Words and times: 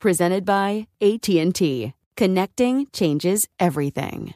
Presented 0.00 0.44
by 0.44 0.86
AT&T. 1.00 1.92
Connecting 2.16 2.86
changes 2.92 3.48
everything. 3.58 4.34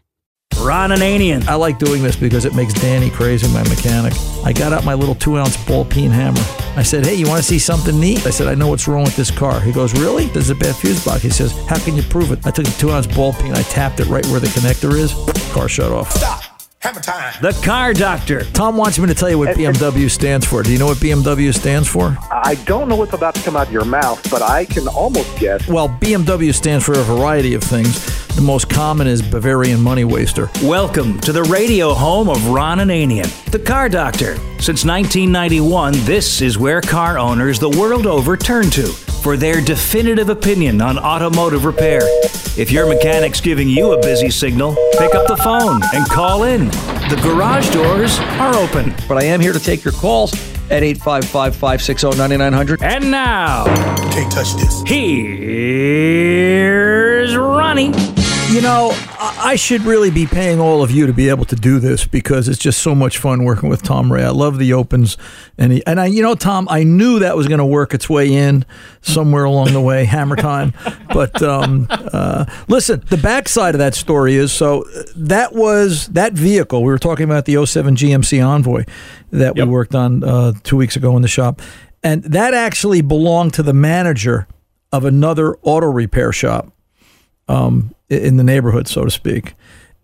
Ron 0.59 0.91
Ananian. 0.91 1.47
I 1.47 1.55
like 1.55 1.79
doing 1.79 2.03
this 2.03 2.17
because 2.17 2.45
it 2.45 2.55
makes 2.55 2.73
Danny 2.75 3.11
crazy, 3.11 3.53
my 3.53 3.63
mechanic. 3.69 4.13
I 4.45 4.53
got 4.53 4.73
out 4.73 4.85
my 4.85 4.95
little 4.95 5.15
two 5.15 5.39
ounce 5.39 5.57
ball 5.65 5.85
peen 5.85 6.11
hammer. 6.11 6.43
I 6.77 6.83
said, 6.83 7.07
Hey, 7.07 7.15
you 7.15 7.29
want 7.29 7.39
to 7.39 7.47
see 7.47 7.61
something 7.61 7.99
neat? 7.99 8.27
I 8.27 8.31
said, 8.31 8.49
I 8.49 8.55
know 8.55 8.69
what's 8.69 8.89
wrong 8.89 9.05
with 9.05 9.17
this 9.17 9.31
car. 9.31 9.61
He 9.61 9.73
goes, 9.73 9.93
Really? 9.95 10.27
There's 10.27 10.51
a 10.51 10.55
bad 10.55 10.75
fuse 10.75 11.05
box. 11.05 11.23
He 11.23 11.31
says, 11.31 11.53
How 11.67 11.79
can 11.79 11.97
you 11.97 12.03
prove 12.03 12.33
it? 12.33 12.45
I 12.45 12.51
took 12.51 12.67
a 12.67 12.71
two 12.73 12.91
ounce 12.91 13.07
ball 13.07 13.33
peen, 13.33 13.53
I 13.53 13.63
tapped 13.63 14.01
it 14.01 14.07
right 14.07 14.27
where 14.27 14.41
the 14.41 14.49
connector 14.49 14.95
is. 14.95 15.15
Car 15.53 15.69
shut 15.69 15.93
off. 15.93 16.11
Stop. 16.11 16.52
Hammer 16.83 17.01
time. 17.01 17.33
The 17.41 17.53
car 17.65 17.93
doctor. 17.95 18.43
Tom 18.43 18.77
wants 18.77 18.99
me 18.99 19.07
to 19.07 19.15
tell 19.15 19.31
you 19.31 19.39
what 19.39 19.57
BMW 19.57 20.11
stands 20.11 20.45
for. 20.45 20.65
Do 20.65 20.73
you 20.73 20.81
know 20.81 20.87
what 20.87 20.97
BMW 20.97 21.55
stands 21.55 21.87
for? 21.87 22.19
I 22.29 22.57
don't 22.67 22.89
know 22.89 22.97
what's 22.97 23.13
about 23.13 23.37
to 23.37 23.43
come 23.43 23.55
out 23.55 23.69
of 23.69 23.73
your 23.73 23.85
mouth, 23.85 24.21
but 24.29 24.43
I 24.43 24.65
can 24.65 24.89
almost 24.89 25.39
guess. 25.39 25.69
Well, 25.69 25.89
BMW 25.89 26.53
stands 26.53 26.85
for 26.85 26.95
a 26.95 27.05
variety 27.05 27.55
of 27.55 27.63
things. 27.63 28.05
The 28.35 28.43
most 28.43 28.69
common 28.69 29.07
is 29.07 29.23
Bavarian 29.23 29.81
Money 29.81 30.03
Waster. 30.03 30.51
Welcome 30.61 31.21
to 31.21 31.31
the 31.31 31.45
radio 31.45 31.95
home 31.95 32.29
of 32.29 32.49
Ron 32.49 32.79
Ananian, 32.79 33.31
the 33.53 33.61
car 33.61 33.89
doctor. 33.89 34.35
Since 34.59 34.85
1991, 34.85 35.93
this 36.05 36.43
is 36.43 36.59
where 36.59 36.81
car 36.81 37.17
owners 37.17 37.61
the 37.61 37.71
world 37.71 38.09
over 38.09 38.37
turn 38.37 38.71
to 38.71 38.93
for 39.23 39.37
their 39.37 39.61
definitive 39.61 40.29
opinion 40.29 40.81
on 40.83 40.99
automotive 40.99 41.65
repair. 41.65 42.01
If 42.59 42.71
your 42.73 42.87
mechanic's 42.89 43.41
giving 43.41 43.69
you 43.69 43.93
a 43.93 44.01
busy 44.03 44.31
signal, 44.31 44.75
pick 44.99 45.15
up 45.15 45.27
the 45.29 45.37
phone 45.37 45.81
and 45.95 46.05
call 46.09 46.43
in. 46.45 46.67
The 47.09 47.21
garage 47.23 47.71
doors 47.73 48.19
are 48.41 48.55
open. 48.57 48.95
But 49.09 49.19
I 49.19 49.25
am 49.25 49.41
here 49.41 49.53
to 49.53 49.61
take 49.61 49.85
your 49.85 49.93
calls 49.95 50.33
at 50.71 50.83
855 50.83 51.55
560 51.55 52.19
9900. 52.19 52.83
And 52.83 53.11
now, 53.11 53.65
Can't 54.13 54.31
touch 54.33 54.55
this. 54.55 54.83
here's 56.03 57.37
Ronnie. 57.37 57.93
You 58.51 58.61
know, 58.61 58.93
I 59.25 59.55
should 59.55 59.83
really 59.83 60.11
be 60.11 60.27
paying 60.27 60.59
all 60.59 60.83
of 60.83 60.91
you 60.91 61.07
to 61.07 61.13
be 61.13 61.29
able 61.29 61.45
to 61.45 61.55
do 61.55 61.79
this 61.79 62.05
because 62.05 62.49
it's 62.49 62.59
just 62.59 62.83
so 62.83 62.93
much 62.93 63.19
fun 63.19 63.45
working 63.45 63.69
with 63.69 63.83
Tom 63.83 64.13
Ray. 64.13 64.25
I 64.25 64.31
love 64.31 64.59
the 64.59 64.73
opens, 64.73 65.17
and 65.57 65.73
he, 65.73 65.87
and 65.87 66.01
I, 66.01 66.07
you 66.07 66.23
know, 66.23 66.35
Tom, 66.35 66.67
I 66.69 66.83
knew 66.83 67.21
that 67.21 67.37
was 67.37 67.47
going 67.47 67.59
to 67.59 67.65
work 67.65 67.95
its 67.95 68.11
way 68.11 68.33
in 68.33 68.65
somewhere 69.01 69.45
along 69.45 69.75
the 69.75 69.81
way, 69.81 70.05
Hammer 70.07 70.35
Time. 70.35 70.73
But 71.09 71.41
um, 71.41 71.87
uh, 71.89 72.47
listen, 72.67 73.05
the 73.11 73.17
backside 73.17 73.77
of 73.77 73.79
that 73.79 73.95
story 73.95 74.35
is 74.35 74.51
so 74.51 74.83
uh, 74.83 75.03
that 75.15 75.55
was 75.55 76.09
that 76.09 76.33
vehicle 76.33 76.83
we 76.83 76.91
were 76.91 76.99
talking 76.99 77.25
about 77.25 77.45
the 77.45 77.65
07 77.65 77.95
GMC 77.95 78.45
Envoy 78.45 78.85
that 79.31 79.55
we 79.55 79.63
worked 79.63 79.95
on 79.95 80.25
uh, 80.25 80.53
two 80.65 80.77
weeks 80.77 80.97
ago 80.97 81.15
in 81.15 81.23
the 81.23 81.29
shop, 81.29 81.63
and 82.03 82.25
that 82.25 82.55
actually 82.55 83.03
belonged 83.03 83.55
to 83.55 83.63
the 83.63 83.75
manager 83.75 84.49
of 84.91 85.05
another 85.05 85.57
auto 85.63 85.87
repair 85.87 86.33
shop 86.33 86.73
um, 87.49 87.95
in 88.13 88.37
the 88.37 88.45
neighborhood, 88.45 88.89
so 88.89 89.05
to 89.05 89.11
speak. 89.11 89.55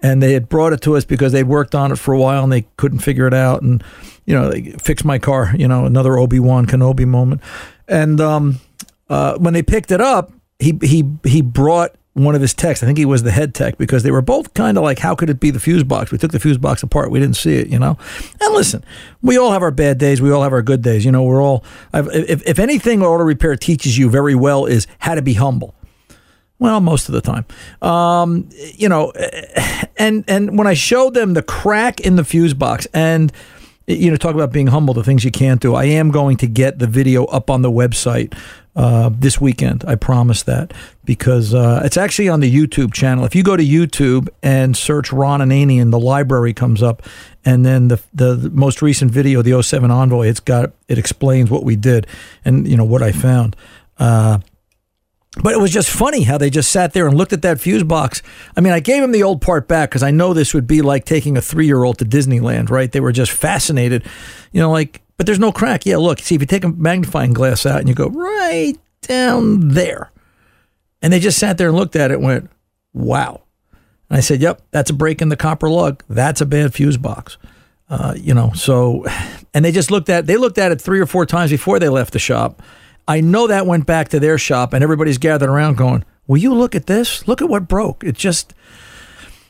And 0.01 0.23
they 0.23 0.33
had 0.33 0.49
brought 0.49 0.73
it 0.73 0.81
to 0.83 0.97
us 0.97 1.05
because 1.05 1.33
they'd 1.33 1.45
worked 1.45 1.75
on 1.75 1.91
it 1.91 1.97
for 1.97 2.15
a 2.15 2.19
while 2.19 2.45
and 2.45 2.53
they 2.53 2.67
couldn't 2.77 3.01
figure 3.01 3.27
it 3.27 3.35
out. 3.35 3.63
And, 3.63 3.83
you 4.27 4.35
know, 4.35 4.49
they 4.49 4.71
fixed 4.73 5.05
my 5.05 5.19
car, 5.19 5.53
you 5.57 5.67
know, 5.67 5.87
another 5.87 6.17
Obi 6.19 6.39
Wan 6.39 6.67
Kenobi 6.67 7.07
moment. 7.07 7.41
And 7.89 8.21
um, 8.21 8.61
uh, 9.09 9.37
when 9.39 9.55
they 9.55 9.63
picked 9.63 9.91
it 9.91 10.01
up, 10.01 10.33
he, 10.61 10.79
he, 10.83 11.05
he 11.25 11.43
brought 11.43 11.97
one 12.13 12.35
of 12.35 12.41
his 12.41 12.55
techs. 12.55 12.83
I 12.83 12.87
think 12.87 12.99
he 12.99 13.05
was 13.05 13.23
the 13.23 13.31
head 13.31 13.55
tech 13.55 13.79
because 13.79 14.03
they 14.03 14.11
were 14.11 14.23
both 14.23 14.55
kind 14.55 14.77
of 14.77 14.85
like, 14.85 14.99
how 14.99 15.15
could 15.15 15.31
it 15.31 15.41
be 15.41 15.51
the 15.51 15.61
fuse 15.61 15.85
box? 15.85 16.11
We 16.11 16.19
took 16.19 16.33
the 16.33 16.41
fuse 16.41 16.59
box 16.59 16.83
apart. 16.83 17.11
We 17.11 17.21
didn't 17.21 17.37
see 17.37 17.57
it, 17.57 17.69
you 17.69 17.79
know? 17.79 17.97
And 18.41 18.55
listen, 18.55 18.85
we 19.23 19.37
all 19.37 19.53
have 19.53 19.63
our 19.63 19.71
bad 19.71 19.99
days. 19.99 20.21
We 20.21 20.31
all 20.31 20.43
have 20.43 20.53
our 20.53 20.63
good 20.63 20.83
days. 20.83 21.05
You 21.05 21.13
know, 21.13 21.23
we're 21.23 21.43
all, 21.43 21.65
I've, 21.93 22.09
if, 22.09 22.47
if 22.47 22.59
anything 22.59 23.03
auto 23.03 23.25
repair 23.25 23.57
teaches 23.57 23.99
you 23.99 24.11
very 24.11 24.35
well 24.35 24.67
is 24.67 24.87
how 24.99 25.15
to 25.15 25.23
be 25.23 25.35
humble. 25.35 25.75
Well, 26.59 26.81
most 26.81 27.09
of 27.09 27.15
the 27.15 27.21
time, 27.21 27.45
um, 27.83 28.49
you 28.75 28.89
know, 28.89 29.13
and 29.97 30.25
and 30.27 30.59
when 30.59 30.67
I 30.67 30.75
showed 30.75 31.15
them 31.15 31.35
the 31.35 31.43
crack 31.43 32.01
in 32.01 32.17
the 32.17 32.25
fuse 32.25 32.55
box, 32.55 32.87
and 32.93 33.33
you 33.87 34.11
know, 34.11 34.17
talk 34.17 34.35
about 34.35 34.53
being 34.53 34.67
humble, 34.67 34.93
the 34.93 35.03
things 35.03 35.25
you 35.25 35.31
can't 35.31 35.63
do. 35.63 35.75
I 35.75 35.85
am 35.85 36.11
going 36.11 36.37
to 36.39 36.47
get 36.47 36.79
the 36.79 36.87
video 36.87 37.25
up 37.27 37.49
on 37.49 37.63
the 37.63 37.71
website 37.71 38.37
uh, 38.77 39.11
this 39.13 39.41
weekend. 39.41 39.83
I 39.87 39.95
promise 39.95 40.43
that 40.43 40.75
because 41.07 41.55
uh, 41.55 41.81
it's 41.85 41.97
actually 41.97 42.29
on 42.29 42.41
the 42.41 42.55
YouTube 42.55 42.93
channel. 42.93 43.25
If 43.25 43.35
you 43.35 43.43
go 43.43 43.57
to 43.57 43.63
YouTube 43.63 44.29
and 44.43 44.77
search 44.77 45.11
Ron 45.11 45.41
and 45.41 45.51
Ananian, 45.51 45.91
the 45.91 45.99
library 45.99 46.53
comes 46.53 46.83
up, 46.83 47.03
and 47.47 47.65
then 47.65 47.89
the, 47.89 47.99
the 48.13 48.35
the 48.35 48.51
most 48.51 48.83
recent 48.83 49.11
video, 49.11 49.41
the 49.41 49.63
07 49.63 49.91
Envoy, 49.91 50.27
it's 50.27 50.41
got 50.41 50.73
it 50.87 50.99
explains 50.99 51.51
what 51.51 51.65
we 51.65 51.75
did 51.75 52.07
and 52.45 52.69
you 52.69 52.77
know 52.77 52.85
what 52.85 53.03
I 53.03 53.13
found. 53.13 53.57
Uh, 53.97 54.41
but 55.43 55.53
it 55.53 55.61
was 55.61 55.71
just 55.71 55.91
funny 55.91 56.23
how 56.23 56.39
they 56.39 56.51
just 56.51 56.71
sat 56.71 56.93
there 56.93 57.07
and 57.07 57.17
looked 57.17 57.33
at 57.33 57.43
that 57.43 57.61
fuse 57.61 57.83
box. 57.83 58.23
I 58.57 58.61
mean, 58.61 58.73
I 58.73 58.81
gave 58.81 59.03
him 59.03 59.13
the 59.13 59.23
old 59.23 59.41
part 59.41 59.69
back 59.69 59.91
because 59.91 60.03
I 60.03 60.11
know 60.11 60.35
this 60.35 60.55
would 60.55 60.67
be 60.67 60.83
like 60.83 61.05
taking 61.05 61.37
a 61.37 61.41
three 61.41 61.67
year 61.67 61.85
old 61.85 61.99
to 61.99 62.05
Disneyland, 62.05 62.71
right? 62.71 62.91
They 62.91 63.01
were 63.01 63.13
just 63.13 63.31
fascinated, 63.31 64.05
you 64.53 64.61
know, 64.61 64.71
like, 64.71 65.03
but 65.17 65.27
there's 65.27 65.39
no 65.39 65.53
crack. 65.53 65.87
Yeah, 65.87 65.97
look, 65.97 66.21
see, 66.21 66.35
if 66.35 66.41
you 66.41 66.47
take 66.47 66.65
a 66.65 66.69
magnifying 66.69 67.33
glass 67.33 67.67
out 67.67 67.81
and 67.81 67.89
you 67.89 67.95
go 67.95 68.09
right 68.09 68.77
down 69.03 69.69
there, 69.69 70.11
and 71.03 71.13
they 71.13 71.21
just 71.21 71.39
sat 71.39 71.59
there 71.59 71.69
and 71.69 71.77
looked 71.77 71.97
at 71.97 72.11
it 72.11 72.15
and 72.15 72.25
went, 72.25 72.51
wow. 72.93 73.43
And 74.11 74.17
I 74.17 74.21
said, 74.21 74.41
yep, 74.41 74.63
that's 74.71 74.91
a 74.91 74.95
break 74.95 75.21
in 75.23 75.29
the 75.29 75.37
copper 75.37 75.69
lug. 75.69 76.03
That's 76.09 76.41
a 76.41 76.47
bad 76.47 76.75
fuse 76.75 76.97
box. 76.97 77.37
Uh, 77.91 78.15
you 78.17 78.35
know, 78.35 78.53
so, 78.53 79.05
and 79.55 79.65
they 79.65 79.73
just 79.73 79.91
looked 79.91 80.09
at, 80.09 80.27
they 80.27 80.37
looked 80.37 80.59
at 80.59 80.73
it 80.73 80.81
three 80.81 81.01
or 81.01 81.07
four 81.07 81.27
times 81.27 81.51
before 81.51 81.79
they 81.79 81.89
left 81.89 82.13
the 82.13 82.19
shop. 82.19 82.63
I 83.09 83.23
know 83.23 83.47
that 83.47 83.67
went 83.67 83.87
back 83.87 84.11
to 84.11 84.21
their 84.21 84.37
shop 84.37 84.75
and 84.75 84.85
everybody's 84.85 85.19
gathered 85.19 85.49
around 85.49 85.79
going, 85.79 86.05
Will 86.27 86.37
you 86.37 86.55
look 86.55 86.75
at 86.75 86.87
this? 86.87 87.27
Look 87.27 87.41
at 87.41 87.49
what 87.49 87.67
broke. 87.67 88.05
It 88.05 88.15
just 88.15 88.53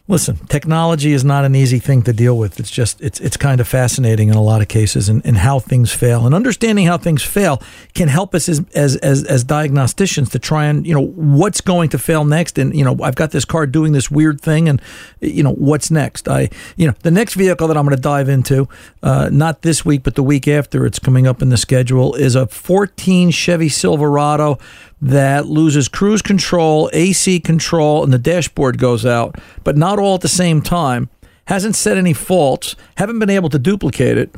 listen, 0.08 0.38
technology 0.46 1.12
is 1.12 1.22
not 1.22 1.44
an 1.44 1.54
easy 1.54 1.78
thing 1.78 2.02
to 2.02 2.12
deal 2.12 2.36
with. 2.36 2.58
It's 2.58 2.70
just 2.70 3.00
it's 3.00 3.20
it's 3.20 3.36
kind 3.36 3.60
of 3.60 3.68
fascinating 3.68 4.30
in 4.30 4.34
a 4.34 4.42
lot 4.42 4.62
of 4.62 4.68
cases 4.68 5.08
and, 5.08 5.24
and 5.24 5.36
how 5.36 5.58
things 5.58 5.92
fail. 5.92 6.24
And 6.24 6.34
understanding 6.34 6.86
how 6.86 6.96
things 6.96 7.22
fail 7.22 7.62
can 7.94 8.08
help 8.08 8.34
us 8.34 8.48
as, 8.48 8.64
as 8.74 8.96
as 8.96 9.22
as 9.24 9.44
diagnosticians 9.44 10.30
to 10.30 10.38
try 10.38 10.64
and, 10.64 10.86
you 10.86 10.94
know, 10.94 11.04
what's 11.04 11.60
going 11.60 11.90
to 11.90 11.98
fail 11.98 12.24
next. 12.24 12.58
And, 12.58 12.74
you 12.74 12.84
know, 12.84 12.96
I've 13.02 13.14
got 13.14 13.30
this 13.30 13.44
car 13.44 13.66
doing 13.66 13.92
this 13.92 14.10
weird 14.10 14.40
thing 14.40 14.68
and 14.68 14.80
you 15.20 15.42
know, 15.42 15.52
what's 15.52 15.90
next? 15.90 16.28
I 16.28 16.48
you 16.76 16.86
know, 16.86 16.94
the 17.02 17.10
next 17.10 17.34
vehicle 17.34 17.68
that 17.68 17.76
I'm 17.76 17.84
gonna 17.84 17.96
dive 17.96 18.28
into, 18.28 18.68
uh, 19.02 19.28
not 19.30 19.62
this 19.62 19.84
week, 19.84 20.02
but 20.02 20.14
the 20.14 20.22
week 20.22 20.48
after 20.48 20.86
it's 20.86 20.98
coming 20.98 21.26
up 21.26 21.42
in 21.42 21.50
the 21.50 21.58
schedule, 21.58 22.14
is 22.14 22.34
a 22.34 22.46
fourteen 22.46 23.30
Chevy 23.30 23.68
Silverado 23.68 24.58
that 25.00 25.46
loses 25.46 25.88
cruise 25.88 26.22
control, 26.22 26.90
AC 26.92 27.40
control, 27.40 28.02
and 28.02 28.12
the 28.12 28.18
dashboard 28.18 28.78
goes 28.78 29.06
out, 29.06 29.36
but 29.64 29.76
not 29.76 29.98
all 29.98 30.16
at 30.16 30.20
the 30.22 30.28
same 30.28 30.60
time. 30.60 31.08
Hasn't 31.46 31.76
set 31.76 31.96
any 31.96 32.12
faults, 32.12 32.76
haven't 32.96 33.18
been 33.18 33.30
able 33.30 33.48
to 33.50 33.58
duplicate 33.58 34.18
it. 34.18 34.34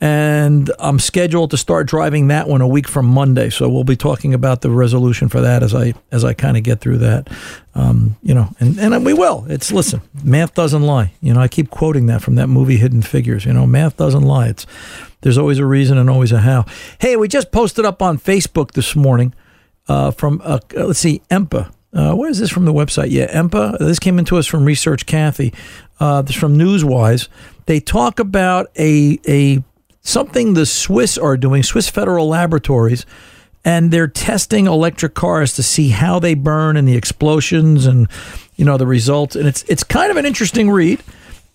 And 0.00 0.70
I'm 0.80 0.98
scheduled 0.98 1.50
to 1.52 1.56
start 1.56 1.86
driving 1.86 2.28
that 2.28 2.48
one 2.48 2.60
a 2.60 2.68
week 2.68 2.88
from 2.88 3.06
Monday. 3.06 3.48
So 3.48 3.68
we'll 3.68 3.84
be 3.84 3.96
talking 3.96 4.34
about 4.34 4.60
the 4.60 4.70
resolution 4.70 5.28
for 5.28 5.40
that 5.40 5.62
as 5.62 5.74
I 5.74 5.94
as 6.10 6.24
I 6.24 6.34
kind 6.34 6.56
of 6.56 6.62
get 6.62 6.80
through 6.80 6.98
that. 6.98 7.28
Um, 7.74 8.16
you 8.22 8.34
know, 8.34 8.48
and, 8.58 8.78
and 8.78 9.04
we 9.04 9.14
will. 9.14 9.46
It's 9.48 9.72
listen, 9.72 10.02
math 10.22 10.54
doesn't 10.54 10.82
lie. 10.82 11.14
You 11.20 11.32
know, 11.32 11.40
I 11.40 11.48
keep 11.48 11.70
quoting 11.70 12.06
that 12.06 12.22
from 12.22 12.34
that 12.34 12.48
movie 12.48 12.76
Hidden 12.76 13.02
Figures. 13.02 13.44
You 13.44 13.52
know, 13.52 13.66
math 13.66 13.96
doesn't 13.96 14.24
lie. 14.24 14.48
It's 14.48 14.66
there's 15.22 15.38
always 15.38 15.58
a 15.58 15.64
reason 15.64 15.96
and 15.96 16.10
always 16.10 16.32
a 16.32 16.40
how. 16.40 16.66
Hey, 16.98 17.16
we 17.16 17.28
just 17.28 17.50
posted 17.52 17.86
up 17.86 18.02
on 18.02 18.18
Facebook 18.18 18.72
this 18.72 18.94
morning 18.96 19.32
uh, 19.88 20.10
from 20.10 20.40
uh, 20.44 20.58
let's 20.74 20.98
see, 20.98 21.22
EMPA. 21.30 21.72
Uh, 21.92 22.12
where 22.14 22.28
is 22.28 22.40
this 22.40 22.50
from 22.50 22.64
the 22.64 22.72
website? 22.72 23.10
Yeah, 23.10 23.32
EMPA. 23.32 23.78
This 23.78 23.98
came 23.98 24.18
into 24.18 24.36
us 24.36 24.46
from 24.46 24.64
Research 24.64 25.06
Kathy. 25.06 25.54
Uh, 26.00 26.22
this 26.22 26.34
from 26.34 26.58
Newswise. 26.58 27.28
They 27.66 27.80
talk 27.80 28.18
about 28.18 28.70
a 28.76 29.18
a 29.28 29.62
something 30.00 30.54
the 30.54 30.66
Swiss 30.66 31.16
are 31.16 31.36
doing, 31.36 31.62
Swiss 31.62 31.88
Federal 31.88 32.28
Laboratories, 32.28 33.06
and 33.64 33.90
they're 33.90 34.08
testing 34.08 34.66
electric 34.66 35.14
cars 35.14 35.54
to 35.54 35.62
see 35.62 35.90
how 35.90 36.18
they 36.18 36.34
burn 36.34 36.76
and 36.76 36.86
the 36.86 36.96
explosions 36.96 37.86
and 37.86 38.08
you 38.56 38.64
know 38.64 38.76
the 38.76 38.86
results. 38.86 39.36
And 39.36 39.46
it's 39.46 39.62
it's 39.64 39.84
kind 39.84 40.10
of 40.10 40.16
an 40.16 40.26
interesting 40.26 40.70
read. 40.70 41.02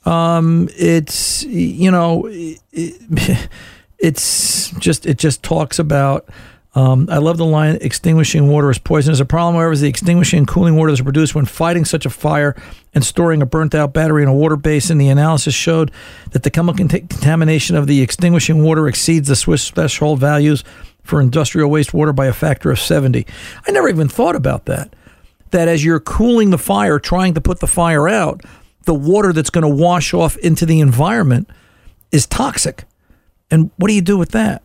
Um, 0.05 0.69
it's 0.77 1.43
you 1.43 1.91
know, 1.91 2.27
it, 2.31 2.59
it's 3.99 4.71
just 4.71 5.05
it 5.05 5.17
just 5.17 5.43
talks 5.43 5.79
about 5.79 6.29
um, 6.75 7.07
I 7.09 7.17
love 7.17 7.37
the 7.37 7.45
line 7.45 7.79
extinguishing 7.81 8.47
water 8.47 8.69
is 8.69 8.77
poisonous. 8.77 9.19
A 9.19 9.25
problem, 9.25 9.55
however, 9.55 9.71
is 9.71 9.81
the 9.81 9.89
extinguishing 9.89 10.39
and 10.39 10.47
cooling 10.47 10.75
water 10.75 10.91
that's 10.91 11.01
produced 11.01 11.33
when 11.33 11.45
fighting 11.45 11.83
such 11.83 12.05
a 12.05 12.11
fire 12.11 12.55
and 12.93 13.03
storing 13.03 13.41
a 13.41 13.45
burnt 13.45 13.73
out 13.73 13.91
battery 13.91 14.21
in 14.21 14.29
a 14.29 14.33
water 14.33 14.55
basin. 14.55 14.99
The 14.99 15.09
analysis 15.09 15.55
showed 15.55 15.91
that 16.31 16.43
the 16.43 16.51
chemical 16.51 16.87
contamination 16.87 17.75
of 17.75 17.87
the 17.87 18.01
extinguishing 18.01 18.63
water 18.63 18.87
exceeds 18.87 19.27
the 19.27 19.35
Swiss 19.35 19.71
threshold 19.71 20.19
values 20.19 20.63
for 21.01 21.19
industrial 21.19 21.71
wastewater 21.71 22.15
by 22.15 22.27
a 22.27 22.33
factor 22.33 22.69
of 22.69 22.79
70. 22.79 23.25
I 23.67 23.71
never 23.71 23.89
even 23.89 24.07
thought 24.07 24.35
about 24.35 24.65
that. 24.65 24.95
That 25.49 25.67
as 25.67 25.83
you're 25.83 25.99
cooling 25.99 26.51
the 26.51 26.59
fire, 26.59 26.99
trying 26.99 27.33
to 27.33 27.41
put 27.41 27.61
the 27.61 27.67
fire 27.67 28.07
out, 28.07 28.41
the 28.85 28.93
water 28.93 29.33
that's 29.33 29.49
going 29.49 29.63
to 29.63 29.83
wash 29.83 30.13
off 30.13 30.37
into 30.37 30.67
the 30.67 30.81
environment 30.81 31.49
is 32.11 32.27
toxic. 32.27 32.83
And 33.49 33.71
what 33.77 33.87
do 33.87 33.95
you 33.95 34.01
do 34.01 34.19
with 34.19 34.29
that? 34.31 34.61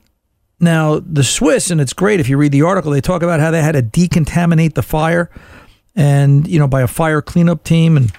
Now, 0.64 0.98
the 0.98 1.22
Swiss, 1.22 1.70
and 1.70 1.80
it's 1.80 1.92
great 1.92 2.20
if 2.20 2.28
you 2.28 2.36
read 2.36 2.52
the 2.52 2.62
article, 2.62 2.90
they 2.90 3.00
talk 3.00 3.22
about 3.22 3.38
how 3.38 3.50
they 3.50 3.62
had 3.62 3.72
to 3.72 3.82
decontaminate 3.82 4.74
the 4.74 4.82
fire 4.82 5.30
and, 5.94 6.48
you 6.48 6.58
know, 6.58 6.66
by 6.66 6.80
a 6.80 6.86
fire 6.86 7.20
cleanup 7.20 7.62
team. 7.64 7.96
And 7.96 8.12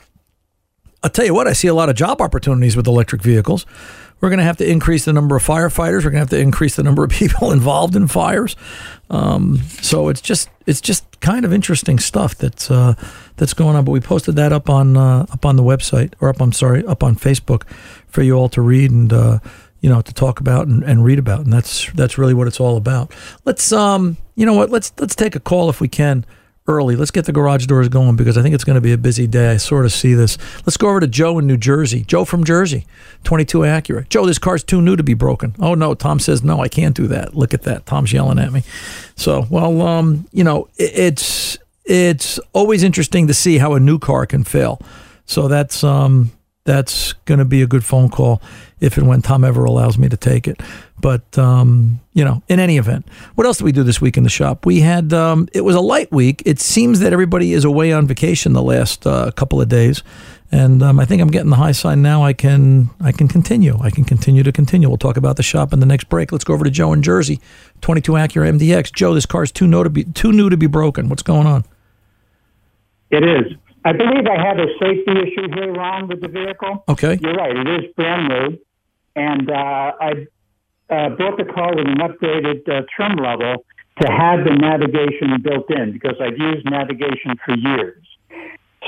I'll 1.04 1.10
tell 1.10 1.26
you 1.26 1.34
what, 1.34 1.48
I 1.48 1.54
see 1.54 1.68
a 1.68 1.74
lot 1.74 1.90
of 1.90 1.96
job 1.96 2.22
opportunities 2.22 2.78
with 2.78 2.88
electric 2.88 3.22
vehicles. 3.22 3.66
We're 4.22 4.30
going 4.30 4.40
to 4.40 4.46
have 4.46 4.58
to 4.58 4.70
increase 4.70 5.06
the 5.06 5.14
number 5.14 5.36
of 5.36 5.46
firefighters. 5.46 6.06
We're 6.06 6.12
going 6.12 6.14
to 6.14 6.20
have 6.20 6.30
to 6.30 6.40
increase 6.40 6.76
the 6.76 6.84
number 6.84 7.04
of 7.04 7.10
people 7.12 7.52
involved 7.52 7.96
in 7.96 8.08
fires. 8.08 8.56
Um, 9.10 9.62
so 9.82 10.10
it's 10.10 10.22
just 10.22 10.50
it's 10.66 10.82
just 10.82 11.20
kind 11.20 11.46
of 11.46 11.54
interesting 11.54 12.00
stuff 12.00 12.36
that's 12.36 12.72
uh, 12.72 12.94
that's 13.36 13.54
going 13.54 13.76
on. 13.76 13.86
But 13.86 13.92
we 13.92 14.00
posted 14.00 14.36
that 14.38 14.54
up 14.54 14.70
on 14.70 14.98
uh, 14.98 15.26
up 15.32 15.46
on 15.46 15.58
the 15.58 15.64
website, 15.64 16.14
or 16.22 16.30
up 16.30 16.42
I'm 16.42 16.54
sorry, 16.54 16.86
up 16.86 17.04
on 17.04 17.16
Facebook 17.16 17.68
for 18.08 18.22
you 18.22 18.34
all 18.34 18.50
to 18.50 18.62
read 18.62 18.92
and. 18.92 19.12
Uh, 19.12 19.40
you 19.86 19.92
know, 19.92 20.02
to 20.02 20.12
talk 20.16 20.40
about 20.40 20.66
and, 20.66 20.82
and 20.82 21.06
read 21.06 21.20
about, 21.20 21.42
and 21.42 21.54
that's 21.54 21.92
that's 21.92 22.18
really 22.18 22.34
what 22.34 22.48
it's 22.48 22.60
all 22.60 22.76
about. 22.76 23.14
Let's 23.46 23.72
um, 23.72 24.18
you 24.34 24.44
know 24.44 24.56
what? 24.56 24.72
Let's 24.72 24.92
let's 24.98 25.16
take 25.16 25.36
a 25.36 25.40
call 25.40 25.70
if 25.70 25.80
we 25.80 25.88
can 25.88 26.26
early. 26.66 26.96
Let's 26.96 27.12
get 27.12 27.26
the 27.26 27.32
garage 27.32 27.68
doors 27.68 27.88
going 27.88 28.16
because 28.16 28.36
I 28.36 28.42
think 28.42 28.56
it's 28.56 28.64
going 28.64 28.78
to 28.78 28.82
be 28.82 28.94
a 28.94 28.98
busy 28.98 29.28
day. 29.28 29.52
I 29.52 29.58
sort 29.58 29.86
of 29.86 29.92
see 29.92 30.16
this. 30.16 30.40
Let's 30.66 30.76
go 30.76 30.90
over 30.90 31.02
to 31.02 31.08
Joe 31.08 31.38
in 31.38 31.46
New 31.46 31.58
Jersey. 31.58 32.04
Joe 32.04 32.26
from 32.26 32.44
Jersey, 32.44 32.88
22 33.26 33.60
Acura. 33.60 34.10
Joe, 34.10 34.26
this 34.26 34.40
car's 34.40 34.64
too 34.64 34.82
new 34.82 34.96
to 34.96 35.04
be 35.04 35.14
broken. 35.14 35.54
Oh 35.60 35.76
no, 35.76 35.94
Tom 35.94 36.18
says 36.18 36.44
no, 36.44 36.62
I 36.62 36.68
can't 36.68 36.96
do 36.96 37.06
that. 37.10 37.36
Look 37.36 37.54
at 37.54 37.62
that. 37.62 37.86
Tom's 37.86 38.12
yelling 38.12 38.40
at 38.40 38.52
me. 38.52 38.64
So, 39.16 39.46
well, 39.52 39.84
um, 39.84 40.28
you 40.32 40.44
know, 40.44 40.68
it, 40.78 40.98
it's 40.98 41.60
it's 41.86 42.40
always 42.54 42.82
interesting 42.82 43.28
to 43.28 43.36
see 43.36 43.60
how 43.60 43.76
a 43.76 43.80
new 43.80 44.00
car 44.00 44.26
can 44.26 44.46
fail. 44.46 44.82
So 45.28 45.48
that's 45.48 45.84
um 45.84 46.32
that's 46.64 47.14
going 47.26 47.38
to 47.38 47.46
be 47.46 47.62
a 47.62 47.68
good 47.68 47.86
phone 47.86 48.10
call 48.10 48.42
if 48.80 48.98
and 48.98 49.08
when 49.08 49.22
Tom 49.22 49.44
ever 49.44 49.64
allows 49.64 49.98
me 49.98 50.10
to 50.10 50.18
take 50.18 50.48
it. 50.48 50.62
But 51.00 51.38
um, 51.38 52.00
you 52.14 52.24
know, 52.24 52.42
in 52.48 52.60
any 52.60 52.78
event, 52.78 53.08
what 53.36 53.46
else 53.46 53.58
did 53.58 53.66
we 53.66 53.72
do 53.72 53.84
this 53.84 54.02
week 54.02 54.18
in 54.18 54.24
the 54.24 54.30
shop? 54.30 54.66
We 54.66 54.80
had 54.80 55.14
um, 55.14 55.48
it 55.54 55.62
was 55.62 55.76
a 55.76 55.82
light 55.82 56.12
week. 56.12 56.42
It 56.46 56.60
seems 56.60 57.00
that 57.00 57.14
everybody 57.14 57.54
is 57.54 57.66
away 57.66 57.92
on 57.92 58.08
vacation 58.08 58.54
the 58.54 58.64
last 58.64 59.06
uh, 59.06 59.32
couple 59.32 59.62
of 59.62 59.70
days, 59.70 60.04
and 60.52 60.82
um, 60.82 61.00
I 61.00 61.06
think 61.06 61.22
I'm 61.22 61.30
getting 61.30 61.50
the 61.50 61.58
high 61.58 61.74
sign 61.74 62.02
now. 62.02 62.24
I 62.24 62.34
can 62.34 62.90
I 63.02 63.12
can 63.12 63.28
continue. 63.28 63.78
I 63.82 63.90
can 63.90 64.04
continue 64.06 64.44
to 64.44 64.52
continue. 64.52 64.88
We'll 64.88 64.98
talk 64.98 65.18
about 65.18 65.36
the 65.36 65.44
shop 65.44 65.74
in 65.74 65.80
the 65.80 65.86
next 65.86 66.10
break. 66.10 66.32
Let's 66.32 66.44
go 66.44 66.54
over 66.54 66.64
to 66.64 66.72
Joe 66.72 66.94
in 66.94 67.02
Jersey, 67.04 67.40
22 67.82 68.14
Acura 68.14 68.58
MDX. 68.58 68.94
Joe, 68.94 69.14
this 69.14 69.26
car's 69.26 69.52
too 69.52 69.68
new 69.68 69.84
to 69.84 69.90
be 69.90 70.06
too 70.06 70.32
new 70.32 70.50
to 70.50 70.58
be 70.58 70.68
broken. 70.68 71.10
What's 71.10 71.24
going 71.24 71.46
on? 71.46 71.66
It 73.12 73.24
is. 73.24 73.58
I 73.86 73.92
believe 73.92 74.26
I 74.26 74.42
had 74.42 74.60
a 74.60 74.66
safety 74.80 75.12
issue 75.12 75.48
here, 75.54 75.72
Ron, 75.72 76.08
with 76.08 76.20
the 76.20 76.28
vehicle. 76.28 76.84
Okay. 76.90 77.20
You're 77.22 77.36
right. 77.36 77.56
It 77.56 77.68
is 77.68 77.94
brand 77.96 78.28
new. 78.28 78.58
And 79.16 79.50
uh, 79.50 79.92
I 80.00 80.28
uh, 80.90 81.10
built 81.16 81.38
the 81.38 81.46
car 81.46 81.76
with 81.76 81.88
an 81.88 81.98
upgraded 81.98 82.68
uh, 82.70 82.86
trim 82.96 83.18
level 83.18 83.66
to 84.02 84.12
have 84.12 84.44
the 84.44 84.54
navigation 84.54 85.42
built 85.42 85.70
in 85.72 85.94
because 85.94 86.16
I've 86.20 86.38
used 86.38 86.66
navigation 86.70 87.36
for 87.46 87.56
years. 87.56 88.04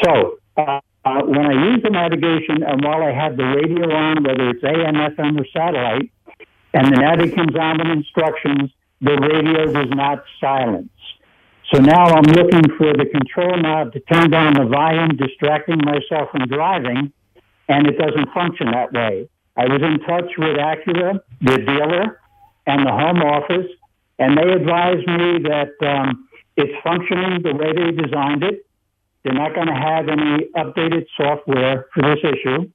So 0.04 0.38
uh, 0.58 0.82
when 1.24 1.46
I 1.46 1.72
use 1.72 1.82
the 1.84 1.90
navigation 1.90 2.64
and 2.64 2.84
while 2.84 3.02
I 3.02 3.14
have 3.14 3.38
the 3.38 3.46
radio 3.46 3.90
on, 3.90 4.24
whether 4.24 4.50
it's 4.50 4.64
AM, 4.64 4.96
FM, 4.96 5.40
or 5.40 5.46
satellite, 5.54 6.12
and 6.74 6.88
the 6.88 6.98
navi 6.98 7.34
comes 7.34 7.56
on 7.56 7.78
with 7.78 7.88
instructions, 7.88 8.72
the 9.02 9.16
radio 9.16 9.72
does 9.72 9.90
not 9.90 10.24
silence. 10.40 10.90
So 11.74 11.80
now 11.80 12.06
I'm 12.06 12.24
looking 12.24 12.64
for 12.78 12.94
the 12.94 13.06
control 13.12 13.58
knob 13.58 13.94
to 13.94 14.00
turn 14.02 14.30
down 14.30 14.54
the 14.54 14.66
volume, 14.66 15.16
distracting 15.18 15.80
myself 15.84 16.30
from 16.32 16.48
driving, 16.48 17.12
and 17.68 17.88
it 17.88 17.98
doesn't 17.98 18.30
function 18.34 18.72
that 18.72 18.94
way. 18.94 19.30
I 19.58 19.66
was 19.66 19.82
in 19.82 20.00
touch 20.06 20.30
with 20.38 20.56
Acura, 20.58 21.20
the 21.42 21.58
dealer, 21.58 22.22
and 22.68 22.86
the 22.86 22.92
home 22.92 23.22
office, 23.24 23.66
and 24.20 24.38
they 24.38 24.50
advised 24.54 25.08
me 25.08 25.42
that 25.50 25.74
um, 25.82 26.30
it's 26.56 26.74
functioning 26.84 27.42
the 27.42 27.56
way 27.56 27.74
they 27.74 27.92
designed 27.92 28.44
it. 28.44 28.66
They're 29.24 29.34
not 29.34 29.56
going 29.56 29.68
to 29.68 29.74
have 29.74 30.08
any 30.10 30.46
updated 30.56 31.06
software 31.18 31.88
for 31.94 32.04
this 32.04 32.20
issue, 32.24 32.70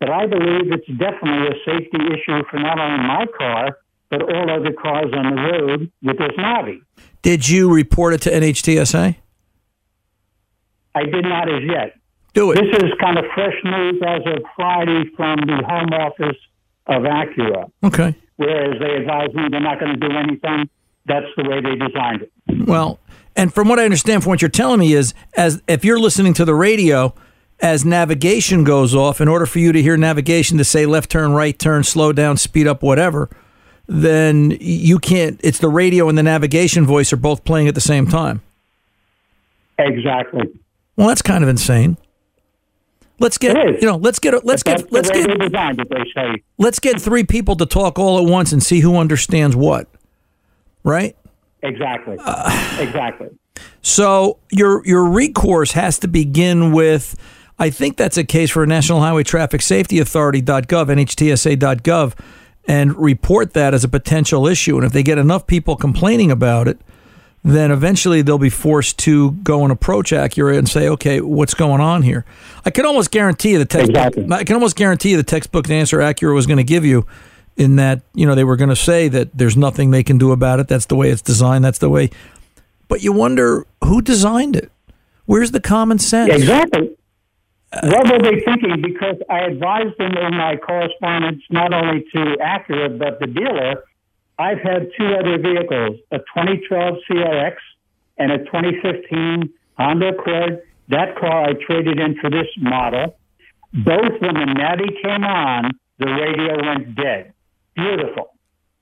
but 0.00 0.10
I 0.10 0.26
believe 0.26 0.72
it's 0.72 0.88
definitely 0.98 1.48
a 1.48 1.58
safety 1.64 1.98
issue 2.08 2.42
for 2.50 2.58
not 2.58 2.78
only 2.80 3.06
my 3.06 3.26
car, 3.36 3.78
but 4.08 4.22
all 4.22 4.50
other 4.50 4.72
cars 4.72 5.12
on 5.12 5.34
the 5.34 5.42
road 5.42 5.92
with 6.02 6.18
this 6.18 6.32
Navi. 6.38 6.80
Did 7.22 7.48
you 7.48 7.72
report 7.72 8.14
it 8.14 8.22
to 8.22 8.30
NHTSA? 8.30 9.16
I 10.94 11.02
did 11.04 11.24
not 11.24 11.48
as 11.52 11.62
yet. 11.64 11.96
Do 12.34 12.50
it. 12.50 12.56
This 12.56 12.82
is 12.82 12.90
kind 13.00 13.18
of 13.18 13.24
fresh 13.34 13.54
news 13.64 14.02
as 14.04 14.22
of 14.26 14.42
Friday 14.56 15.10
from 15.16 15.38
the 15.46 15.62
home 15.66 15.92
office 15.92 16.36
of 16.86 17.02
Acura. 17.02 17.70
Okay. 17.82 18.14
Whereas 18.36 18.78
they 18.80 18.96
advised 18.96 19.34
me 19.34 19.44
they're 19.50 19.60
not 19.60 19.78
going 19.78 19.98
to 19.98 20.08
do 20.08 20.14
anything. 20.14 20.68
That's 21.06 21.26
the 21.36 21.48
way 21.48 21.60
they 21.60 21.76
designed 21.76 22.22
it. 22.22 22.32
Well, 22.66 22.98
and 23.36 23.52
from 23.52 23.68
what 23.68 23.78
I 23.78 23.84
understand 23.84 24.22
from 24.22 24.30
what 24.30 24.42
you're 24.42 24.48
telling 24.48 24.80
me 24.80 24.94
is 24.94 25.14
as 25.36 25.62
if 25.68 25.84
you're 25.84 25.98
listening 25.98 26.34
to 26.34 26.44
the 26.44 26.54
radio 26.54 27.14
as 27.60 27.84
navigation 27.84 28.64
goes 28.64 28.94
off 28.94 29.20
in 29.20 29.28
order 29.28 29.46
for 29.46 29.58
you 29.60 29.72
to 29.72 29.80
hear 29.80 29.96
navigation 29.96 30.58
to 30.58 30.64
say 30.64 30.86
left 30.86 31.10
turn, 31.10 31.32
right 31.32 31.58
turn, 31.58 31.84
slow 31.84 32.12
down, 32.12 32.36
speed 32.36 32.66
up, 32.66 32.82
whatever, 32.82 33.28
then 33.86 34.56
you 34.60 34.98
can't 34.98 35.40
it's 35.44 35.58
the 35.58 35.68
radio 35.68 36.08
and 36.08 36.16
the 36.18 36.22
navigation 36.22 36.86
voice 36.86 37.12
are 37.12 37.16
both 37.16 37.44
playing 37.44 37.68
at 37.68 37.74
the 37.74 37.80
same 37.80 38.06
time. 38.06 38.42
Exactly. 39.78 40.48
Well, 40.96 41.08
that's 41.08 41.22
kind 41.22 41.44
of 41.44 41.50
insane. 41.50 41.96
Let's 43.24 43.38
get 43.38 43.80
you 43.80 43.88
know, 43.88 43.96
let's 43.96 44.18
get 44.18 44.44
let's 44.44 44.62
get 44.62 44.92
let's 44.92 45.10
get 45.10 45.26
designed 45.40 45.78
they 45.78 46.04
say. 46.14 46.42
let's 46.58 46.78
get 46.78 47.00
three 47.00 47.24
people 47.24 47.56
to 47.56 47.64
talk 47.64 47.98
all 47.98 48.18
at 48.18 48.30
once 48.30 48.52
and 48.52 48.62
see 48.62 48.80
who 48.80 48.98
understands 48.98 49.56
what. 49.56 49.88
Right? 50.82 51.16
Exactly. 51.62 52.18
Uh, 52.20 52.78
exactly. 52.78 53.30
So 53.80 54.40
your 54.50 54.86
your 54.86 55.06
recourse 55.06 55.72
has 55.72 55.98
to 56.00 56.06
begin 56.06 56.70
with 56.72 57.16
I 57.58 57.70
think 57.70 57.96
that's 57.96 58.18
a 58.18 58.24
case 58.24 58.50
for 58.50 58.66
National 58.66 59.00
Highway 59.00 59.22
Traffic 59.22 59.62
Safety 59.62 59.98
Authority.gov, 60.00 60.66
NHTSA.gov, 60.66 62.18
and 62.66 62.94
report 62.94 63.54
that 63.54 63.72
as 63.72 63.84
a 63.84 63.88
potential 63.88 64.46
issue. 64.46 64.76
And 64.76 64.84
if 64.84 64.92
they 64.92 65.02
get 65.02 65.16
enough 65.16 65.46
people 65.46 65.76
complaining 65.76 66.30
about 66.30 66.68
it, 66.68 66.78
then 67.44 67.70
eventually 67.70 68.22
they'll 68.22 68.38
be 68.38 68.48
forced 68.48 68.98
to 69.00 69.32
go 69.32 69.64
and 69.64 69.70
approach 69.70 70.12
Acura 70.12 70.56
and 70.56 70.66
say, 70.66 70.88
okay, 70.88 71.20
what's 71.20 71.52
going 71.52 71.80
on 71.82 72.00
here? 72.00 72.24
I 72.64 72.70
can 72.70 72.86
almost 72.86 73.10
guarantee 73.10 73.52
you 73.52 73.58
the 73.58 73.66
textbook. 73.66 74.32
I 74.32 74.44
can 74.44 74.54
almost 74.54 74.76
guarantee 74.76 75.10
you 75.10 75.18
the 75.18 75.22
textbook 75.22 75.68
answer 75.68 75.98
Acura 75.98 76.34
was 76.34 76.46
going 76.46 76.56
to 76.56 76.64
give 76.64 76.86
you 76.86 77.06
in 77.56 77.76
that, 77.76 78.00
you 78.14 78.24
know, 78.26 78.34
they 78.34 78.44
were 78.44 78.56
going 78.56 78.70
to 78.70 78.76
say 78.76 79.08
that 79.08 79.36
there's 79.36 79.58
nothing 79.58 79.90
they 79.90 80.02
can 80.02 80.16
do 80.16 80.32
about 80.32 80.58
it. 80.58 80.68
That's 80.68 80.86
the 80.86 80.96
way 80.96 81.10
it's 81.10 81.20
designed. 81.20 81.64
That's 81.64 81.78
the 81.78 81.90
way. 81.90 82.08
But 82.88 83.02
you 83.02 83.12
wonder 83.12 83.66
who 83.84 84.00
designed 84.00 84.56
it? 84.56 84.72
Where's 85.26 85.50
the 85.50 85.60
common 85.60 85.98
sense? 85.98 86.32
Exactly. 86.32 86.96
What 87.82 88.10
were 88.10 88.22
they 88.22 88.40
thinking? 88.40 88.80
Because 88.80 89.16
I 89.28 89.40
advised 89.40 89.98
them 89.98 90.16
in 90.16 90.36
my 90.36 90.56
correspondence 90.56 91.42
not 91.50 91.74
only 91.74 92.06
to 92.14 92.36
Acura 92.40 92.98
but 92.98 93.20
the 93.20 93.26
dealer. 93.26 93.84
I've 94.38 94.58
had 94.58 94.88
two 94.98 95.14
other 95.14 95.38
vehicles: 95.38 95.98
a 96.10 96.18
2012 96.18 96.94
CRX 97.08 97.56
and 98.18 98.32
a 98.32 98.38
2015 98.38 99.52
Honda 99.78 100.08
Accord. 100.08 100.62
That 100.88 101.16
car 101.18 101.44
I 101.44 101.52
traded 101.66 101.98
in 101.98 102.16
for 102.20 102.30
this 102.30 102.48
model. 102.58 103.16
Both 103.72 104.20
when 104.20 104.34
the 104.34 104.54
Navi 104.54 105.02
came 105.02 105.24
on, 105.24 105.72
the 105.98 106.06
radio 106.06 106.62
went 106.64 106.94
dead. 106.94 107.32
Beautiful. 107.74 108.34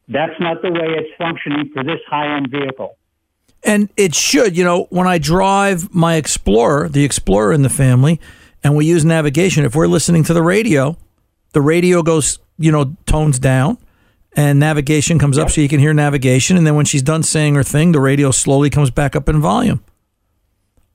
That's 0.09 0.38
not 0.40 0.61
the 0.62 0.71
way 0.71 0.88
it's 0.99 1.16
functioning 1.16 1.71
for 1.73 1.82
this 1.82 2.00
high-end 2.09 2.50
vehicle. 2.50 2.99
And 3.64 3.88
it 3.97 4.14
should, 4.14 4.56
you 4.56 4.64
know, 4.64 4.87
when 4.90 5.06
I 5.06 5.18
drive 5.18 5.94
my 5.94 6.16
Explorer, 6.16 6.88
the 6.88 7.04
Explorer 7.04 7.52
in 7.52 7.62
the 7.62 7.71
family, 7.71 8.21
and 8.64 8.76
we 8.76 8.85
use 8.85 9.04
navigation, 9.04 9.64
if 9.64 9.75
we're 9.75 9.87
listening 9.87 10.25
to 10.25 10.35
the 10.35 10.42
radio, 10.42 10.97
the 11.52 11.61
radio 11.61 12.02
goes, 12.02 12.38
you 12.59 12.73
know, 12.73 12.97
tones 13.06 13.38
down 13.38 13.78
and 14.35 14.59
navigation 14.59 15.19
comes 15.19 15.39
up 15.39 15.51
so 15.51 15.61
you 15.61 15.69
can 15.69 15.81
hear 15.81 15.93
navigation. 15.93 16.57
And 16.57 16.67
then 16.67 16.75
when 16.75 16.87
she's 16.87 17.03
done 17.03 17.23
saying 17.23 17.55
her 17.55 17.62
thing, 17.62 17.93
the 17.93 18.01
radio 18.01 18.31
slowly 18.31 18.71
comes 18.71 18.91
back 18.91 19.15
up 19.15 19.29
in 19.29 19.41
volume. 19.41 19.85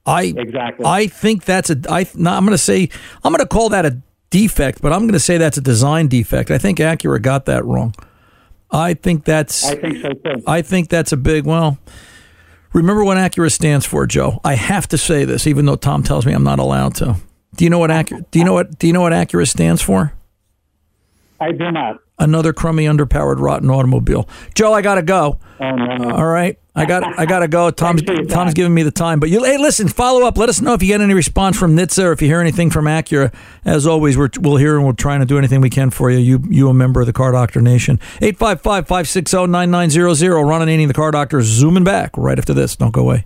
I 0.06 0.34
exactly. 0.36 0.86
I 0.86 1.08
think 1.08 1.44
that's 1.44 1.70
a. 1.70 1.77
I 1.89 2.08
no, 2.15 2.32
I'm 2.32 2.46
going 2.46 2.53
to 2.53 2.58
say 2.58 2.89
I'm 3.24 3.34
going 3.34 3.39
to 3.39 3.48
call 3.48 3.70
that 3.70 3.86
a 3.86 4.01
defect, 4.29 4.82
but 4.82 4.94
I'm 4.94 5.01
going 5.01 5.13
to 5.13 5.20
say 5.20 5.38
that's 5.38 5.58
a 5.58 5.62
design 5.62 6.08
defect. 6.08 6.50
I 6.50 6.58
think 6.58 6.79
Acura 6.79 7.22
got 7.22 7.46
that 7.46 7.65
wrong. 7.65 7.94
I 8.72 8.94
think 8.94 9.25
that's. 9.25 9.65
I 9.65 9.75
think 9.75 9.98
so 10.01 10.13
too. 10.13 10.44
I 10.48 10.62
think 10.62 10.89
that's 10.89 11.12
a 11.12 11.17
big. 11.17 11.46
Well, 11.46 11.77
remember 12.72 13.03
what 13.03 13.17
Acura 13.17 13.51
stands 13.51 13.86
for, 13.86 14.08
Joe. 14.08 14.39
I 14.46 14.56
have 14.56 14.88
to 14.89 14.98
say 14.98 15.25
this, 15.25 15.46
even 15.46 15.65
though 15.65 15.75
Tom 15.75 16.03
tells 16.03 16.25
me 16.25 16.32
I'm 16.32 16.44
not 16.44 16.60
allowed 16.60 16.96
to. 16.96 17.17
Do 17.56 17.65
you 17.65 17.70
know 17.70 17.79
what 17.79 17.89
Acura? 17.89 18.25
Do 18.32 18.39
you 18.39 18.46
know 18.46 18.53
what? 18.53 18.79
Do 18.79 18.88
you 18.88 18.94
know 18.94 19.01
what 19.01 19.12
Acura 19.12 19.48
stands 19.48 19.82
for? 19.82 20.13
I 21.39 21.51
do 21.51 21.72
not. 21.72 22.00
Another 22.20 22.51
crummy, 22.51 22.86
underpowered, 22.86 23.39
rotten 23.39 23.70
automobile. 23.70 24.27
Joe, 24.56 24.74
I 24.74 24.82
gotta 24.82 25.03
go. 25.03 25.38
Oh 25.60 25.75
no. 25.75 26.12
All 26.12 26.25
right, 26.25 26.60
I 26.75 26.86
got 26.86 27.20
I 27.20 27.25
gotta 27.25 27.48
go. 27.48 27.70
Tom's 27.77 28.01
Tom's 28.27 28.53
giving 28.56 28.74
me 28.74 28.82
the 28.82 28.89
time, 28.91 29.20
but 29.20 29.29
you 29.29 29.44
hey, 29.44 29.58
listen, 29.58 29.88
follow 29.88 30.25
up. 30.25 30.36
Let 30.38 30.50
us 30.50 30.60
know 30.60 30.74
if 30.74 30.82
you 30.82 30.88
get 30.88 31.01
any 31.01 31.13
response 31.13 31.56
from 31.58 31.75
NHTSA 31.75 32.06
or 32.06 32.12
if 32.13 32.22
you 32.22 32.27
hear 32.27 32.41
anything 32.41 32.72
from 32.72 32.86
Acura. 32.86 33.32
As 33.65 33.86
always, 33.86 34.17
we're, 34.17 34.29
we'll 34.39 34.58
hear 34.58 34.77
and 34.77 34.86
we're 34.86 34.94
trying 34.94 35.20
to 35.20 35.27
do 35.27 35.38
anything 35.38 35.62
we 35.62 35.70
can 35.70 35.91
for 35.91 36.10
you. 36.10 36.17
You 36.17 36.41
you 36.50 36.70
a 36.70 36.74
member 36.74 37.01
of 37.01 37.08
the 37.08 37.13
Car 37.13 37.32
Doctor 37.32 37.62
Nation. 37.62 38.00
855-560-9900. 38.22 40.48
Ron 40.48 40.62
Ananian, 40.62 40.88
the 40.88 40.94
Car 40.94 41.12
Doctor, 41.12 41.41
zooming 41.44 41.84
back 41.84 42.17
right 42.17 42.39
after 42.39 42.53
this. 42.56 42.75
Don't 42.75 42.91
go 42.91 43.01
away. 43.01 43.25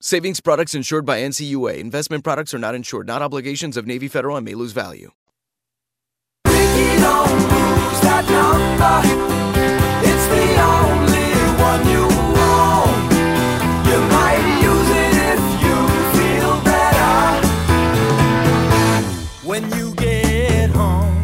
Savings 0.00 0.38
products 0.38 0.76
insured 0.76 1.04
by 1.04 1.18
NCUA. 1.18 1.78
Investment 1.78 2.22
products 2.22 2.54
are 2.54 2.58
not 2.58 2.76
insured, 2.76 3.08
not 3.08 3.20
obligations 3.20 3.76
of 3.76 3.84
Navy 3.84 4.06
Federal 4.06 4.36
and 4.36 4.44
may 4.44 4.54
lose 4.54 4.70
value. 4.70 5.10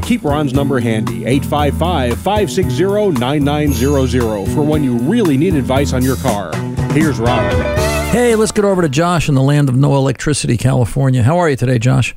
Keep 0.03 0.25
Ron's 0.25 0.53
number 0.53 0.81
handy, 0.81 1.25
855 1.25 2.19
560 2.19 3.21
9900, 3.21 4.47
for 4.53 4.63
when 4.63 4.83
you 4.83 4.97
really 4.99 5.37
need 5.37 5.55
advice 5.55 5.93
on 5.93 6.03
your 6.03 6.17
car. 6.17 6.53
Here's 6.91 7.21
Ron. 7.21 8.04
Hey, 8.15 8.37
let's 8.37 8.53
get 8.53 8.65
over 8.65 8.81
to 8.81 8.89
Josh 8.89 9.29
in 9.29 9.35
the 9.35 9.43
land 9.43 9.69
of 9.69 9.75
no 9.75 9.97
electricity, 9.97 10.57
California. 10.57 11.25
How 11.25 11.39
are 11.39 11.51
you 11.51 11.57
today, 11.57 11.81
Josh? 11.81 12.15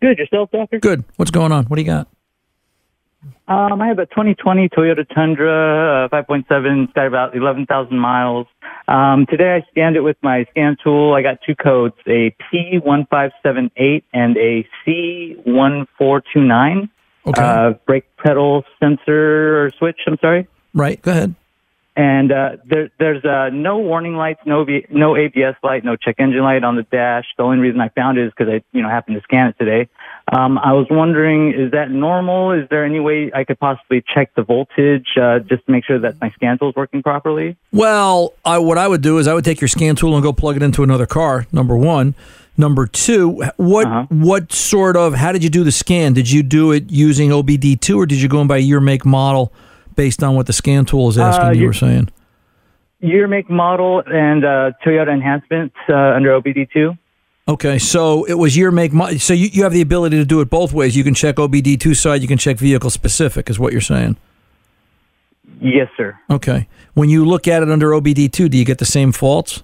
Good. 0.00 0.16
Yourself, 0.16 0.50
Doctor? 0.50 0.78
Good. 0.78 1.04
What's 1.16 1.30
going 1.30 1.52
on? 1.52 1.66
What 1.66 1.76
do 1.76 1.82
you 1.82 1.86
got? 1.86 2.08
Um, 3.46 3.82
I 3.82 3.88
have 3.88 3.98
a 3.98 4.06
2020 4.06 4.70
Toyota 4.70 5.06
Tundra, 5.14 6.06
uh, 6.06 6.08
5.7. 6.08 6.84
It's 6.84 6.94
got 6.94 7.06
about 7.06 7.36
11,000 7.36 7.98
miles. 7.98 8.46
Um, 8.88 9.26
today 9.26 9.54
I 9.54 9.62
scanned 9.70 9.96
it 9.96 10.00
with 10.00 10.16
my 10.22 10.46
scan 10.50 10.78
tool. 10.82 11.12
I 11.12 11.20
got 11.20 11.40
two 11.44 11.54
codes, 11.54 11.96
a 12.06 12.34
P1578 12.50 14.02
and 14.14 14.38
a 14.38 14.66
C1429. 14.86 16.88
Okay. 17.26 17.42
Uh, 17.42 17.74
brake 17.84 18.06
pedal 18.16 18.64
sensor 18.80 19.62
or 19.62 19.70
switch, 19.72 20.00
I'm 20.06 20.16
sorry. 20.22 20.48
Right. 20.72 21.02
Go 21.02 21.10
ahead. 21.10 21.34
And 21.98 22.30
uh, 22.30 22.56
there, 22.66 22.90
there's 22.98 23.24
uh, 23.24 23.48
no 23.50 23.78
warning 23.78 24.16
lights, 24.16 24.40
no 24.44 24.64
v- 24.64 24.84
no 24.90 25.16
ABS 25.16 25.54
light, 25.62 25.82
no 25.82 25.96
check 25.96 26.16
engine 26.18 26.42
light 26.42 26.62
on 26.62 26.76
the 26.76 26.82
dash. 26.82 27.24
The 27.38 27.42
only 27.42 27.56
reason 27.58 27.80
I 27.80 27.88
found 27.88 28.18
it 28.18 28.26
is 28.26 28.32
because 28.36 28.52
I, 28.52 28.62
you 28.76 28.82
know, 28.82 28.90
happened 28.90 29.16
to 29.16 29.22
scan 29.22 29.46
it 29.48 29.56
today. 29.58 29.88
Um, 30.30 30.58
I 30.58 30.72
was 30.74 30.86
wondering, 30.90 31.54
is 31.54 31.70
that 31.72 31.90
normal? 31.90 32.52
Is 32.52 32.68
there 32.68 32.84
any 32.84 33.00
way 33.00 33.30
I 33.34 33.44
could 33.44 33.58
possibly 33.58 34.04
check 34.14 34.34
the 34.34 34.42
voltage 34.42 35.06
uh, 35.18 35.38
just 35.38 35.64
to 35.64 35.72
make 35.72 35.86
sure 35.86 35.98
that 36.00 36.20
my 36.20 36.28
scan 36.32 36.58
tool 36.58 36.68
is 36.68 36.76
working 36.76 37.02
properly? 37.02 37.56
Well, 37.72 38.34
I, 38.44 38.58
what 38.58 38.76
I 38.76 38.88
would 38.88 39.00
do 39.00 39.16
is 39.16 39.26
I 39.26 39.32
would 39.32 39.44
take 39.46 39.62
your 39.62 39.68
scan 39.68 39.96
tool 39.96 40.14
and 40.14 40.22
go 40.22 40.34
plug 40.34 40.56
it 40.56 40.62
into 40.62 40.82
another 40.82 41.06
car. 41.06 41.46
Number 41.50 41.76
one. 41.78 42.14
Number 42.58 42.86
two, 42.86 43.42
what 43.56 43.86
Uh-huh. 43.86 44.06
what 44.08 44.50
sort 44.50 44.96
of 44.96 45.12
how 45.14 45.30
did 45.32 45.44
you 45.44 45.50
do 45.50 45.62
the 45.62 45.70
scan? 45.72 46.14
Did 46.14 46.30
you 46.30 46.42
do 46.42 46.72
it 46.72 46.90
using 46.90 47.28
OBD 47.30 47.78
two 47.80 48.00
or 48.00 48.06
did 48.06 48.20
you 48.20 48.28
go 48.30 48.40
in 48.40 48.46
by 48.46 48.56
year, 48.56 48.80
make, 48.80 49.04
model 49.04 49.52
based 49.96 50.22
on 50.22 50.34
what 50.34 50.46
the 50.46 50.52
scan 50.52 50.84
tool 50.84 51.08
is 51.08 51.18
asking? 51.18 51.46
Uh, 51.46 51.50
you 51.50 51.66
were 51.66 51.72
saying. 51.72 52.10
Year, 53.00 53.28
make, 53.28 53.50
model, 53.50 54.02
and 54.06 54.44
uh, 54.44 54.70
Toyota 54.84 55.12
enhancements 55.12 55.74
uh, 55.88 55.94
under 55.94 56.40
OBD2. 56.40 56.96
Okay, 57.48 57.78
so 57.78 58.24
it 58.24 58.34
was 58.34 58.56
year, 58.56 58.70
make, 58.72 58.92
mo- 58.92 59.16
so 59.18 59.32
you, 59.32 59.48
you 59.52 59.62
have 59.62 59.72
the 59.72 59.80
ability 59.80 60.16
to 60.16 60.24
do 60.24 60.40
it 60.40 60.50
both 60.50 60.72
ways. 60.72 60.96
You 60.96 61.04
can 61.04 61.14
check 61.14 61.36
OBD 61.36 61.78
two 61.78 61.94
side, 61.94 62.20
you 62.20 62.28
can 62.28 62.38
check 62.38 62.58
vehicle 62.58 62.90
specific, 62.90 63.48
is 63.48 63.58
what 63.58 63.72
you're 63.72 63.80
saying. 63.80 64.16
Yes, 65.60 65.88
sir. 65.96 66.18
Okay, 66.28 66.68
when 66.94 67.08
you 67.08 67.24
look 67.24 67.46
at 67.46 67.62
it 67.62 67.70
under 67.70 67.90
OBD 67.90 68.32
two, 68.32 68.48
do 68.48 68.58
you 68.58 68.64
get 68.64 68.78
the 68.78 68.84
same 68.84 69.12
faults? 69.12 69.62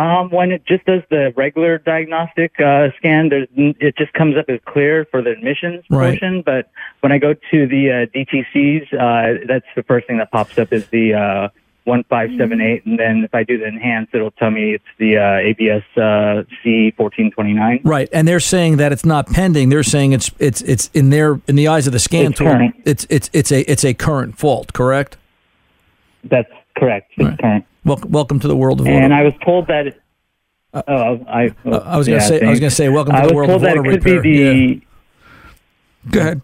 Um, 0.00 0.30
when 0.30 0.50
it 0.50 0.64
just 0.66 0.84
does 0.86 1.02
the 1.10 1.32
regular 1.36 1.76
diagnostic 1.78 2.52
uh, 2.58 2.88
scan, 2.96 3.28
there's 3.28 3.48
it 3.56 3.96
just 3.98 4.12
comes 4.14 4.36
up 4.36 4.46
as 4.48 4.58
clear 4.64 5.04
for 5.10 5.20
the 5.20 5.32
emissions 5.32 5.84
Right. 5.90 6.10
portion. 6.18 6.42
But 6.42 6.70
when 7.00 7.12
I 7.12 7.18
go 7.18 7.34
to 7.34 7.66
the 7.66 7.90
uh, 7.90 8.06
DTCs, 8.16 8.94
uh, 8.94 9.44
that's 9.46 9.66
the 9.76 9.82
first 9.82 10.06
thing 10.06 10.18
that 10.18 10.30
pops 10.30 10.56
up 10.58 10.72
is 10.72 10.86
the 10.88 11.14
uh, 11.14 11.48
one 11.84 12.04
five 12.04 12.30
seven 12.38 12.60
eight, 12.60 12.84
and 12.86 12.98
then 12.98 13.24
if 13.24 13.34
I 13.34 13.42
do 13.42 13.58
the 13.58 13.66
enhanced, 13.66 14.14
it'll 14.14 14.30
tell 14.30 14.50
me 14.50 14.74
it's 14.74 14.84
the 14.98 15.18
uh, 15.18 15.48
ABS 15.48 15.82
uh, 15.96 16.44
C 16.62 16.92
fourteen 16.96 17.30
twenty 17.32 17.52
nine. 17.52 17.80
Right, 17.84 18.08
and 18.12 18.26
they're 18.28 18.40
saying 18.40 18.76
that 18.78 18.92
it's 18.92 19.04
not 19.04 19.26
pending. 19.26 19.68
They're 19.70 19.82
saying 19.82 20.12
it's 20.12 20.30
it's 20.38 20.62
it's 20.62 20.88
in 20.94 21.10
their 21.10 21.40
in 21.48 21.56
the 21.56 21.68
eyes 21.68 21.86
of 21.86 21.92
the 21.92 21.98
scan 21.98 22.30
It's 22.30 22.38
tool. 22.38 22.46
current. 22.48 22.74
It's 22.86 23.06
it's 23.10 23.28
it's 23.32 23.50
a 23.52 23.60
it's 23.70 23.84
a 23.84 23.92
current 23.92 24.38
fault. 24.38 24.72
Correct. 24.72 25.16
That's 26.24 26.50
correct. 26.76 27.12
It's 27.16 27.40
current. 27.40 27.64
Welcome, 27.84 28.10
welcome 28.10 28.40
to 28.40 28.48
the 28.48 28.56
world 28.56 28.80
of 28.80 28.86
And. 28.86 29.14
I 29.14 29.22
was 29.22 29.32
told 29.44 29.66
that. 29.68 29.86
It, 29.88 30.00
oh, 30.74 31.24
I. 31.28 31.54
Uh, 31.64 31.78
I 31.78 31.96
was 31.96 32.06
gonna 32.06 32.18
yeah, 32.20 32.26
say- 32.28 32.46
I 32.46 32.50
was 32.50 32.60
gonna 32.60 32.70
say, 32.70 32.88
welcome 32.88 33.14
to 33.14 33.28
the 33.28 33.34
world 33.34 33.50
of 33.50 33.60
that 33.62 33.78
auto 33.78 33.88
it 33.90 34.02
could 34.02 34.04
repair. 34.04 34.22
be 34.22 34.74
the. 34.74 34.82
Go 36.10 36.20
ahead. 36.20 36.42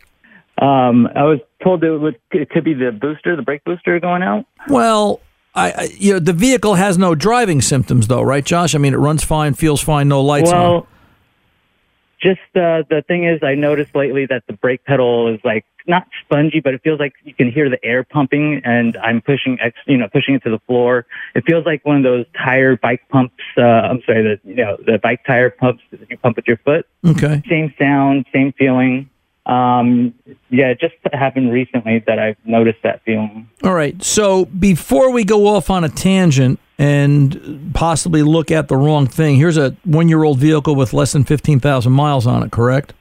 Um, 0.58 1.06
I 1.14 1.24
was 1.24 1.40
told 1.62 1.84
it, 1.84 1.90
would, 1.90 2.18
it 2.30 2.48
could 2.48 2.64
be 2.64 2.72
the 2.72 2.90
booster, 2.90 3.36
the 3.36 3.42
brake 3.42 3.62
booster 3.64 4.00
going 4.00 4.22
out. 4.22 4.46
Well, 4.68 5.20
I, 5.54 5.70
I 5.70 5.88
you 5.96 6.14
know 6.14 6.18
the 6.18 6.32
vehicle 6.32 6.74
has 6.76 6.96
no 6.96 7.14
driving 7.14 7.60
symptoms 7.60 8.06
though, 8.08 8.22
right, 8.22 8.44
Josh? 8.44 8.74
I 8.74 8.78
mean, 8.78 8.94
it 8.94 8.98
runs 8.98 9.22
fine, 9.22 9.52
feels 9.54 9.82
fine, 9.82 10.08
no 10.08 10.22
lights 10.22 10.50
on. 10.50 10.86
Just 12.26 12.40
uh, 12.56 12.82
the 12.90 13.04
thing 13.06 13.24
is, 13.24 13.40
I 13.42 13.54
noticed 13.54 13.94
lately 13.94 14.26
that 14.26 14.42
the 14.48 14.54
brake 14.54 14.84
pedal 14.84 15.32
is 15.32 15.40
like 15.44 15.64
not 15.86 16.08
spongy, 16.24 16.60
but 16.60 16.74
it 16.74 16.82
feels 16.82 16.98
like 16.98 17.12
you 17.22 17.32
can 17.32 17.52
hear 17.52 17.70
the 17.70 17.82
air 17.84 18.02
pumping, 18.02 18.60
and 18.64 18.96
I'm 18.96 19.20
pushing, 19.20 19.58
ex- 19.60 19.78
you 19.86 19.96
know, 19.96 20.08
pushing 20.12 20.34
it 20.34 20.42
to 20.42 20.50
the 20.50 20.58
floor. 20.66 21.06
It 21.36 21.44
feels 21.46 21.64
like 21.64 21.84
one 21.84 21.96
of 21.98 22.02
those 22.02 22.26
tire 22.36 22.76
bike 22.76 23.02
pumps. 23.10 23.42
Uh, 23.56 23.62
I'm 23.62 24.00
sorry, 24.04 24.22
the 24.22 24.40
you 24.48 24.56
know 24.56 24.76
the 24.84 24.98
bike 24.98 25.24
tire 25.24 25.50
pumps 25.50 25.82
that 25.92 26.10
you 26.10 26.18
pump 26.18 26.36
with 26.36 26.48
your 26.48 26.58
foot. 26.58 26.86
Okay. 27.06 27.42
Same 27.48 27.72
sound, 27.78 28.26
same 28.32 28.52
feeling. 28.52 29.08
Um, 29.46 30.12
yeah, 30.50 30.70
it 30.70 30.80
just 30.80 30.94
happened 31.12 31.52
recently 31.52 32.02
that 32.06 32.18
I've 32.18 32.36
noticed 32.44 32.82
that 32.82 33.02
feeling. 33.04 33.48
All 33.62 33.74
right. 33.74 34.02
So 34.02 34.46
before 34.46 35.12
we 35.12 35.24
go 35.24 35.46
off 35.46 35.70
on 35.70 35.84
a 35.84 35.88
tangent 35.88 36.58
and 36.78 37.70
possibly 37.72 38.22
look 38.22 38.50
at 38.50 38.66
the 38.68 38.76
wrong 38.76 39.06
thing, 39.06 39.36
here's 39.36 39.56
a 39.56 39.76
one-year-old 39.84 40.38
vehicle 40.38 40.74
with 40.74 40.92
less 40.92 41.12
than 41.12 41.24
fifteen 41.24 41.60
thousand 41.60 41.92
miles 41.92 42.26
on 42.26 42.42
it. 42.42 42.50
Correct? 42.50 42.92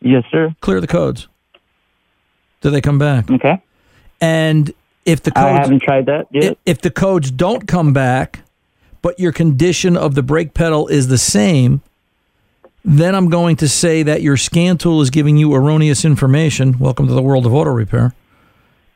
Yes, 0.00 0.24
sir. 0.30 0.54
Clear 0.60 0.80
the 0.80 0.86
codes. 0.86 1.28
Do 2.60 2.70
they 2.70 2.80
come 2.80 2.98
back? 2.98 3.30
Okay. 3.30 3.62
And 4.20 4.72
if 5.04 5.22
the 5.22 5.30
codes, 5.30 5.46
I 5.46 5.50
haven't 5.62 5.82
tried 5.82 6.06
that 6.06 6.26
yet. 6.32 6.58
if 6.66 6.80
the 6.80 6.90
codes 6.90 7.30
don't 7.30 7.68
come 7.68 7.92
back, 7.92 8.40
but 9.00 9.18
your 9.18 9.32
condition 9.32 9.96
of 9.96 10.14
the 10.14 10.22
brake 10.22 10.54
pedal 10.54 10.88
is 10.88 11.06
the 11.08 11.18
same, 11.18 11.82
then 12.84 13.14
I'm 13.14 13.28
going 13.28 13.56
to 13.56 13.68
say 13.68 14.02
that 14.02 14.22
your 14.22 14.36
scan 14.36 14.78
tool 14.78 15.00
is 15.00 15.10
giving 15.10 15.36
you 15.36 15.54
erroneous 15.54 16.04
information. 16.04 16.78
Welcome 16.78 17.06
to 17.08 17.14
the 17.14 17.22
world 17.22 17.46
of 17.46 17.54
auto 17.54 17.70
repair. 17.70 18.14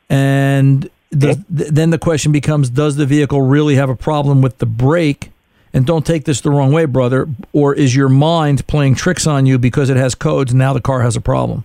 And 0.09 0.89
does, 1.11 1.37
th- 1.55 1.69
then 1.69 1.89
the 1.89 1.97
question 1.97 2.31
becomes 2.31 2.69
Does 2.69 2.95
the 2.95 3.05
vehicle 3.05 3.41
really 3.41 3.75
have 3.75 3.89
a 3.89 3.95
problem 3.95 4.41
with 4.41 4.57
the 4.59 4.65
brake? 4.65 5.31
And 5.73 5.87
don't 5.87 6.05
take 6.05 6.25
this 6.25 6.41
the 6.41 6.51
wrong 6.51 6.71
way, 6.71 6.85
brother. 6.85 7.27
Or 7.51 7.73
is 7.73 7.95
your 7.95 8.09
mind 8.09 8.67
playing 8.67 8.95
tricks 8.95 9.25
on 9.25 9.45
you 9.45 9.57
because 9.57 9.89
it 9.89 9.97
has 9.97 10.13
codes 10.13 10.51
and 10.51 10.59
now 10.59 10.73
the 10.73 10.81
car 10.81 11.01
has 11.01 11.15
a 11.15 11.21
problem? 11.21 11.63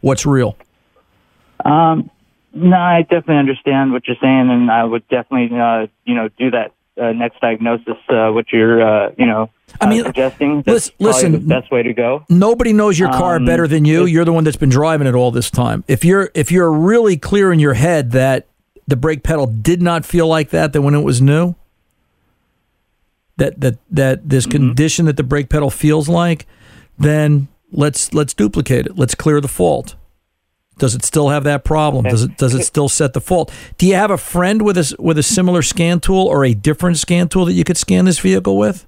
What's 0.00 0.24
real? 0.24 0.56
Um, 1.64 2.10
no, 2.54 2.76
I 2.76 3.02
definitely 3.02 3.36
understand 3.36 3.92
what 3.92 4.08
you're 4.08 4.16
saying, 4.20 4.50
and 4.50 4.70
I 4.70 4.84
would 4.84 5.06
definitely, 5.08 5.56
uh, 5.58 5.86
you 6.04 6.14
know, 6.14 6.28
do 6.38 6.50
that 6.52 6.72
uh, 7.00 7.12
next 7.12 7.40
diagnosis, 7.40 7.96
uh, 8.08 8.30
what 8.30 8.46
you're, 8.52 8.80
uh, 8.82 9.10
you 9.18 9.26
know, 9.26 9.50
I 9.80 9.88
mean, 9.88 10.00
uh, 10.02 10.04
suggesting. 10.06 10.62
That's 10.62 10.90
listen- 10.98 11.32
the 11.32 11.38
best 11.38 11.70
way 11.70 11.82
to 11.82 11.92
go. 11.92 12.24
Nobody 12.28 12.72
knows 12.72 12.98
your 12.98 13.10
car 13.10 13.36
Um, 13.36 13.44
better 13.44 13.66
than 13.68 13.84
you. 13.84 14.04
You're 14.06 14.24
the 14.24 14.32
one 14.32 14.44
that's 14.44 14.56
been 14.56 14.70
driving 14.70 15.06
it 15.06 15.14
all 15.14 15.30
this 15.30 15.50
time. 15.50 15.84
If 15.88 16.04
you're 16.04 16.30
if 16.34 16.50
you're 16.50 16.72
really 16.72 17.16
clear 17.16 17.52
in 17.52 17.58
your 17.60 17.74
head 17.74 18.12
that 18.12 18.46
the 18.88 18.96
brake 18.96 19.22
pedal 19.22 19.46
did 19.46 19.80
not 19.82 20.04
feel 20.04 20.26
like 20.26 20.50
that 20.50 20.72
that 20.72 20.82
when 20.82 20.94
it 20.94 21.02
was 21.04 21.22
new, 21.22 21.54
that 23.36 23.60
that 23.60 23.78
that 23.90 24.28
this 24.28 24.46
Mm-hmm. 24.46 24.50
condition 24.68 25.06
that 25.06 25.16
the 25.16 25.22
brake 25.22 25.48
pedal 25.48 25.70
feels 25.70 26.08
like, 26.08 26.46
then 26.98 27.48
let's 27.70 28.12
let's 28.12 28.34
duplicate 28.34 28.86
it. 28.86 28.98
Let's 28.98 29.14
clear 29.14 29.40
the 29.40 29.48
fault. 29.48 29.94
Does 30.80 30.94
it 30.94 31.04
still 31.04 31.28
have 31.28 31.44
that 31.44 31.62
problem? 31.62 32.04
Does 32.04 32.24
it 32.24 32.38
does 32.38 32.54
it 32.54 32.64
still 32.64 32.88
set 32.88 33.12
the 33.12 33.20
fault? 33.20 33.52
Do 33.76 33.86
you 33.86 33.94
have 33.94 34.10
a 34.10 34.16
friend 34.16 34.62
with 34.62 34.78
a 34.78 34.96
with 34.98 35.18
a 35.18 35.22
similar 35.22 35.60
scan 35.60 36.00
tool 36.00 36.26
or 36.26 36.42
a 36.44 36.54
different 36.54 36.96
scan 36.96 37.28
tool 37.28 37.44
that 37.44 37.52
you 37.52 37.64
could 37.64 37.76
scan 37.76 38.06
this 38.06 38.18
vehicle 38.18 38.56
with? 38.56 38.86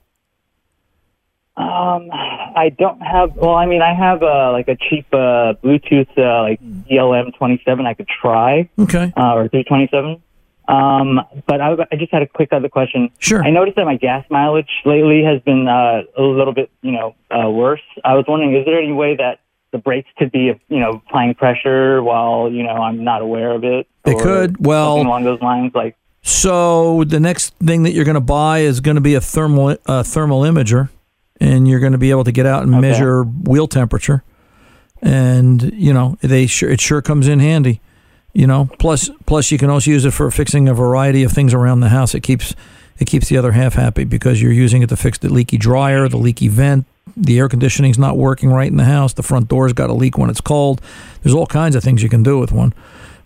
Um, 1.54 2.08
I 2.10 2.74
don't 2.78 3.00
have. 3.00 3.36
Well, 3.36 3.54
I 3.54 3.66
mean, 3.66 3.82
I 3.82 3.92
have 3.92 4.22
uh, 4.22 4.52
like 4.52 4.68
a 4.68 4.76
cheap 4.76 5.06
uh, 5.12 5.52
Bluetooth 5.62 6.08
uh, 6.16 6.42
like 6.42 6.60
ELM 6.90 7.32
27. 7.32 7.86
I 7.86 7.92
could 7.92 8.08
try. 8.08 8.70
Okay. 8.78 9.12
Uh, 9.14 9.34
or 9.34 9.48
327. 9.48 10.22
Um, 10.68 11.20
but 11.46 11.60
I, 11.60 11.74
I 11.92 11.96
just 11.96 12.10
had 12.10 12.22
a 12.22 12.26
quick 12.26 12.54
other 12.54 12.70
question. 12.70 13.10
Sure. 13.18 13.44
I 13.44 13.50
noticed 13.50 13.76
that 13.76 13.84
my 13.84 13.96
gas 13.96 14.24
mileage 14.30 14.70
lately 14.86 15.22
has 15.24 15.42
been 15.42 15.68
uh, 15.68 16.02
a 16.16 16.22
little 16.22 16.54
bit, 16.54 16.70
you 16.80 16.92
know, 16.92 17.14
uh, 17.30 17.50
worse. 17.50 17.82
I 18.02 18.14
was 18.14 18.24
wondering, 18.26 18.56
is 18.56 18.64
there 18.64 18.78
any 18.78 18.92
way 18.92 19.16
that 19.16 19.40
the 19.72 19.78
brakes 19.78 20.08
could 20.16 20.30
be, 20.30 20.52
you 20.68 20.80
know, 20.80 21.02
applying 21.06 21.34
pressure 21.34 22.02
while, 22.02 22.50
you 22.50 22.62
know, 22.62 22.70
I'm 22.70 23.02
not 23.02 23.22
aware 23.22 23.50
of 23.52 23.64
it? 23.64 23.88
They 24.04 24.14
could. 24.14 24.64
Well, 24.64 25.00
along 25.00 25.24
those 25.24 25.40
lines, 25.40 25.72
like. 25.74 25.96
So 26.22 27.02
the 27.04 27.18
next 27.18 27.54
thing 27.56 27.82
that 27.82 27.92
you're 27.92 28.04
going 28.04 28.14
to 28.14 28.20
buy 28.20 28.60
is 28.60 28.80
going 28.80 28.94
to 28.94 29.00
be 29.00 29.14
a 29.14 29.20
thermal 29.20 29.76
uh, 29.86 30.04
thermal 30.04 30.42
imager, 30.42 30.88
and 31.40 31.66
you're 31.66 31.80
going 31.80 31.92
to 31.92 31.98
be 31.98 32.10
able 32.10 32.24
to 32.24 32.32
get 32.32 32.46
out 32.46 32.62
and 32.62 32.70
measure 32.70 33.24
wheel 33.24 33.66
temperature. 33.66 34.22
And 35.00 35.72
you 35.74 35.92
know 35.92 36.16
they 36.20 36.46
sure 36.46 36.70
it 36.70 36.80
sure 36.80 37.02
comes 37.02 37.26
in 37.26 37.40
handy. 37.40 37.80
You 38.32 38.46
know, 38.46 38.70
plus 38.78 39.10
plus 39.26 39.50
you 39.50 39.58
can 39.58 39.68
also 39.68 39.90
use 39.90 40.04
it 40.04 40.12
for 40.12 40.30
fixing 40.30 40.68
a 40.68 40.74
variety 40.74 41.24
of 41.24 41.32
things 41.32 41.52
around 41.52 41.80
the 41.80 41.88
house. 41.88 42.14
It 42.14 42.20
keeps 42.20 42.54
it 43.02 43.08
keeps 43.08 43.28
the 43.28 43.36
other 43.36 43.52
half 43.52 43.74
happy 43.74 44.04
because 44.04 44.40
you're 44.40 44.52
using 44.52 44.82
it 44.82 44.88
to 44.88 44.96
fix 44.96 45.18
the 45.18 45.28
leaky 45.28 45.58
dryer, 45.58 46.08
the 46.08 46.16
leaky 46.16 46.48
vent, 46.48 46.86
the 47.16 47.38
air 47.38 47.48
conditioning's 47.48 47.98
not 47.98 48.16
working 48.16 48.48
right 48.48 48.70
in 48.70 48.76
the 48.76 48.84
house, 48.84 49.12
the 49.12 49.22
front 49.22 49.48
door's 49.48 49.72
got 49.72 49.90
a 49.90 49.92
leak 49.92 50.16
when 50.16 50.30
it's 50.30 50.40
cold. 50.40 50.80
There's 51.22 51.34
all 51.34 51.46
kinds 51.46 51.76
of 51.76 51.82
things 51.82 52.02
you 52.02 52.08
can 52.08 52.22
do 52.22 52.38
with 52.38 52.52
one. 52.52 52.72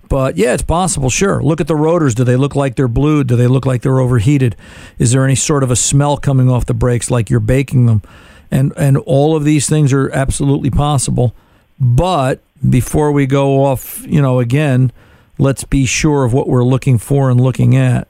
But 0.09 0.37
yeah, 0.37 0.55
it's 0.55 0.63
possible, 0.63 1.11
sure. 1.11 1.43
Look 1.43 1.61
at 1.61 1.67
the 1.67 1.77
rotors. 1.77 2.15
Do 2.15 2.25
they 2.25 2.37
look 2.37 2.55
like 2.55 2.77
they're 2.77 2.89
blued? 2.89 3.27
Do 3.27 3.37
they 3.37 3.49
look 3.49 3.67
like 3.67 3.83
they're 3.83 4.01
overheated? 4.01 4.57
Is 4.99 5.13
there 5.13 5.25
any 5.25 5.35
sort 5.35 5.63
of 5.63 5.71
a 5.71 5.77
smell 5.77 6.17
coming 6.17 6.49
off 6.49 6.67
the 6.67 6.75
brakes 6.75 7.11
like 7.11 7.29
you're 7.29 7.41
baking 7.41 7.87
them? 7.87 8.03
And 8.51 8.73
and 8.77 8.97
all 8.99 9.35
of 9.37 9.45
these 9.45 9.69
things 9.69 9.93
are 9.93 10.11
absolutely 10.13 10.71
possible. 10.71 11.35
But 11.81 12.41
before 12.69 13.11
we 13.11 13.27
go 13.27 13.65
off, 13.65 14.07
you 14.07 14.23
know, 14.23 14.39
again, 14.39 14.93
let's 15.39 15.65
be 15.65 15.85
sure 15.85 16.25
of 16.25 16.33
what 16.33 16.49
we're 16.49 16.65
looking 16.65 16.99
for 16.99 17.29
and 17.29 17.41
looking 17.41 17.77
at. 17.77 18.09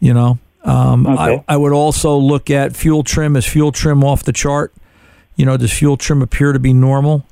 You 0.00 0.14
know, 0.14 0.38
um, 0.68 1.06
I, 1.06 1.42
I 1.48 1.56
would 1.56 1.72
also 1.72 2.16
look 2.16 2.50
at 2.50 2.76
fuel 2.76 3.02
trim. 3.02 3.36
Is 3.36 3.46
fuel 3.46 3.72
trim 3.72 4.04
off 4.04 4.22
the 4.22 4.34
chart? 4.34 4.74
You 5.34 5.46
know, 5.46 5.56
does 5.56 5.72
fuel 5.72 5.96
trim 5.96 6.20
appear 6.20 6.52
to 6.52 6.58
be 6.58 6.74
normal? 6.74 7.24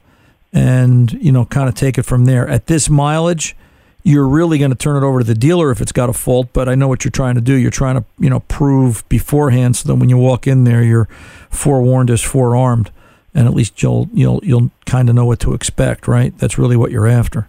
And 0.53 1.12
you 1.12 1.33
know, 1.33 1.44
kind 1.44 1.68
of 1.68 1.75
take 1.75 1.99
it 1.99 2.05
from 2.05 2.25
there. 2.25 2.49
At 2.49 2.66
this 2.66 2.88
mileage, 2.88 3.55
you're 4.03 4.27
really 4.27 4.57
going 4.57 4.70
to 4.70 4.77
turn 4.77 5.03
it 5.03 5.07
over 5.07 5.18
to 5.18 5.25
the 5.25 5.35
dealer 5.35 5.70
if 5.70 5.83
it's 5.83 5.92
got 5.92 6.09
a 6.09 6.14
fault. 6.14 6.49
But 6.55 6.66
I 6.68 6.75
know 6.77 6.88
what 6.88 7.05
you're 7.05 7.11
trying 7.11 7.35
to 7.35 7.42
do. 7.42 7.55
You're 7.55 7.70
trying 7.70 7.96
to 7.96 8.05
you 8.18 8.31
know 8.31 8.40
prove 8.40 9.07
beforehand 9.11 9.77
so 9.77 9.88
that 9.88 9.96
when 9.96 10.09
you 10.09 10.16
walk 10.16 10.46
in 10.46 10.64
there, 10.64 10.83
you're 10.83 11.09
forewarned 11.51 12.11
as 12.11 12.22
forearmed, 12.22 12.90
and 13.35 13.46
at 13.46 13.53
least 13.53 13.83
you'll 13.83 14.09
you'll 14.14 14.40
you'll 14.44 14.70
kind 14.87 15.11
of 15.11 15.14
know 15.14 15.27
what 15.27 15.40
to 15.40 15.53
expect. 15.53 16.09
Right? 16.09 16.37
That's 16.38 16.57
really 16.57 16.77
what 16.77 16.90
you're 16.90 17.07
after. 17.07 17.49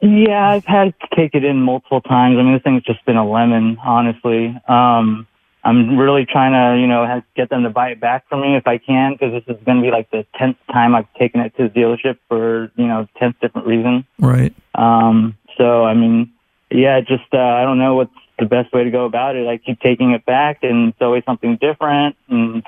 Yeah, 0.00 0.48
I've 0.48 0.64
had 0.64 0.94
to 1.00 1.16
take 1.16 1.34
it 1.34 1.44
in 1.44 1.60
multiple 1.60 2.00
times. 2.00 2.36
I 2.38 2.42
mean, 2.42 2.52
this 2.52 2.62
thing's 2.62 2.84
just 2.84 3.04
been 3.04 3.16
a 3.16 3.28
lemon, 3.28 3.78
honestly. 3.84 4.56
Um, 4.68 5.26
I'm 5.64 5.98
really 5.98 6.24
trying 6.24 6.52
to, 6.52 6.80
you 6.80 6.86
know, 6.86 7.22
get 7.34 7.50
them 7.50 7.64
to 7.64 7.70
buy 7.70 7.90
it 7.90 8.00
back 8.00 8.28
from 8.28 8.42
me 8.42 8.56
if 8.56 8.66
I 8.66 8.78
can, 8.78 9.12
because 9.12 9.32
this 9.32 9.56
is 9.56 9.62
going 9.64 9.78
to 9.78 9.82
be 9.82 9.90
like 9.90 10.10
the 10.10 10.24
tenth 10.38 10.56
time 10.72 10.94
I've 10.94 11.12
taken 11.14 11.40
it 11.40 11.56
to 11.56 11.64
the 11.64 11.68
dealership 11.68 12.18
for, 12.28 12.70
you 12.76 12.86
know, 12.86 13.08
tenth 13.18 13.36
different 13.40 13.66
reason. 13.66 14.06
Right. 14.20 14.54
Um, 14.74 15.36
so 15.56 15.84
I 15.84 15.94
mean, 15.94 16.32
yeah, 16.70 17.00
just 17.00 17.24
uh, 17.32 17.38
I 17.38 17.64
don't 17.64 17.78
know 17.78 17.96
what's 17.96 18.14
the 18.38 18.46
best 18.46 18.72
way 18.72 18.84
to 18.84 18.90
go 18.90 19.04
about 19.04 19.34
it. 19.34 19.48
I 19.48 19.56
keep 19.58 19.80
taking 19.80 20.12
it 20.12 20.24
back, 20.24 20.62
and 20.62 20.90
it's 20.90 21.02
always 21.02 21.24
something 21.24 21.58
different, 21.60 22.16
and 22.28 22.62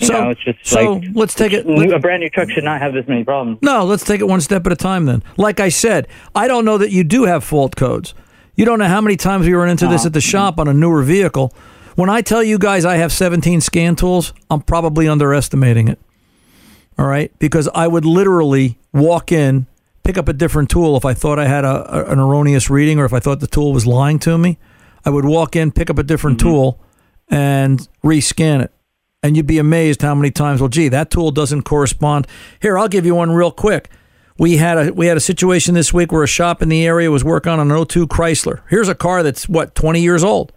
you 0.00 0.06
So- 0.06 0.24
know, 0.24 0.30
it's 0.30 0.42
just 0.42 0.58
so 0.62 0.94
like 0.94 1.04
let's 1.14 1.34
take 1.34 1.52
it- 1.52 1.66
A 1.66 1.98
brand 1.98 2.20
new 2.22 2.30
truck 2.30 2.50
should 2.50 2.64
not 2.64 2.80
have 2.80 2.92
this 2.92 3.06
many 3.08 3.24
problems. 3.24 3.58
No, 3.62 3.84
let's 3.84 4.04
take 4.04 4.20
it 4.20 4.28
one 4.28 4.40
step 4.40 4.66
at 4.66 4.72
a 4.72 4.76
time 4.76 5.04
then. 5.06 5.22
Like 5.36 5.60
I 5.60 5.68
said, 5.68 6.08
I 6.34 6.48
don't 6.48 6.64
know 6.64 6.78
that 6.78 6.90
you 6.90 7.04
do 7.04 7.24
have 7.24 7.44
fault 7.44 7.76
codes. 7.76 8.14
You 8.56 8.64
don't 8.64 8.78
know 8.78 8.88
how 8.88 9.00
many 9.00 9.16
times 9.16 9.46
we 9.46 9.52
run 9.54 9.68
into 9.68 9.86
this 9.86 10.04
Oh. 10.04 10.08
at 10.08 10.12
the 10.12 10.20
shop 10.20 10.58
on 10.58 10.68
a 10.68 10.74
newer 10.74 11.02
vehicle. 11.02 11.52
When 11.96 12.08
I 12.10 12.20
tell 12.22 12.42
you 12.42 12.58
guys 12.58 12.84
I 12.84 12.96
have 12.96 13.12
17 13.12 13.60
scan 13.60 13.96
tools, 13.96 14.32
I'm 14.50 14.60
probably 14.62 15.08
underestimating 15.08 15.88
it. 15.88 15.98
All 16.98 17.06
right? 17.06 17.32
Because 17.38 17.68
I 17.74 17.86
would 17.88 18.04
literally 18.04 18.78
walk 18.92 19.32
in, 19.32 19.66
pick 20.02 20.18
up 20.18 20.28
a 20.28 20.32
different 20.32 20.68
tool 20.70 20.96
if 20.96 21.04
I 21.04 21.14
thought 21.14 21.38
I 21.38 21.46
had 21.46 21.64
a, 21.64 22.08
a- 22.08 22.12
an 22.12 22.18
erroneous 22.18 22.68
reading 22.70 22.98
or 22.98 23.04
if 23.04 23.12
I 23.12 23.20
thought 23.20 23.40
the 23.40 23.46
tool 23.46 23.72
was 23.72 23.86
lying 23.86 24.18
to 24.20 24.36
me. 24.38 24.58
I 25.04 25.10
would 25.10 25.24
walk 25.24 25.56
in, 25.56 25.72
pick 25.72 25.88
up 25.88 25.98
a 25.98 26.02
different 26.02 26.38
mm-hmm. 26.38 26.48
tool, 26.48 26.80
and 27.30 27.88
rescan 28.04 28.62
it. 28.62 28.72
And 29.22 29.36
you'd 29.36 29.46
be 29.46 29.58
amazed 29.58 30.00
how 30.00 30.14
many 30.14 30.30
times, 30.30 30.60
well, 30.60 30.68
gee, 30.68 30.88
that 30.88 31.10
tool 31.10 31.30
doesn't 31.30 31.62
correspond. 31.62 32.26
Here, 32.60 32.78
I'll 32.78 32.88
give 32.88 33.04
you 33.04 33.14
one 33.14 33.30
real 33.30 33.52
quick. 33.52 33.90
We 34.38 34.56
had 34.56 34.78
a 34.78 34.92
we 34.94 35.06
had 35.06 35.18
a 35.18 35.20
situation 35.20 35.74
this 35.74 35.92
week 35.92 36.10
where 36.10 36.22
a 36.22 36.28
shop 36.28 36.62
in 36.62 36.70
the 36.70 36.86
area 36.86 37.10
was 37.10 37.22
working 37.22 37.52
on 37.52 37.60
an 37.60 37.86
02 37.86 38.06
Chrysler. 38.06 38.62
Here's 38.70 38.88
a 38.88 38.94
car 38.94 39.22
that's 39.22 39.46
what 39.46 39.74
20 39.74 40.00
years 40.00 40.24
old. 40.24 40.52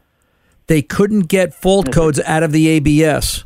They 0.68 0.82
couldn't 0.82 1.24
get 1.24 1.54
fault 1.54 1.88
mm-hmm. 1.88 1.94
codes 1.94 2.22
out 2.22 2.44
of 2.44 2.54
the 2.54 2.70
ABS. 2.70 3.44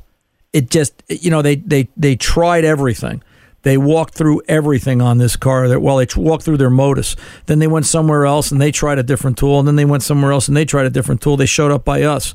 It 0.53 0.69
just 0.69 1.01
you 1.09 1.31
know 1.31 1.41
they 1.41 1.55
they 1.55 1.89
they 1.97 2.15
tried 2.15 2.65
everything. 2.65 3.23
They 3.63 3.77
walked 3.77 4.13
through 4.13 4.43
everything 4.47 5.01
on 5.01 5.17
this 5.17 5.35
car. 5.35 5.67
That 5.67 5.81
well, 5.81 5.97
they 5.97 6.07
walked 6.15 6.43
through 6.43 6.57
their 6.57 6.69
Modis. 6.69 7.17
Then 7.47 7.59
they 7.59 7.67
went 7.67 7.85
somewhere 7.85 8.25
else 8.25 8.51
and 8.51 8.61
they 8.61 8.71
tried 8.71 8.99
a 8.99 9.03
different 9.03 9.37
tool. 9.37 9.59
And 9.59 9.67
then 9.67 9.75
they 9.75 9.85
went 9.85 10.03
somewhere 10.03 10.31
else 10.31 10.47
and 10.47 10.55
they 10.55 10.65
tried 10.65 10.85
a 10.85 10.89
different 10.91 11.21
tool. 11.21 11.35
They 11.35 11.47
showed 11.47 11.71
up 11.71 11.83
by 11.83 12.03
us. 12.03 12.33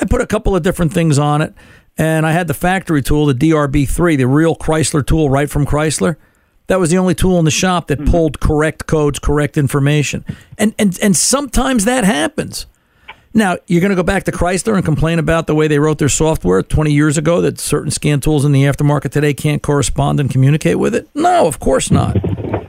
I 0.00 0.04
put 0.04 0.20
a 0.20 0.26
couple 0.26 0.54
of 0.54 0.62
different 0.62 0.92
things 0.92 1.18
on 1.18 1.40
it, 1.40 1.54
and 1.98 2.26
I 2.26 2.32
had 2.32 2.46
the 2.46 2.54
factory 2.54 3.02
tool, 3.02 3.26
the 3.26 3.34
DRB3, 3.34 4.16
the 4.16 4.26
real 4.26 4.54
Chrysler 4.54 5.06
tool, 5.06 5.30
right 5.30 5.48
from 5.48 5.66
Chrysler. 5.66 6.16
That 6.66 6.80
was 6.80 6.90
the 6.90 6.98
only 6.98 7.14
tool 7.14 7.38
in 7.38 7.44
the 7.44 7.50
shop 7.50 7.86
that 7.88 7.98
mm-hmm. 7.98 8.10
pulled 8.10 8.40
correct 8.40 8.86
codes, 8.86 9.18
correct 9.18 9.56
information, 9.56 10.24
and 10.58 10.74
and 10.78 10.98
and 11.00 11.16
sometimes 11.16 11.84
that 11.84 12.04
happens. 12.04 12.66
Now, 13.36 13.58
you're 13.66 13.82
going 13.82 13.90
to 13.90 13.96
go 13.96 14.02
back 14.02 14.24
to 14.24 14.32
Chrysler 14.32 14.76
and 14.76 14.84
complain 14.84 15.18
about 15.18 15.46
the 15.46 15.54
way 15.54 15.68
they 15.68 15.78
wrote 15.78 15.98
their 15.98 16.08
software 16.08 16.62
20 16.62 16.90
years 16.90 17.18
ago 17.18 17.42
that 17.42 17.60
certain 17.60 17.90
scan 17.90 18.18
tools 18.18 18.46
in 18.46 18.52
the 18.52 18.62
aftermarket 18.62 19.10
today 19.10 19.34
can't 19.34 19.62
correspond 19.62 20.20
and 20.20 20.30
communicate 20.30 20.78
with 20.78 20.94
it? 20.94 21.06
No, 21.14 21.46
of 21.46 21.60
course 21.60 21.90
not. 21.90 22.16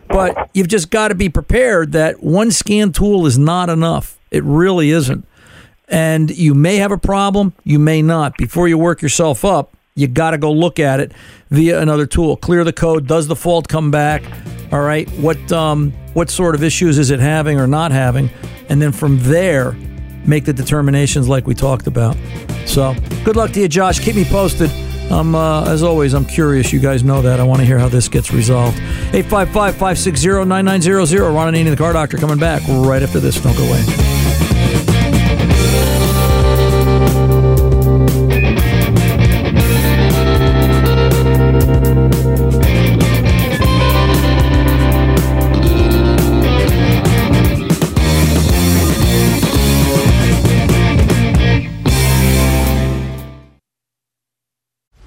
But 0.09 0.49
you've 0.53 0.67
just 0.67 0.89
got 0.89 1.07
to 1.07 1.15
be 1.15 1.29
prepared 1.29 1.93
that 1.93 2.21
one 2.21 2.51
scan 2.51 2.91
tool 2.91 3.25
is 3.25 3.37
not 3.37 3.69
enough. 3.69 4.19
It 4.29 4.43
really 4.43 4.89
isn't. 4.89 5.25
And 5.87 6.29
you 6.29 6.53
may 6.53 6.77
have 6.77 6.91
a 6.91 6.97
problem, 6.97 7.53
you 7.63 7.79
may 7.79 8.01
not. 8.01 8.37
Before 8.37 8.67
you 8.67 8.77
work 8.77 9.01
yourself 9.01 9.45
up, 9.45 9.73
you 9.95 10.07
got 10.07 10.31
to 10.31 10.37
go 10.37 10.51
look 10.51 10.79
at 10.79 10.99
it 10.99 11.11
via 11.49 11.81
another 11.81 12.05
tool. 12.05 12.37
Clear 12.37 12.63
the 12.63 12.73
code. 12.73 13.07
Does 13.07 13.27
the 13.27 13.35
fault 13.35 13.67
come 13.67 13.89
back? 13.89 14.23
All 14.71 14.81
right. 14.81 15.09
What 15.11 15.51
um, 15.51 15.91
what 16.13 16.29
sort 16.29 16.55
of 16.55 16.63
issues 16.63 16.97
is 16.97 17.09
it 17.09 17.19
having 17.19 17.59
or 17.59 17.67
not 17.67 17.91
having? 17.91 18.29
And 18.69 18.81
then 18.81 18.91
from 18.91 19.17
there, 19.23 19.71
make 20.25 20.45
the 20.45 20.53
determinations 20.53 21.27
like 21.27 21.47
we 21.47 21.55
talked 21.55 21.87
about. 21.87 22.15
So 22.65 22.93
good 23.23 23.35
luck 23.35 23.51
to 23.51 23.61
you, 23.61 23.67
Josh. 23.67 23.99
Keep 23.99 24.15
me 24.15 24.25
posted. 24.25 24.69
Um, 25.09 25.35
uh, 25.35 25.63
as 25.65 25.83
always, 25.83 26.13
I'm 26.13 26.25
curious. 26.25 26.73
You 26.73 26.79
guys 26.79 27.03
know 27.03 27.21
that. 27.21 27.39
I 27.39 27.43
want 27.43 27.61
to 27.61 27.65
hear 27.65 27.79
how 27.79 27.87
this 27.87 28.09
gets 28.09 28.31
resolved. 28.31 28.77
855 29.13 29.73
560 29.73 30.45
9900. 30.45 31.31
Ron 31.31 31.53
Ananian, 31.53 31.71
the 31.71 31.77
car 31.77 31.93
doctor, 31.93 32.17
coming 32.17 32.37
back 32.37 32.61
right 32.67 33.01
after 33.01 33.19
this. 33.19 33.41
Don't 33.41 33.55
go 33.55 33.63
away. 33.63 34.16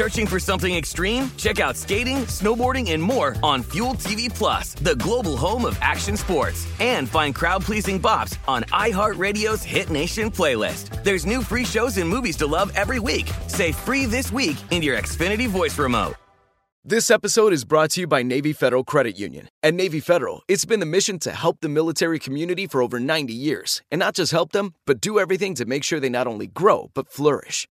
Searching 0.00 0.26
for 0.26 0.40
something 0.40 0.74
extreme? 0.74 1.30
Check 1.36 1.60
out 1.60 1.76
skating, 1.76 2.24
snowboarding, 2.24 2.92
and 2.92 3.02
more 3.02 3.36
on 3.42 3.62
Fuel 3.64 3.92
TV 3.96 4.34
Plus, 4.34 4.72
the 4.72 4.96
global 4.96 5.36
home 5.36 5.66
of 5.66 5.76
action 5.82 6.16
sports. 6.16 6.66
And 6.80 7.06
find 7.06 7.34
crowd-pleasing 7.34 8.00
bops 8.00 8.38
on 8.48 8.62
iHeartRadio's 8.72 9.62
Hit 9.62 9.90
Nation 9.90 10.30
playlist. 10.30 11.04
There's 11.04 11.26
new 11.26 11.42
free 11.42 11.66
shows 11.66 11.98
and 11.98 12.08
movies 12.08 12.38
to 12.38 12.46
love 12.46 12.72
every 12.76 12.98
week. 12.98 13.30
Say 13.46 13.72
free 13.72 14.06
this 14.06 14.32
week 14.32 14.56
in 14.70 14.80
your 14.80 14.96
Xfinity 14.96 15.46
voice 15.46 15.78
remote. 15.78 16.14
This 16.82 17.10
episode 17.10 17.52
is 17.52 17.66
brought 17.66 17.90
to 17.90 18.00
you 18.00 18.06
by 18.06 18.22
Navy 18.22 18.54
Federal 18.54 18.84
Credit 18.84 19.18
Union. 19.18 19.50
At 19.62 19.74
Navy 19.74 20.00
Federal, 20.00 20.40
it's 20.48 20.64
been 20.64 20.80
the 20.80 20.86
mission 20.86 21.18
to 21.18 21.32
help 21.32 21.58
the 21.60 21.68
military 21.68 22.18
community 22.18 22.66
for 22.66 22.80
over 22.80 22.98
90 22.98 23.34
years. 23.34 23.82
And 23.90 23.98
not 23.98 24.14
just 24.14 24.32
help 24.32 24.52
them, 24.52 24.72
but 24.86 25.02
do 25.02 25.18
everything 25.18 25.54
to 25.56 25.66
make 25.66 25.84
sure 25.84 26.00
they 26.00 26.08
not 26.08 26.26
only 26.26 26.46
grow, 26.46 26.90
but 26.94 27.12
flourish. 27.12 27.68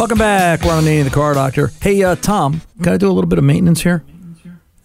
Welcome 0.00 0.16
back. 0.16 0.62
We're 0.62 0.72
on 0.72 0.86
the 0.86 1.02
the 1.02 1.10
car 1.10 1.34
doctor. 1.34 1.72
Hey, 1.82 2.02
uh, 2.02 2.16
Tom, 2.16 2.62
can 2.82 2.94
I 2.94 2.96
do 2.96 3.10
a 3.10 3.12
little 3.12 3.28
bit 3.28 3.36
of 3.36 3.44
maintenance 3.44 3.82
here? 3.82 4.02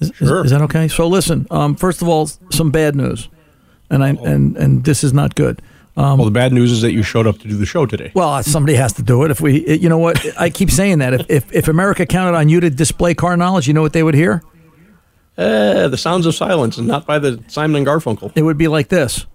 Is, 0.01 0.09
is- 0.11 0.17
Sure. 0.17 0.43
is, 0.43 0.51
that 0.51 0.61
okay? 0.63 0.89
So 0.89 1.07
listen. 1.07 1.47
Um, 1.49 1.77
first 1.77 2.01
of 2.01 2.09
all, 2.09 2.27
some 2.51 2.69
bad 2.69 2.97
news, 2.97 3.29
and 3.89 4.03
I 4.03 4.09
and 4.09 4.57
and 4.57 4.83
this 4.83 5.05
is 5.05 5.13
not 5.13 5.33
good. 5.35 5.61
Um, 5.95 6.17
well, 6.17 6.25
the 6.25 6.31
bad 6.31 6.51
news 6.51 6.69
is 6.69 6.81
that 6.81 6.91
you 6.91 7.01
showed 7.01 7.27
up 7.27 7.37
to 7.37 7.47
do 7.47 7.55
the 7.55 7.65
show 7.65 7.85
today. 7.85 8.11
Well, 8.13 8.43
somebody 8.43 8.75
has 8.75 8.91
to 8.93 9.03
do 9.03 9.23
it. 9.23 9.31
If 9.31 9.39
we, 9.39 9.65
you 9.77 9.87
know 9.87 9.99
what, 9.99 10.21
I 10.37 10.49
keep 10.49 10.69
saying 10.69 10.99
that. 10.99 11.13
If, 11.13 11.29
if 11.29 11.53
if 11.53 11.67
America 11.69 12.05
counted 12.05 12.35
on 12.35 12.49
you 12.49 12.59
to 12.59 12.69
display 12.69 13.13
car 13.13 13.37
knowledge, 13.37 13.69
you 13.69 13.73
know 13.73 13.83
what 13.83 13.93
they 13.93 14.03
would 14.03 14.15
hear? 14.15 14.43
Uh, 15.37 15.87
the 15.87 15.97
sounds 15.97 16.25
of 16.25 16.35
silence, 16.35 16.77
and 16.77 16.89
not 16.89 17.05
by 17.05 17.19
the 17.19 17.41
Simon 17.47 17.77
and 17.77 17.87
Garfunkel. 17.87 18.33
It 18.35 18.41
would 18.41 18.57
be 18.57 18.67
like 18.67 18.89
this. 18.89 19.25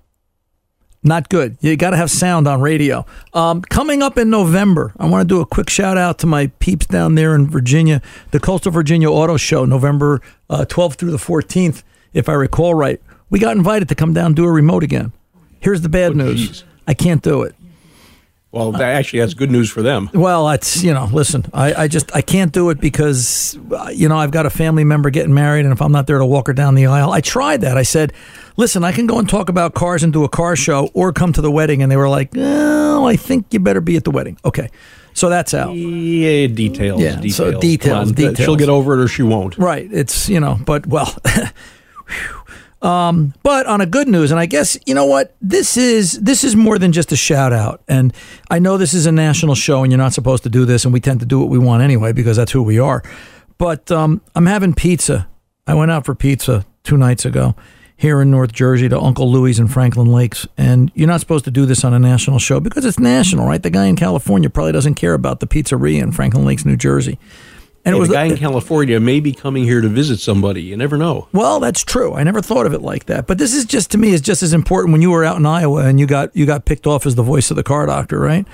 Not 1.03 1.31
good. 1.31 1.57
You 1.61 1.77
got 1.77 1.91
to 1.91 1.97
have 1.97 2.11
sound 2.11 2.47
on 2.47 2.61
radio. 2.61 3.07
Um, 3.33 3.63
coming 3.63 4.03
up 4.03 4.19
in 4.19 4.29
November, 4.29 4.93
I 4.99 5.07
want 5.07 5.27
to 5.27 5.35
do 5.35 5.41
a 5.41 5.47
quick 5.47 5.71
shout 5.71 5.97
out 5.97 6.19
to 6.19 6.27
my 6.27 6.49
peeps 6.59 6.87
down 6.87 7.15
there 7.15 7.35
in 7.35 7.49
Virginia, 7.49 8.03
the 8.33 8.41
Coastal 8.41 8.71
Virginia 8.71 9.11
Auto 9.11 9.39
Show, 9.39 9.65
November 9.65 10.21
uh, 10.51 10.67
12th 10.69 10.97
through 10.97 11.13
the 11.13 11.17
14th, 11.17 11.83
if 12.13 12.29
I 12.29 12.35
recall 12.35 12.75
right. 12.75 13.01
We 13.31 13.39
got 13.39 13.57
invited 13.57 13.89
to 13.89 13.95
come 13.95 14.13
down 14.13 14.27
and 14.27 14.37
do 14.37 14.45
a 14.45 14.53
remote 14.53 14.83
again. 14.83 15.13
Here's 15.61 15.81
the 15.81 15.89
bad 15.89 16.15
news 16.17 16.65
I 16.87 16.95
can't 16.95 17.23
do 17.23 17.43
it. 17.43 17.55
Well, 18.53 18.73
that 18.73 18.83
actually 18.97 19.21
that's 19.21 19.35
good 19.35 19.51
news 19.51 19.71
for 19.71 19.81
them. 19.81 20.11
Well, 20.13 20.49
it's 20.51 20.83
you 20.83 20.93
know, 20.93 21.09
listen, 21.13 21.47
I, 21.55 21.85
I 21.85 21.89
just 21.89 22.15
I 22.17 22.21
can't 22.21 22.51
do 22.53 22.71
it 22.71 22.81
because 22.81 23.57
uh, 23.71 23.91
you 23.95 24.09
know 24.09 24.17
I've 24.17 24.33
got 24.33 24.45
a 24.45 24.51
family 24.51 24.83
member 24.83 25.11
getting 25.11 25.33
married, 25.33 25.65
and 25.65 25.73
if 25.73 25.81
I'm 25.81 25.93
not 25.93 26.09
there 26.09 26.19
to 26.19 26.27
walk 26.27 26.49
her 26.49 26.53
down 26.53 26.75
the 26.75 26.87
aisle, 26.87 27.13
I 27.13 27.21
tried 27.21 27.61
that. 27.61 27.79
I 27.79 27.85
said, 27.85 28.13
listen, 28.57 28.83
I 28.83 28.91
can 28.91 29.07
go 29.07 29.21
and 29.21 29.29
talk 29.29 29.49
about 29.49 29.75
cars 29.75 30.03
and 30.03 30.13
do 30.13 30.25
a 30.25 30.29
car 30.29 30.57
show, 30.57 30.91
or 30.95 31.13
come 31.13 31.33
to 31.35 31.41
the 31.41 31.51
wedding, 31.51 31.81
and 31.81 31.93
they 31.93 31.97
were 31.97 32.09
like, 32.09 32.33
oh, 32.37 33.07
I 33.07 33.15
think 33.15 33.47
you 33.53 33.61
better 33.61 33.81
be 33.81 33.97
at 33.97 34.03
the 34.03 34.11
wedding. 34.11 34.37
Okay, 34.45 34.69
so 35.15 35.29
that's 35.29 35.55
out. 35.55 35.71
Yeah, 35.71 36.49
details. 36.49 37.01
Yeah, 37.01 37.21
details. 37.21 37.37
so 37.37 37.61
details, 37.61 38.11
details. 38.11 38.39
She'll 38.39 38.57
get 38.57 38.69
over 38.69 38.99
it 38.99 39.05
or 39.05 39.07
she 39.07 39.23
won't. 39.23 39.59
Right. 39.59 39.89
It's 39.93 40.29
you 40.29 40.41
know, 40.41 40.59
but 40.65 40.89
well. 40.89 41.17
Um, 42.83 43.35
but 43.43 43.67
on 43.67 43.81
a 43.81 43.87
good 43.87 44.09
news, 44.09 44.31
and 44.31 44.41
I 44.41 44.47
guess 44.47 44.79
you 44.87 44.95
know 44.95 45.05
what 45.05 45.37
this 45.41 45.77
is. 45.77 46.19
This 46.21 46.45
is 46.45 46.57
more 46.57 46.79
than 46.79 46.93
just 46.93 47.13
a 47.13 47.17
shout 47.17 47.53
out, 47.53 47.83
and 47.89 48.15
I 48.51 48.59
know 48.59 48.79
this 48.79 48.95
is 48.95 49.07
a 49.07 49.13
national 49.13 49.55
show, 49.55 49.83
and 49.83 49.93
you're 49.93 49.99
not 49.99 50.15
supposed 50.15 50.45
to 50.45 50.49
do 50.49 50.65
this, 50.65 50.85
and 50.85 50.93
we 50.93 51.01
tend 51.01 51.21
to 51.21 51.27
do 51.27 51.39
what 51.39 51.49
we 51.49 51.59
want 51.59 51.83
anyway 51.83 52.13
because 52.13 52.39
that's 52.39 52.53
who 52.53 52.63
we 52.63 52.79
are. 52.79 53.03
But 53.59 53.91
um, 53.91 54.23
I'm 54.35 54.47
having 54.47 54.73
pizza. 54.73 55.29
I 55.67 55.75
went 55.75 55.91
out 55.91 56.07
for 56.07 56.15
pizza 56.15 56.65
two 56.83 56.97
nights 56.97 57.27
ago 57.27 57.55
here 58.01 58.23
in 58.23 58.31
North 58.31 58.53
Jersey 58.53 58.89
to 58.89 58.99
Uncle 58.99 59.31
Louie's 59.31 59.59
in 59.59 59.69
Franklin 59.69 60.07
Lakes, 60.07 60.49
and 60.57 60.91
you're 60.95 61.07
not 61.07 61.21
supposed 61.21 61.45
to 61.45 61.51
do 61.51 61.67
this 61.67 61.85
on 61.85 61.93
a 61.93 61.99
national 61.99 62.39
show 62.39 62.59
because 62.59 62.87
it's 62.87 62.99
national, 62.99 63.47
right? 63.47 63.63
The 63.63 63.69
guy 63.69 63.85
in 63.85 63.97
California 63.97 64.49
probably 64.49 64.73
doesn't 64.73 64.95
care 64.95 65.13
about 65.13 65.41
the 65.41 65.47
pizzeria 65.47 66.01
in 66.01 66.13
Franklin 66.13 66.47
Lakes, 66.47 66.65
New 66.65 66.79
Jersey. 66.79 67.19
And 67.85 67.95
it 67.95 67.99
was 67.99 68.09
the 68.09 68.15
guy 68.15 68.25
in 68.25 68.37
California 68.37 69.01
may 69.01 69.21
be 69.21 69.33
coming 69.33 69.65
here 69.65 69.81
to 69.81 69.89
visit 69.89 70.21
somebody. 70.21 70.63
You 70.63 70.77
never 70.77 70.99
know. 70.99 71.29
Well, 71.33 71.61
that's 71.61 71.83
true. 71.83 72.15
I 72.15 72.23
never 72.23 72.43
thought 72.43 72.67
of 72.67 72.75
it 72.75 72.83
like 72.83 73.07
that. 73.07 73.27
But 73.27 73.39
this 73.39 73.55
is 73.55 73.65
just 73.65 73.91
to 73.93 73.99
me 73.99 74.11
is 74.11 74.21
just 74.21 74.43
as 74.43 74.53
important 74.53 74.93
when 74.93 75.01
you 75.01 75.11
were 75.11 75.25
out 75.25 75.39
in 75.39 75.47
Iowa 75.47 75.87
and 75.87 75.99
you 75.99 76.07
got 76.07 76.35
you 76.37 76.45
got 76.45 76.67
picked 76.67 76.87
off 76.87 77.07
as 77.07 77.15
the 77.15 77.23
voice 77.23 77.51
of 77.51 77.57
the 77.57 77.63
car 77.63 77.87
doctor, 77.87 78.21
right? 78.21 78.47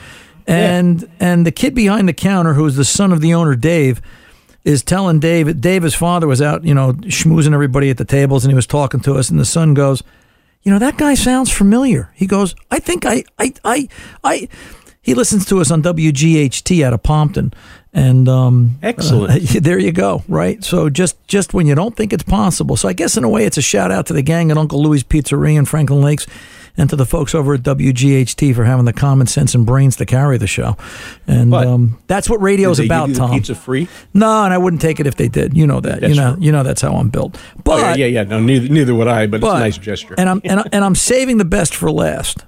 And 0.46 1.10
and 1.18 1.44
the 1.44 1.50
kid 1.50 1.74
behind 1.74 2.08
the 2.08 2.12
counter, 2.12 2.54
who 2.54 2.64
is 2.66 2.76
the 2.76 2.84
son 2.84 3.12
of 3.12 3.20
the 3.20 3.34
owner, 3.34 3.56
Dave, 3.56 4.00
is 4.64 4.84
telling 4.84 5.18
Dave. 5.18 5.60
Dave, 5.60 5.82
his 5.82 5.94
father, 5.94 6.28
was 6.28 6.40
out, 6.40 6.64
you 6.64 6.74
know, 6.74 6.92
schmoozing 6.92 7.52
everybody 7.52 7.90
at 7.90 7.96
the 7.96 8.04
tables, 8.04 8.44
and 8.44 8.52
he 8.52 8.54
was 8.54 8.66
talking 8.66 9.00
to 9.00 9.14
us. 9.14 9.28
And 9.28 9.40
the 9.40 9.44
son 9.44 9.74
goes, 9.74 10.04
"You 10.62 10.70
know, 10.70 10.78
that 10.78 10.98
guy 10.98 11.14
sounds 11.14 11.50
familiar." 11.50 12.12
He 12.14 12.26
goes, 12.26 12.54
"I 12.70 12.78
think 12.78 13.04
I, 13.04 13.24
I, 13.40 13.52
I, 13.64 13.88
I." 14.22 14.48
He 15.06 15.14
listens 15.14 15.44
to 15.46 15.60
us 15.60 15.70
on 15.70 15.84
WGHT 15.84 16.84
out 16.84 16.92
of 16.92 17.00
Pompton, 17.00 17.54
and 17.92 18.28
um, 18.28 18.80
Excellent. 18.82 19.32
uh, 19.56 19.60
there 19.60 19.78
you 19.78 19.92
go. 19.92 20.24
Right. 20.26 20.64
So 20.64 20.90
just 20.90 21.16
just 21.28 21.54
when 21.54 21.68
you 21.68 21.76
don't 21.76 21.96
think 21.96 22.12
it's 22.12 22.24
possible. 22.24 22.76
So 22.76 22.88
I 22.88 22.92
guess 22.92 23.16
in 23.16 23.22
a 23.22 23.28
way, 23.28 23.44
it's 23.44 23.56
a 23.56 23.62
shout 23.62 23.92
out 23.92 24.06
to 24.06 24.12
the 24.12 24.22
gang 24.22 24.50
at 24.50 24.58
Uncle 24.58 24.82
Louie's 24.82 25.04
Pizzeria 25.04 25.58
in 25.58 25.64
Franklin 25.64 26.02
Lakes, 26.02 26.26
and 26.76 26.90
to 26.90 26.96
the 26.96 27.06
folks 27.06 27.36
over 27.36 27.54
at 27.54 27.62
WGHT 27.62 28.52
for 28.52 28.64
having 28.64 28.84
the 28.84 28.92
common 28.92 29.28
sense 29.28 29.54
and 29.54 29.64
brains 29.64 29.94
to 29.94 30.06
carry 30.06 30.38
the 30.38 30.48
show. 30.48 30.76
And 31.28 31.54
um, 31.54 32.00
that's 32.08 32.28
what 32.28 32.42
radio's 32.42 32.78
Did 32.78 32.82
they 32.82 32.86
about, 32.86 33.06
give 33.06 33.10
you 33.10 33.14
the 33.14 33.20
Tom. 33.20 33.30
pizza 33.30 33.54
free? 33.54 33.86
No, 34.12 34.42
and 34.42 34.52
I 34.52 34.58
wouldn't 34.58 34.82
take 34.82 34.98
it 34.98 35.06
if 35.06 35.14
they 35.14 35.28
did. 35.28 35.56
You 35.56 35.68
know 35.68 35.78
that. 35.82 36.02
you 36.02 36.16
know. 36.16 36.34
true. 36.34 36.42
You 36.42 36.50
know 36.50 36.64
that's 36.64 36.82
how 36.82 36.96
I'm 36.96 37.10
built. 37.10 37.40
But 37.62 37.78
oh, 37.78 37.78
yeah, 37.90 37.94
yeah, 37.94 38.06
yeah. 38.06 38.22
No, 38.24 38.40
neither, 38.40 38.68
neither 38.68 38.92
would 38.92 39.06
I, 39.06 39.28
but, 39.28 39.36
it's 39.36 39.46
a 39.46 39.60
nice 39.60 39.78
gesture. 39.78 40.16
And 40.18 40.28
I'm 40.28 40.40
and, 40.42 40.58
I, 40.58 40.64
and 40.72 40.84
I'm 40.84 40.96
saving 40.96 41.38
the 41.38 41.44
best 41.44 41.76
for 41.76 41.92
last. 41.92 42.44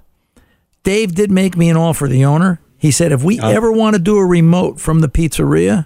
Dave 0.88 1.14
did 1.14 1.30
make 1.30 1.54
me 1.54 1.68
an 1.68 1.76
offer. 1.76 2.08
The 2.08 2.24
owner. 2.24 2.60
He 2.78 2.90
said, 2.90 3.12
if 3.12 3.22
we 3.22 3.38
Oh. 3.40 3.48
ever 3.50 3.70
want 3.70 3.94
to 3.94 3.98
do 4.00 4.16
a 4.16 4.24
remote 4.24 4.80
from 4.80 5.00
the 5.00 5.08
pizzeria, 5.08 5.84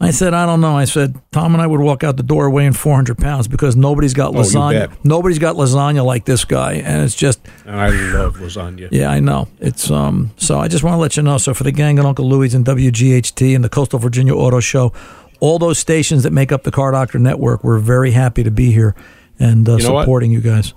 I 0.00 0.10
said, 0.12 0.34
I 0.34 0.46
don't 0.46 0.60
know. 0.60 0.76
I 0.76 0.84
said, 0.84 1.16
Tom 1.32 1.52
and 1.54 1.60
I 1.60 1.66
would 1.66 1.80
walk 1.80 2.04
out 2.04 2.16
the 2.16 2.22
door 2.22 2.48
weighing 2.50 2.74
400 2.74 3.16
pounds 3.18 3.48
because 3.48 3.74
nobody's 3.74 4.14
got 4.14 4.28
Oh, 4.34 4.38
lasagna. 4.40 4.90
bet. 4.90 5.04
Nobody's 5.04 5.38
got 5.40 5.56
lasagna 5.56 6.04
like 6.04 6.26
this 6.26 6.44
guy, 6.44 6.74
and 6.74 7.02
it's 7.02 7.14
just 7.16 7.40
I 7.66 7.88
love 7.88 8.36
lasagna. 8.36 8.88
yeah, 8.92 9.08
I 9.10 9.18
know. 9.20 9.48
It's 9.60 9.90
um. 9.90 10.30
So 10.36 10.58
I 10.60 10.68
just 10.68 10.84
want 10.84 10.94
to 10.94 10.98
let 10.98 11.16
you 11.16 11.22
know. 11.24 11.38
So 11.38 11.52
for 11.54 11.64
the 11.64 11.72
gang 11.72 11.98
at 11.98 12.04
Uncle 12.04 12.28
Louie's 12.28 12.54
and 12.54 12.64
WGHT 12.64 13.54
and 13.54 13.64
the 13.64 13.68
Coastal 13.68 13.98
Virginia 13.98 14.34
Auto 14.34 14.60
Show, 14.60 14.92
all 15.40 15.58
those 15.58 15.78
stations 15.78 16.22
that 16.22 16.32
make 16.32 16.52
up 16.52 16.62
the 16.64 16.70
Car 16.70 16.92
Doctor 16.92 17.18
Network, 17.18 17.64
we're 17.64 17.78
very 17.78 18.10
happy 18.12 18.42
to 18.44 18.50
be 18.50 18.72
here 18.72 18.94
and 19.40 19.68
uh, 19.68 19.76
You 19.76 19.84
know 19.84 19.94
what? 19.94 20.02
supporting 20.02 20.30
you 20.30 20.40
guys. 20.40 20.72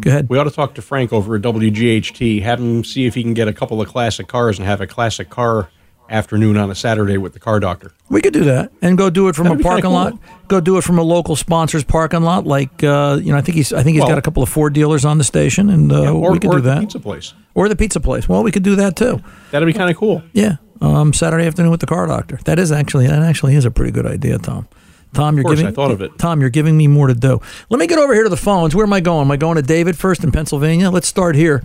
Go 0.00 0.10
ahead. 0.10 0.28
We 0.28 0.38
ought 0.38 0.44
to 0.44 0.50
talk 0.50 0.74
to 0.76 0.82
Frank 0.82 1.12
over 1.12 1.36
at 1.36 1.42
WGHT. 1.42 2.42
Have 2.42 2.60
him 2.60 2.82
see 2.84 3.06
if 3.06 3.14
he 3.14 3.22
can 3.22 3.34
get 3.34 3.48
a 3.48 3.52
couple 3.52 3.80
of 3.80 3.88
classic 3.88 4.26
cars 4.26 4.58
and 4.58 4.66
have 4.66 4.80
a 4.80 4.86
classic 4.86 5.28
car 5.30 5.68
afternoon 6.10 6.56
on 6.56 6.70
a 6.70 6.74
Saturday 6.74 7.16
with 7.16 7.32
the 7.32 7.38
car 7.40 7.58
doctor. 7.60 7.92
We 8.10 8.20
could 8.20 8.32
do 8.34 8.44
that 8.44 8.70
and 8.82 8.98
go 8.98 9.08
do 9.10 9.28
it 9.28 9.34
from 9.36 9.44
That'd 9.44 9.60
a 9.60 9.62
parking 9.62 9.90
lot. 9.90 10.18
Go 10.48 10.60
do 10.60 10.76
it 10.76 10.84
from 10.84 10.98
a 10.98 11.02
local 11.02 11.36
sponsor's 11.36 11.84
parking 11.84 12.22
lot. 12.22 12.46
Like 12.46 12.82
uh, 12.84 13.18
you 13.22 13.32
know, 13.32 13.38
I 13.38 13.42
think 13.42 13.56
he's 13.56 13.72
I 13.72 13.82
think 13.82 13.94
he's 13.94 14.00
Well- 14.00 14.10
got 14.10 14.18
a 14.18 14.22
couple 14.22 14.42
of 14.42 14.48
Ford 14.48 14.72
dealers 14.72 15.04
on 15.04 15.18
the 15.18 15.24
station, 15.24 15.70
and 15.70 15.92
uh, 15.92 16.12
or 16.12 16.32
we 16.32 16.38
could 16.38 16.50
do 16.50 16.60
that. 16.62 16.80
pizza 16.80 16.98
place. 17.00 17.34
Or 17.54 17.68
the 17.68 17.76
pizza 17.76 18.00
place. 18.00 18.28
Well, 18.28 18.42
we 18.42 18.50
could 18.50 18.62
do 18.62 18.76
that 18.76 18.96
too. 18.96 19.22
That'd 19.50 19.66
be 19.66 19.72
kind 19.74 19.90
of 19.90 19.96
cool. 19.96 20.22
Yeah, 20.32 20.56
um, 20.80 21.12
Saturday 21.12 21.46
afternoon 21.46 21.70
with 21.70 21.80
the 21.80 21.86
car 21.86 22.06
doctor. 22.06 22.38
That 22.44 22.58
is 22.58 22.72
actually 22.72 23.06
that 23.08 23.22
actually 23.22 23.54
is 23.56 23.64
a 23.66 23.70
pretty 23.70 23.92
good 23.92 24.06
idea, 24.06 24.38
Tom. 24.38 24.68
Tom, 25.14 25.36
you're 25.36 25.44
course, 25.44 25.58
giving 25.58 25.72
I 25.72 25.74
thought 25.74 25.90
of 25.90 26.00
it. 26.00 26.18
Tom, 26.18 26.40
you're 26.40 26.50
giving 26.50 26.76
me 26.76 26.86
more 26.88 27.06
to 27.06 27.14
do. 27.14 27.40
Let 27.68 27.78
me 27.78 27.86
get 27.86 27.98
over 27.98 28.14
here 28.14 28.22
to 28.22 28.28
the 28.30 28.36
phones. 28.36 28.74
Where 28.74 28.84
am 28.86 28.92
I 28.92 29.00
going? 29.00 29.22
Am 29.26 29.30
I 29.30 29.36
going 29.36 29.56
to 29.56 29.62
David 29.62 29.96
first 29.96 30.24
in 30.24 30.32
Pennsylvania? 30.32 30.90
Let's 30.90 31.06
start 31.06 31.34
here. 31.36 31.62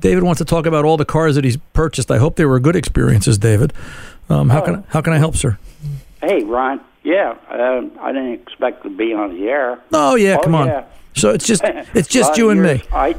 David 0.00 0.24
wants 0.24 0.38
to 0.38 0.44
talk 0.44 0.66
about 0.66 0.84
all 0.84 0.96
the 0.96 1.04
cars 1.04 1.34
that 1.36 1.44
he's 1.44 1.56
purchased. 1.72 2.10
I 2.10 2.18
hope 2.18 2.36
they 2.36 2.44
were 2.44 2.58
good 2.60 2.76
experiences, 2.76 3.38
David. 3.38 3.72
Um, 4.28 4.48
how 4.50 4.60
can 4.60 4.84
how 4.88 5.00
can 5.00 5.12
I 5.12 5.18
help, 5.18 5.36
sir? 5.36 5.58
Hey, 6.20 6.42
Ron. 6.44 6.80
Yeah, 7.04 7.36
um, 7.50 7.92
I 8.00 8.12
didn't 8.12 8.34
expect 8.34 8.82
to 8.82 8.90
be 8.90 9.14
on 9.14 9.34
the 9.34 9.48
air. 9.48 9.80
Oh 9.92 10.14
yeah, 10.14 10.36
come 10.42 10.54
on. 10.54 10.66
yeah. 10.66 10.84
So 11.14 11.30
it's 11.30 11.46
just 11.46 11.62
it's 11.94 12.08
just 12.08 12.36
you 12.36 12.50
and 12.50 12.62
me. 12.62 12.82
I 12.92 13.16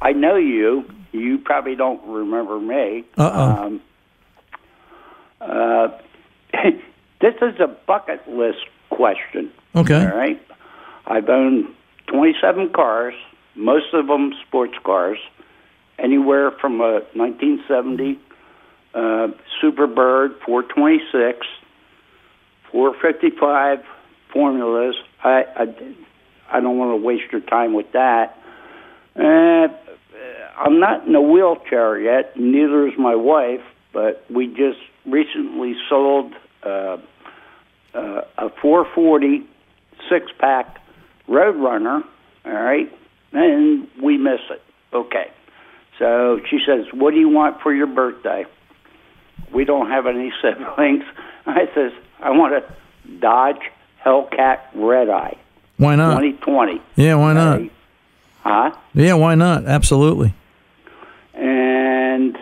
I 0.00 0.12
know 0.12 0.36
you. 0.36 0.90
You 1.12 1.38
probably 1.38 1.74
don't 1.74 2.02
remember 2.06 2.58
me. 2.58 3.04
Uh-oh. 3.16 3.64
Um, 3.64 3.80
uh, 5.40 5.88
this 7.20 7.34
is 7.40 7.58
a 7.60 7.68
bucket 7.86 8.28
list 8.28 8.58
question. 8.90 9.50
Okay. 9.74 10.04
All 10.04 10.16
right. 10.16 10.40
I've 11.06 11.28
owned 11.28 11.66
27 12.08 12.72
cars, 12.72 13.14
most 13.54 13.92
of 13.92 14.06
them 14.06 14.32
sports 14.46 14.74
cars, 14.84 15.18
anywhere 15.98 16.50
from 16.50 16.80
a 16.80 17.00
1970 17.14 18.18
uh, 18.96 19.28
Superbird 19.62 20.40
426, 20.44 21.46
455 22.72 23.84
formulas. 24.32 24.96
I, 25.22 25.44
I, 25.54 25.66
I 26.50 26.60
don't 26.60 26.78
want 26.78 26.98
to 26.98 27.06
waste 27.06 27.30
your 27.30 27.42
time 27.42 27.74
with 27.74 27.92
that. 27.92 28.38
Uh, 29.14 29.68
I'm 30.58 30.80
not 30.80 31.06
in 31.06 31.14
a 31.14 31.20
wheelchair 31.20 31.98
yet, 31.98 32.38
neither 32.38 32.88
is 32.88 32.94
my 32.98 33.14
wife, 33.14 33.60
but 33.92 34.24
we 34.30 34.46
just 34.46 34.78
recently 35.04 35.74
sold 35.88 36.32
uh, 36.62 36.96
uh, 37.96 38.22
a 38.38 38.50
440 38.60 39.46
six 40.08 40.30
pack 40.38 40.78
Roadrunner, 41.28 42.04
all 42.44 42.52
right, 42.52 42.92
and 43.32 43.88
we 44.02 44.16
miss 44.16 44.40
it. 44.50 44.62
Okay. 44.92 45.30
So 45.98 46.40
she 46.48 46.58
says, 46.64 46.84
What 46.92 47.12
do 47.12 47.20
you 47.20 47.28
want 47.28 47.60
for 47.62 47.74
your 47.74 47.86
birthday? 47.86 48.44
We 49.52 49.64
don't 49.64 49.88
have 49.90 50.06
any 50.06 50.32
siblings. 50.42 51.04
I 51.46 51.68
says, 51.74 51.92
I 52.20 52.30
want 52.30 52.54
a 52.54 53.18
Dodge 53.20 53.62
Hellcat 54.04 54.60
Red 54.74 55.08
Eye 55.08 55.36
Why 55.76 55.96
not? 55.96 56.20
2020. 56.20 56.80
Yeah, 56.96 57.14
why 57.16 57.32
not? 57.32 57.60
Huh? 58.42 58.70
Yeah, 58.94 59.14
why 59.14 59.34
not? 59.34 59.66
Absolutely. 59.66 60.34
And 61.34 62.36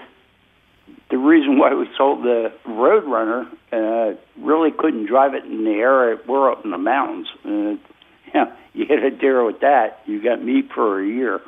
the 1.11 1.17
reason 1.19 1.59
why 1.59 1.75
we 1.75 1.89
sold 1.97 2.23
the 2.23 2.53
Roadrunner, 2.67 3.49
uh, 3.75 4.15
really 4.39 4.71
couldn't 4.71 5.07
drive 5.07 5.35
it 5.35 5.45
in 5.45 5.65
the 5.65 5.73
area. 5.73 6.19
We're 6.27 6.51
up 6.51 6.65
in 6.65 6.71
the 6.71 6.79
mountains. 6.79 7.29
Uh, 7.45 7.77
yeah, 8.35 8.53
you 8.73 8.87
hit 8.87 9.03
a 9.03 9.11
deer 9.11 9.45
with 9.45 9.61
that, 9.61 10.03
you 10.07 10.23
got 10.23 10.43
meat 10.43 10.71
for 10.75 11.01
a 11.03 11.07
year. 11.07 11.41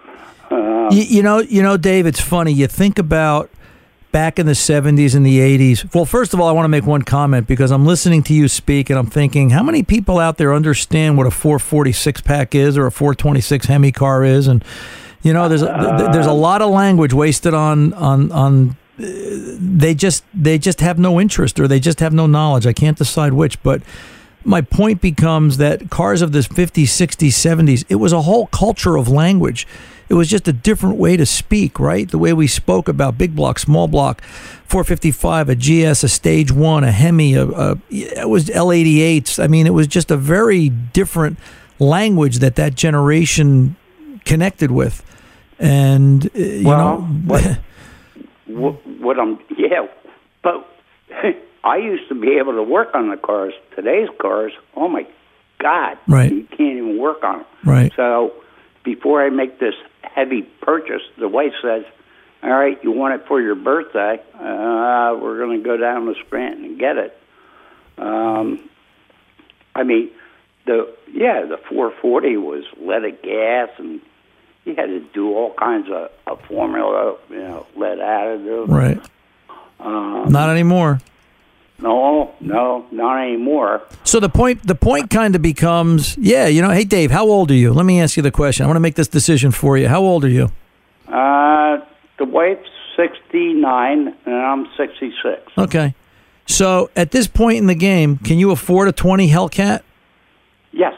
Um, 0.50 0.88
You, 0.92 1.02
you 1.02 1.22
know, 1.22 1.38
you 1.40 1.62
know, 1.62 1.76
Dave. 1.76 2.06
It's 2.06 2.20
funny. 2.20 2.52
You 2.52 2.66
think 2.68 2.98
about 2.98 3.50
back 4.12 4.38
in 4.38 4.46
the 4.46 4.52
'70s 4.52 5.14
and 5.14 5.26
the 5.26 5.38
'80s. 5.40 5.92
Well, 5.94 6.04
first 6.04 6.32
of 6.34 6.40
all, 6.40 6.48
I 6.48 6.52
want 6.52 6.64
to 6.64 6.68
make 6.68 6.86
one 6.86 7.02
comment 7.02 7.46
because 7.48 7.70
I'm 7.72 7.84
listening 7.84 8.22
to 8.24 8.34
you 8.34 8.46
speak 8.48 8.88
and 8.90 8.98
I'm 8.98 9.06
thinking, 9.10 9.50
how 9.50 9.62
many 9.62 9.82
people 9.82 10.18
out 10.18 10.36
there 10.36 10.54
understand 10.54 11.16
what 11.16 11.26
a 11.26 11.30
446 11.32 12.20
pack 12.20 12.54
is 12.54 12.78
or 12.78 12.86
a 12.86 12.92
426 12.92 13.66
Hemi 13.66 13.90
car 13.92 14.24
is? 14.24 14.46
And 14.46 14.64
you 15.22 15.32
know, 15.32 15.48
there's 15.48 15.62
a, 15.62 15.96
th- 15.98 16.12
there's 16.12 16.26
a 16.26 16.32
lot 16.32 16.62
of 16.62 16.70
language 16.70 17.12
wasted 17.12 17.54
on 17.54 17.92
on 17.94 18.30
on. 18.32 18.76
They 18.98 19.94
just 19.94 20.24
they 20.32 20.58
just 20.58 20.80
have 20.80 20.98
no 20.98 21.20
interest 21.20 21.60
or 21.60 21.68
they 21.68 21.80
just 21.80 22.00
have 22.00 22.12
no 22.14 22.26
knowledge. 22.26 22.66
I 22.66 22.72
can't 22.72 22.96
decide 22.96 23.32
which, 23.34 23.62
but 23.62 23.82
my 24.44 24.60
point 24.62 25.00
becomes 25.00 25.58
that 25.58 25.90
cars 25.90 26.22
of 26.22 26.32
the 26.32 26.38
50s, 26.38 26.84
60s, 26.84 27.30
70s, 27.30 27.84
it 27.88 27.96
was 27.96 28.12
a 28.12 28.22
whole 28.22 28.46
culture 28.46 28.96
of 28.96 29.08
language. 29.08 29.66
It 30.08 30.14
was 30.14 30.28
just 30.28 30.46
a 30.46 30.52
different 30.52 30.98
way 30.98 31.16
to 31.16 31.26
speak, 31.26 31.80
right? 31.80 32.08
The 32.08 32.16
way 32.16 32.32
we 32.32 32.46
spoke 32.46 32.86
about 32.86 33.18
big 33.18 33.34
block, 33.34 33.58
small 33.58 33.88
block, 33.88 34.22
455, 34.22 35.48
a 35.48 35.54
GS, 35.56 36.04
a 36.04 36.08
stage 36.08 36.52
one, 36.52 36.84
a 36.84 36.92
Hemi, 36.92 37.34
a, 37.34 37.44
a 37.48 37.78
it 37.90 38.28
was 38.28 38.46
L88s. 38.46 39.42
I 39.42 39.48
mean, 39.48 39.66
it 39.66 39.74
was 39.74 39.88
just 39.88 40.12
a 40.12 40.16
very 40.16 40.68
different 40.68 41.38
language 41.80 42.38
that 42.38 42.54
that 42.54 42.76
generation 42.76 43.74
connected 44.24 44.70
with. 44.70 45.02
And, 45.58 46.26
uh, 46.26 46.38
you 46.38 46.66
Well, 46.68 47.02
know, 47.02 47.34
what, 48.46 48.86
what, 48.86 49.18
I'm, 49.18 49.38
yeah, 49.56 49.86
but 50.42 50.66
I 51.64 51.76
used 51.78 52.08
to 52.08 52.14
be 52.14 52.36
able 52.40 52.52
to 52.54 52.62
work 52.62 52.94
on 52.94 53.10
the 53.10 53.16
cars. 53.16 53.52
Today's 53.74 54.08
cars, 54.20 54.52
oh 54.74 54.88
my 54.88 55.06
God, 55.58 55.98
Right. 56.06 56.30
you 56.32 56.44
can't 56.44 56.76
even 56.78 56.98
work 56.98 57.24
on 57.24 57.38
them. 57.38 57.46
Right. 57.64 57.92
So 57.96 58.32
before 58.84 59.24
I 59.24 59.30
make 59.30 59.58
this 59.58 59.74
heavy 60.02 60.42
purchase, 60.42 61.02
the 61.18 61.28
wife 61.28 61.52
says, 61.62 61.84
"All 62.42 62.50
right, 62.50 62.78
you 62.84 62.92
want 62.92 63.14
it 63.20 63.26
for 63.26 63.40
your 63.40 63.54
birthday? 63.54 64.20
Uh, 64.34 65.16
we're 65.20 65.38
going 65.38 65.58
to 65.62 65.64
go 65.64 65.76
down 65.76 66.06
to 66.06 66.14
Scranton 66.26 66.64
and 66.64 66.78
get 66.78 66.96
it." 66.98 67.18
Um, 67.98 68.68
I 69.74 69.82
mean, 69.82 70.10
the 70.66 70.94
yeah, 71.12 71.44
the 71.46 71.56
440 71.68 72.36
was 72.36 72.64
leaded 72.80 73.22
gas, 73.22 73.70
and 73.78 74.00
you 74.66 74.74
had 74.74 74.86
to 74.86 75.00
do 75.14 75.34
all 75.34 75.54
kinds 75.54 75.88
of, 75.90 76.10
of 76.26 76.40
formula, 76.46 77.16
you 77.30 77.38
know, 77.38 77.66
lead 77.76 77.98
additive. 77.98 78.68
right. 78.68 79.00
Um, 79.78 80.32
Not 80.32 80.48
anymore. 80.50 81.00
no, 81.78 82.34
no, 82.40 82.86
not 82.90 83.18
anymore. 83.22 83.82
So 84.04 84.18
the 84.20 84.30
point 84.30 84.66
the 84.66 84.74
point 84.74 85.10
kind 85.10 85.36
of 85.36 85.42
becomes, 85.42 86.16
yeah, 86.16 86.46
you 86.46 86.62
know, 86.62 86.70
hey 86.70 86.84
Dave, 86.84 87.10
how 87.10 87.26
old 87.28 87.50
are 87.50 87.54
you? 87.54 87.72
Let 87.74 87.84
me 87.84 88.00
ask 88.00 88.16
you 88.16 88.22
the 88.22 88.30
question. 88.30 88.64
I 88.64 88.66
want 88.68 88.76
to 88.76 88.80
make 88.80 88.94
this 88.94 89.08
decision 89.08 89.50
for 89.50 89.76
you. 89.76 89.86
How 89.88 90.00
old 90.00 90.24
are 90.24 90.28
you? 90.30 90.50
Uh, 91.06 91.78
the 92.18 92.24
wife's 92.24 92.70
69, 92.96 94.14
and 94.24 94.34
I'm 94.34 94.66
66. 94.78 95.42
Okay. 95.58 95.94
So 96.46 96.90
at 96.96 97.10
this 97.10 97.26
point 97.26 97.58
in 97.58 97.66
the 97.66 97.74
game, 97.74 98.16
can 98.16 98.38
you 98.38 98.50
afford 98.52 98.88
a 98.88 98.92
20 98.92 99.28
Hellcat? 99.28 99.82
Yes. 100.72 100.94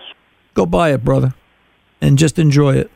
Go 0.54 0.64
buy 0.66 0.92
it, 0.92 1.04
brother. 1.04 1.34
And 2.00 2.16
just 2.16 2.38
enjoy 2.38 2.76
it. 2.76 2.90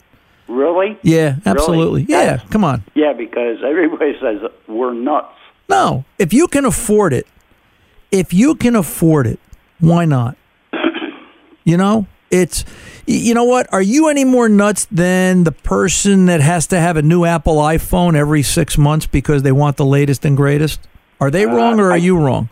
Really? 0.83 0.99
Yeah, 1.03 1.21
Really? 1.29 1.41
absolutely. 1.47 2.03
Yeah, 2.09 2.25
That's- 2.25 2.49
come 2.51 2.65
on. 2.65 2.83
Yeah, 2.95 3.13
because 3.13 3.59
everybody 3.65 4.17
says 4.21 4.41
we're 4.69 4.93
nuts. 4.95 5.35
No, 5.69 6.05
if 6.19 6.33
you 6.33 6.49
can 6.49 6.65
afford 6.65 7.13
it, 7.13 7.27
if 8.11 8.33
you 8.35 8.55
can 8.55 8.77
afford 8.77 9.27
it, 9.27 9.39
why 9.81 10.05
not? 10.05 10.37
You 11.65 11.77
know, 11.77 12.07
it's 12.29 12.65
you 13.07 13.35
know 13.35 13.45
what? 13.45 13.73
Are 13.73 13.81
you 13.83 14.09
any 14.09 14.25
more 14.25 14.49
nuts 14.49 14.87
than 14.91 15.45
the 15.45 15.53
person 15.53 16.27
that 16.27 16.41
has 16.41 16.67
to 16.69 16.81
have 16.81 16.97
a 16.97 17.03
new 17.03 17.25
Apple 17.25 17.57
iPhone 17.59 18.17
every 18.17 18.43
six 18.43 18.77
months 18.77 19.07
because 19.07 19.45
they 19.45 19.53
want 19.53 19.77
the 19.77 19.85
latest 19.85 20.25
and 20.25 20.37
greatest? 20.37 20.81
Are 21.21 21.31
they 21.31 21.47
wrong 21.47 21.79
or 21.79 21.93
are 21.93 21.97
you 21.99 22.19
wrong? 22.19 22.49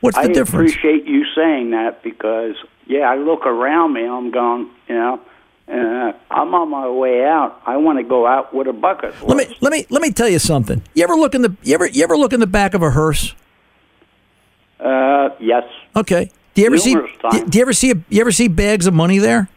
What's 0.00 0.16
the 0.16 0.22
Uh, 0.22 0.28
I 0.30 0.32
difference? 0.32 0.72
appreciate 0.72 1.04
you 1.06 1.26
saying 1.34 1.72
that 1.72 2.02
because, 2.02 2.54
yeah, 2.86 3.00
I 3.00 3.16
look 3.16 3.44
around 3.44 3.92
me, 3.92 4.06
I'm 4.06 4.30
going, 4.30 4.68
you 4.88 4.94
know, 4.94 5.20
uh, 5.68 6.12
I'm 6.30 6.54
on 6.54 6.68
my 6.70 6.88
way 6.88 7.24
out. 7.24 7.60
I 7.66 7.76
want 7.78 7.98
to 7.98 8.04
go 8.04 8.26
out 8.26 8.52
with 8.54 8.66
a 8.66 8.72
bucket. 8.72 9.14
Let 9.26 9.36
me 9.36 9.56
let 9.60 9.72
me 9.72 9.86
let 9.90 10.02
me 10.02 10.10
tell 10.12 10.28
you 10.28 10.38
something. 10.38 10.82
You 10.94 11.04
ever 11.04 11.14
look 11.14 11.34
in 11.34 11.42
the 11.42 11.56
you 11.62 11.74
ever 11.74 11.86
you 11.86 12.02
ever 12.04 12.16
look 12.16 12.32
in 12.32 12.40
the 12.40 12.46
back 12.46 12.74
of 12.74 12.82
a 12.82 12.90
hearse? 12.90 13.34
Uh, 14.78 15.30
yes. 15.40 15.64
Okay. 15.96 16.30
Do 16.54 16.60
you 16.62 16.66
ever 16.66 16.78
see 16.78 16.94
do, 16.94 17.46
do 17.48 17.58
you 17.58 17.62
ever 17.62 17.72
see 17.72 17.90
a, 17.92 17.94
you 18.10 18.20
ever 18.20 18.30
see 18.32 18.48
bags 18.48 18.86
of 18.86 18.94
money 18.94 19.18
there? 19.18 19.48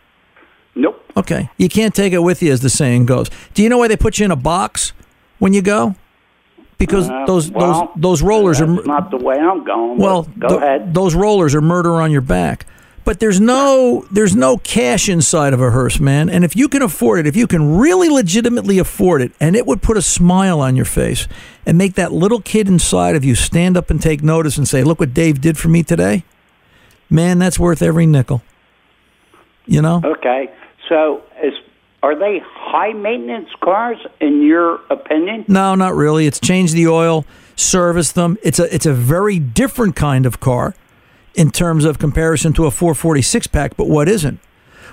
Nope. 0.76 1.04
Okay. 1.18 1.50
You 1.58 1.70
can't 1.70 1.94
take 1.94 2.14
it 2.14 2.20
with 2.20 2.42
you 2.42 2.52
as 2.52 2.62
the 2.62 2.70
saying 2.70 3.06
goes. 3.08 3.30
Do 3.54 3.62
you 3.64 3.70
know 3.70 3.78
why 3.80 3.88
they 3.88 3.98
put 3.98 4.20
you 4.20 4.26
in 4.26 4.32
a 4.32 4.36
box 4.36 4.94
when 5.40 5.54
you 5.54 5.62
go? 5.62 5.96
Because 6.78 7.10
Uh, 7.10 7.26
those 7.26 7.50
well, 7.52 7.92
those 7.96 8.02
those 8.02 8.22
rollers 8.22 8.62
are 8.62 8.68
not 8.68 9.10
the 9.12 9.18
way 9.18 9.36
I'm 9.38 9.64
going. 9.64 9.98
well, 9.98 10.24
go 10.40 10.48
th- 10.50 10.62
ahead. 10.62 10.94
those 10.94 11.16
rollers 11.16 11.54
are 11.56 11.62
murder 11.62 12.00
on 12.02 12.12
your 12.12 12.22
back. 12.22 12.66
But 13.08 13.22
there's 13.22 13.40
no 13.40 14.06
there's 14.12 14.36
no 14.36 14.58
cash 14.58 15.08
inside 15.08 15.54
of 15.54 15.62
a 15.62 15.72
hearse, 15.72 15.98
man. 15.98 16.30
And 16.30 16.44
if 16.44 16.58
you 16.58 16.68
can 16.68 16.82
afford 16.82 17.20
it, 17.20 17.26
if 17.26 17.38
you 17.38 17.48
can 17.48 17.78
really 17.78 18.10
legitimately 18.10 18.80
afford 18.80 19.22
it, 19.22 19.32
and 19.40 19.56
it 19.56 19.66
would 19.66 19.82
put 19.82 19.96
a 19.96 20.02
smile 20.02 20.60
on 20.60 20.76
your 20.76 20.84
face 20.84 21.26
and 21.66 21.78
make 21.78 21.94
that 21.94 22.12
little 22.12 22.42
kid 22.42 22.68
inside 22.68 23.16
of 23.16 23.24
you 23.24 23.34
stand 23.34 23.78
up 23.78 23.90
and 23.90 24.02
take 24.02 24.22
notice 24.22 24.58
and 24.58 24.68
say, 24.68 24.84
"Look 24.84 25.00
what 25.00 25.14
Dave 25.14 25.40
did 25.40 25.58
for 25.58 25.70
me 25.70 25.84
today." 25.84 26.26
Man, 27.10 27.40
that's 27.40 27.58
worth 27.58 27.82
every 27.82 28.06
nickel. 28.06 28.42
You 29.66 29.82
know? 29.82 30.02
Okay. 30.04 30.52
So 30.90 31.22
as 31.42 31.54
are 32.04 32.14
they 32.14 32.42
high 32.44 32.92
maintenance 32.92 33.52
cars 33.62 34.00
in 34.20 34.42
your 34.42 34.82
opinion? 34.90 35.46
No, 35.48 35.76
not 35.76 35.96
really. 35.96 36.28
It's 36.28 36.42
change 36.42 36.74
the 36.74 36.90
oil, 36.90 37.26
service 37.56 38.12
them. 38.12 38.38
It's 38.44 38.60
a 38.60 38.76
it's 38.76 38.86
a 38.86 38.94
very 38.94 39.40
different 39.40 39.96
kind 39.96 40.26
of 40.26 40.42
car 40.42 40.76
in 41.38 41.52
terms 41.52 41.86
of 41.86 42.00
comparison 42.00 42.52
to 42.54 42.66
a 42.66 42.72
446 42.72 43.48
pack, 43.48 43.78
but 43.78 43.88
what 43.88 44.10
isn't? 44.10 44.40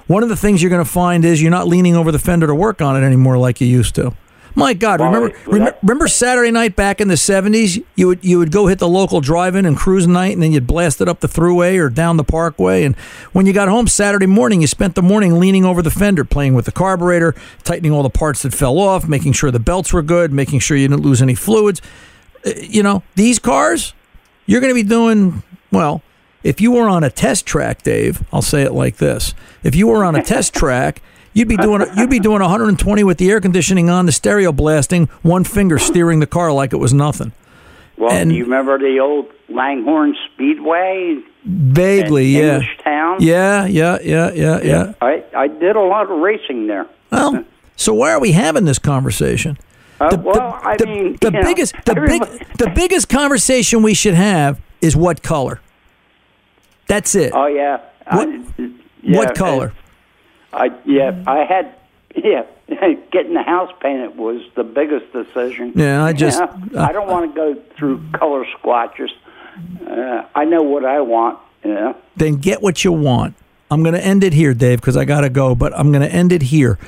One 0.07 0.23
of 0.23 0.29
the 0.29 0.37
things 0.37 0.63
you're 0.63 0.71
going 0.71 0.85
to 0.85 0.91
find 0.91 1.25
is 1.25 1.41
you're 1.41 1.51
not 1.51 1.67
leaning 1.67 1.97
over 1.97 2.13
the 2.13 2.19
fender 2.19 2.47
to 2.47 2.55
work 2.55 2.83
on 2.83 3.03
it 3.03 3.05
anymore 3.05 3.39
like 3.39 3.61
you 3.61 3.67
used 3.67 3.95
to. 3.97 4.13
My 4.57 4.73
God, 4.73 5.01
remember, 5.01 5.37
remember 5.47 5.77
remember 5.83 6.07
Saturday 6.07 6.53
night 6.53 6.77
back 6.77 7.01
in 7.01 7.09
the 7.09 7.15
'70s? 7.17 7.85
You 7.97 8.07
would 8.07 8.25
you 8.25 8.39
would 8.39 8.53
go 8.53 8.69
hit 8.69 8.79
the 8.79 8.87
local 8.87 9.21
drive-in 9.21 9.67
and 9.67 9.77
cruise 9.77 10.07
night, 10.07 10.35
and 10.35 10.41
then 10.41 10.53
you'd 10.53 10.67
blast 10.69 11.01
it 11.01 11.09
up 11.09 11.19
the 11.19 11.27
thruway 11.27 11.77
or 11.77 11.89
down 11.91 12.19
the 12.19 12.25
parkway. 12.25 12.85
And 12.85 12.95
when 13.33 13.47
you 13.47 13.53
got 13.53 13.67
home 13.67 13.89
Saturday 13.89 14.27
morning, 14.27 14.61
you 14.61 14.69
spent 14.69 14.95
the 14.95 15.03
morning 15.03 15.41
leaning 15.41 15.65
over 15.65 15.83
the 15.83 15.91
fender, 15.91 16.25
playing 16.25 16.55
with 16.55 16.67
the 16.67 16.73
carburetor, 16.73 17.35
tightening 17.65 17.91
all 17.91 18.05
the 18.05 18.11
parts 18.11 18.43
that 18.43 18.55
fell 18.55 18.79
off, 18.79 19.09
making 19.09 19.33
sure 19.33 19.51
the 19.51 19.59
belts 19.59 19.93
were 19.93 20.03
good, 20.03 20.33
making 20.33 20.61
sure 20.61 20.77
you 20.77 20.87
didn't 20.87 21.03
lose 21.03 21.21
any 21.21 21.35
fluids. 21.35 21.83
Uh, 22.47 22.51
You 22.61 22.85
know, 22.85 23.03
these 23.17 23.41
cars, 23.41 23.93
you're 24.47 24.61
going 24.61 24.71
to 24.71 24.81
be 24.81 24.89
doing 24.89 25.43
well. 25.73 26.01
If 26.45 26.61
you 26.61 26.71
were 26.71 26.89
on 26.89 27.03
a 27.03 27.11
test 27.11 27.47
track, 27.47 27.83
Dave, 27.83 28.23
I'll 28.33 28.43
say 28.43 28.63
it 28.63 28.73
like 28.73 28.99
this: 28.99 29.35
If 29.65 29.75
you 29.75 29.89
were 29.89 30.05
on 30.05 30.15
a 30.15 30.23
test 30.35 30.55
track. 30.55 31.03
You'd 31.37 31.49
be 31.49 31.57
doing 31.57 31.85
you'd 31.97 32.11
be 32.11 32.21
doing 32.21 32.41
120 32.41 33.03
with 33.03 33.19
the 33.19 33.29
air 33.29 33.41
conditioning 33.41 33.91
on, 33.91 34.07
the 34.07 34.13
stereo 34.13 34.53
blasting, 34.53 35.07
one 35.23 35.43
finger 35.43 35.79
steering 35.81 36.21
the 36.21 36.29
car 36.29 36.53
like 36.53 36.73
it 36.73 36.77
was 36.77 36.95
nothing. 36.95 37.33
Well, 37.97 38.25
do 38.25 38.33
you 38.33 38.45
remember 38.45 38.79
the 38.79 39.01
old 39.01 39.27
Langhorne 39.49 40.15
Speedway? 40.33 41.19
Vaguely, 41.45 42.27
yeah. 42.27 42.61
Englishtown? 42.61 43.17
Yeah, 43.19 43.67
yeah, 43.67 43.99
yeah, 44.03 44.31
yeah, 44.33 44.61
yeah. 44.63 44.93
I 45.01 45.25
I 45.37 45.49
did 45.49 45.75
a 45.75 45.81
lot 45.81 46.09
of 46.09 46.19
racing 46.21 46.69
there. 46.69 46.87
Well, 47.11 47.45
so 47.77 47.95
why 47.95 48.13
are 48.13 48.21
we 48.21 48.31
having 48.31 48.65
this 48.65 48.79
conversation? 48.79 49.59
Uh, 50.01 50.17
well, 50.21 50.61
I 50.63 50.77
mean, 50.85 51.17
The 51.21 51.31
know, 51.33 51.43
biggest 51.43 51.75
the 51.85 51.95
big 51.95 52.23
the 52.59 52.71
biggest 52.75 53.09
conversation 53.09 53.83
we 53.83 53.95
should 53.95 54.15
have 54.15 54.61
is 54.81 54.97
what 54.97 55.23
color. 55.23 55.61
That's 56.87 57.15
it. 57.15 57.33
Oh 57.35 57.47
yeah. 57.47 57.81
What, 58.11 58.29
I, 58.29 58.43
yeah, 59.03 59.17
what 59.19 59.35
color? 59.35 59.73
I 60.53 60.71
yeah, 60.85 61.23
I 61.27 61.45
had 61.45 61.75
yeah, 62.17 62.45
getting 63.13 63.35
the 63.35 63.43
house 63.43 63.73
painted 63.81 64.17
was 64.17 64.43
the 64.55 64.65
biggest 64.65 65.13
decision. 65.13 65.73
Yeah, 65.75 66.05
I 66.05 66.13
just- 66.13 66.41
I 66.41 66.93
don't 66.93 67.09
want 67.09 67.31
to 67.31 67.35
go 67.35 67.61
through 67.77 68.03
color 68.13 68.45
squatches. 68.59 69.09
Uh, 69.87 70.25
I 70.35 70.45
know 70.45 70.63
what 70.63 70.85
I 70.85 71.01
want. 71.01 71.39
Yeah. 71.65 71.95
then 72.17 72.37
get 72.37 72.61
what 72.61 72.85
you 72.85 72.93
want. 72.93 73.35
I'm 73.71 73.83
going 73.83 73.95
to 73.95 74.05
end 74.05 74.23
it 74.23 74.35
here, 74.35 74.53
Dave, 74.53 74.81
because 74.81 74.99
I 74.99 75.07
got 75.07 75.23
to 75.23 75.31
go, 75.31 75.55
but 75.55 75.73
I'm 75.79 75.91
going 75.93 76.03
to 76.07 76.13
end 76.15 76.31
it 76.31 76.43
here. 76.43 76.79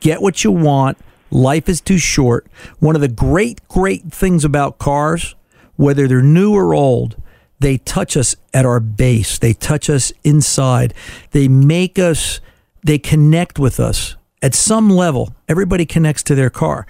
Get 0.00 0.20
what 0.20 0.44
you 0.44 0.50
want. 0.52 0.98
Life 1.30 1.68
is 1.70 1.80
too 1.80 1.96
short. 1.98 2.46
One 2.78 2.94
of 2.94 3.00
the 3.00 3.08
great, 3.08 3.66
great 3.68 4.12
things 4.12 4.44
about 4.44 4.78
cars, 4.78 5.34
whether 5.76 6.06
they're 6.06 6.20
new 6.20 6.52
or 6.54 6.74
old, 6.74 7.16
they 7.58 7.78
touch 7.78 8.16
us 8.16 8.36
at 8.52 8.66
our 8.66 8.80
base. 8.80 9.38
They 9.38 9.52
touch 9.52 9.88
us 9.88 10.12
inside. 10.24 10.94
They 11.30 11.48
make 11.48 11.98
us, 11.98 12.40
they 12.82 12.98
connect 12.98 13.58
with 13.58 13.80
us 13.80 14.16
at 14.42 14.54
some 14.54 14.90
level. 14.90 15.34
Everybody 15.48 15.86
connects 15.86 16.22
to 16.24 16.34
their 16.34 16.50
car. 16.50 16.86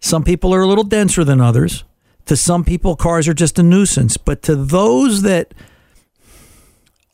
Some 0.00 0.24
people 0.24 0.54
are 0.54 0.62
a 0.62 0.66
little 0.66 0.84
denser 0.84 1.24
than 1.24 1.40
others. 1.40 1.84
To 2.26 2.36
some 2.36 2.64
people, 2.64 2.96
cars 2.96 3.26
are 3.28 3.34
just 3.34 3.58
a 3.58 3.62
nuisance. 3.62 4.16
But 4.16 4.42
to 4.42 4.54
those 4.54 5.22
that 5.22 5.54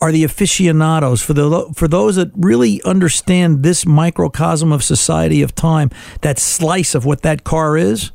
are 0.01 0.13
the 0.13 0.25
aficionados 0.25 1.23
for 1.23 1.33
the 1.33 1.73
for 1.75 1.89
those 1.89 2.17
that 2.17 2.31
really 2.35 2.83
understand 2.83 3.63
this 3.63 3.87
microcosm 3.87 4.73
of 4.73 4.83
society 4.83 5.41
of 5.41 5.55
time, 5.55 5.91
that 6.21 6.39
slice 6.39 6.95
of 6.95 7.05
what 7.05 7.23
that 7.23 7.45
car 7.45 7.77
is, 7.77 8.11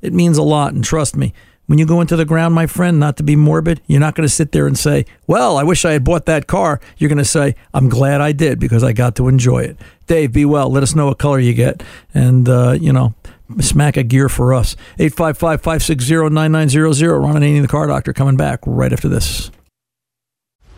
it 0.00 0.12
means 0.12 0.38
a 0.38 0.42
lot. 0.42 0.72
And 0.72 0.82
trust 0.84 1.16
me, 1.16 1.34
when 1.70 1.78
you 1.78 1.86
go 1.86 2.00
into 2.00 2.16
the 2.16 2.24
ground, 2.24 2.52
my 2.52 2.66
friend, 2.66 2.98
not 2.98 3.16
to 3.18 3.22
be 3.22 3.36
morbid, 3.36 3.80
you're 3.86 4.00
not 4.00 4.16
going 4.16 4.26
to 4.26 4.34
sit 4.34 4.50
there 4.50 4.66
and 4.66 4.76
say, 4.76 5.04
"Well, 5.28 5.56
I 5.56 5.62
wish 5.62 5.84
I 5.84 5.92
had 5.92 6.02
bought 6.02 6.26
that 6.26 6.48
car." 6.48 6.80
You're 6.98 7.06
going 7.08 7.18
to 7.18 7.24
say, 7.24 7.54
"I'm 7.72 7.88
glad 7.88 8.20
I 8.20 8.32
did 8.32 8.58
because 8.58 8.82
I 8.82 8.92
got 8.92 9.14
to 9.16 9.28
enjoy 9.28 9.60
it." 9.60 9.76
Dave, 10.08 10.32
be 10.32 10.44
well. 10.44 10.68
Let 10.68 10.82
us 10.82 10.96
know 10.96 11.06
what 11.06 11.18
color 11.18 11.38
you 11.38 11.54
get, 11.54 11.84
and 12.12 12.48
uh, 12.48 12.72
you 12.72 12.92
know. 12.92 13.14
Smack 13.58 13.96
a 13.96 14.04
gear 14.04 14.28
for 14.28 14.54
us. 14.54 14.76
855 15.00 15.60
560 15.60 16.30
9900. 16.30 17.18
Ron 17.18 17.34
Ananian, 17.34 17.62
the 17.62 17.66
car 17.66 17.88
doctor, 17.88 18.12
coming 18.12 18.36
back 18.36 18.60
right 18.64 18.92
after 18.92 19.08
this. 19.08 19.50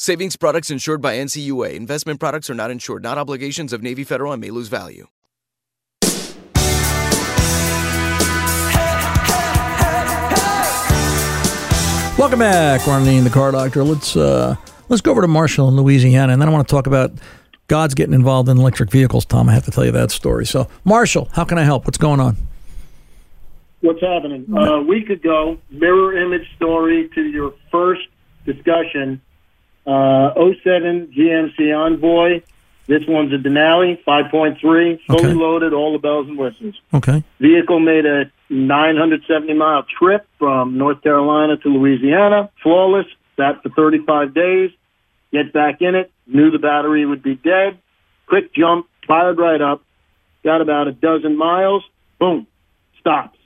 Savings 0.00 0.36
products 0.36 0.70
insured 0.70 1.02
by 1.02 1.16
NCUA. 1.16 1.74
Investment 1.74 2.20
products 2.20 2.48
are 2.48 2.54
not 2.54 2.70
insured, 2.70 3.02
not 3.02 3.18
obligations 3.18 3.72
of 3.72 3.82
Navy 3.82 4.04
Federal 4.04 4.32
and 4.32 4.40
may 4.40 4.50
lose 4.50 4.68
value. 4.68 5.08
Welcome 12.16 12.38
back, 12.38 12.86
Arlene 12.86 13.24
the 13.24 13.30
Car 13.30 13.50
Doctor. 13.50 13.82
Let's 13.82 14.14
uh, 14.14 14.54
let's 14.88 15.02
go 15.02 15.10
over 15.10 15.20
to 15.20 15.26
Marshall 15.26 15.68
in 15.68 15.74
Louisiana, 15.74 16.32
and 16.32 16.40
then 16.40 16.48
I 16.48 16.52
want 16.52 16.68
to 16.68 16.72
talk 16.72 16.86
about 16.86 17.10
God's 17.66 17.94
getting 17.94 18.14
involved 18.14 18.48
in 18.48 18.56
electric 18.56 18.92
vehicles. 18.92 19.24
Tom, 19.24 19.48
I 19.48 19.52
have 19.52 19.64
to 19.64 19.72
tell 19.72 19.84
you 19.84 19.90
that 19.90 20.12
story. 20.12 20.46
So, 20.46 20.68
Marshall, 20.84 21.28
how 21.32 21.44
can 21.44 21.58
I 21.58 21.64
help? 21.64 21.86
What's 21.86 21.98
going 21.98 22.20
on? 22.20 22.36
What's 23.80 24.00
happening? 24.00 24.46
Uh, 24.52 24.74
a 24.74 24.82
week 24.82 25.10
ago, 25.10 25.58
mirror 25.70 26.16
image 26.16 26.48
story 26.54 27.10
to 27.16 27.22
your 27.24 27.52
first 27.72 28.06
discussion 28.46 29.20
uh, 29.88 30.34
07 30.62 31.12
GMC 31.16 31.72
Envoy. 31.74 32.42
This 32.88 33.02
one's 33.08 33.32
a 33.32 33.36
Denali, 33.38 34.02
5.3, 34.04 34.98
fully 35.06 35.18
Okay. 35.24 35.32
loaded, 35.32 35.72
all 35.72 35.92
the 35.92 35.98
bells 35.98 36.26
and 36.28 36.36
whistles. 36.38 36.74
Okay. 36.92 37.22
Vehicle 37.40 37.80
made 37.80 38.04
a 38.06 38.30
970 38.50 39.54
mile 39.54 39.84
trip 39.98 40.26
from 40.38 40.76
North 40.76 41.02
Carolina 41.02 41.56
to 41.58 41.68
Louisiana, 41.68 42.50
flawless, 42.62 43.06
sat 43.36 43.62
for 43.62 43.68
35 43.70 44.34
days, 44.34 44.70
get 45.32 45.52
back 45.52 45.80
in 45.80 45.94
it, 45.94 46.10
knew 46.26 46.50
the 46.50 46.58
battery 46.58 47.04
would 47.06 47.22
be 47.22 47.34
dead, 47.34 47.78
quick 48.26 48.52
jump, 48.54 48.86
fired 49.06 49.38
right 49.38 49.60
up, 49.60 49.82
got 50.44 50.60
about 50.60 50.86
a 50.88 50.92
dozen 50.92 51.36
miles, 51.36 51.82
boom, 52.18 52.46
stops. 53.00 53.38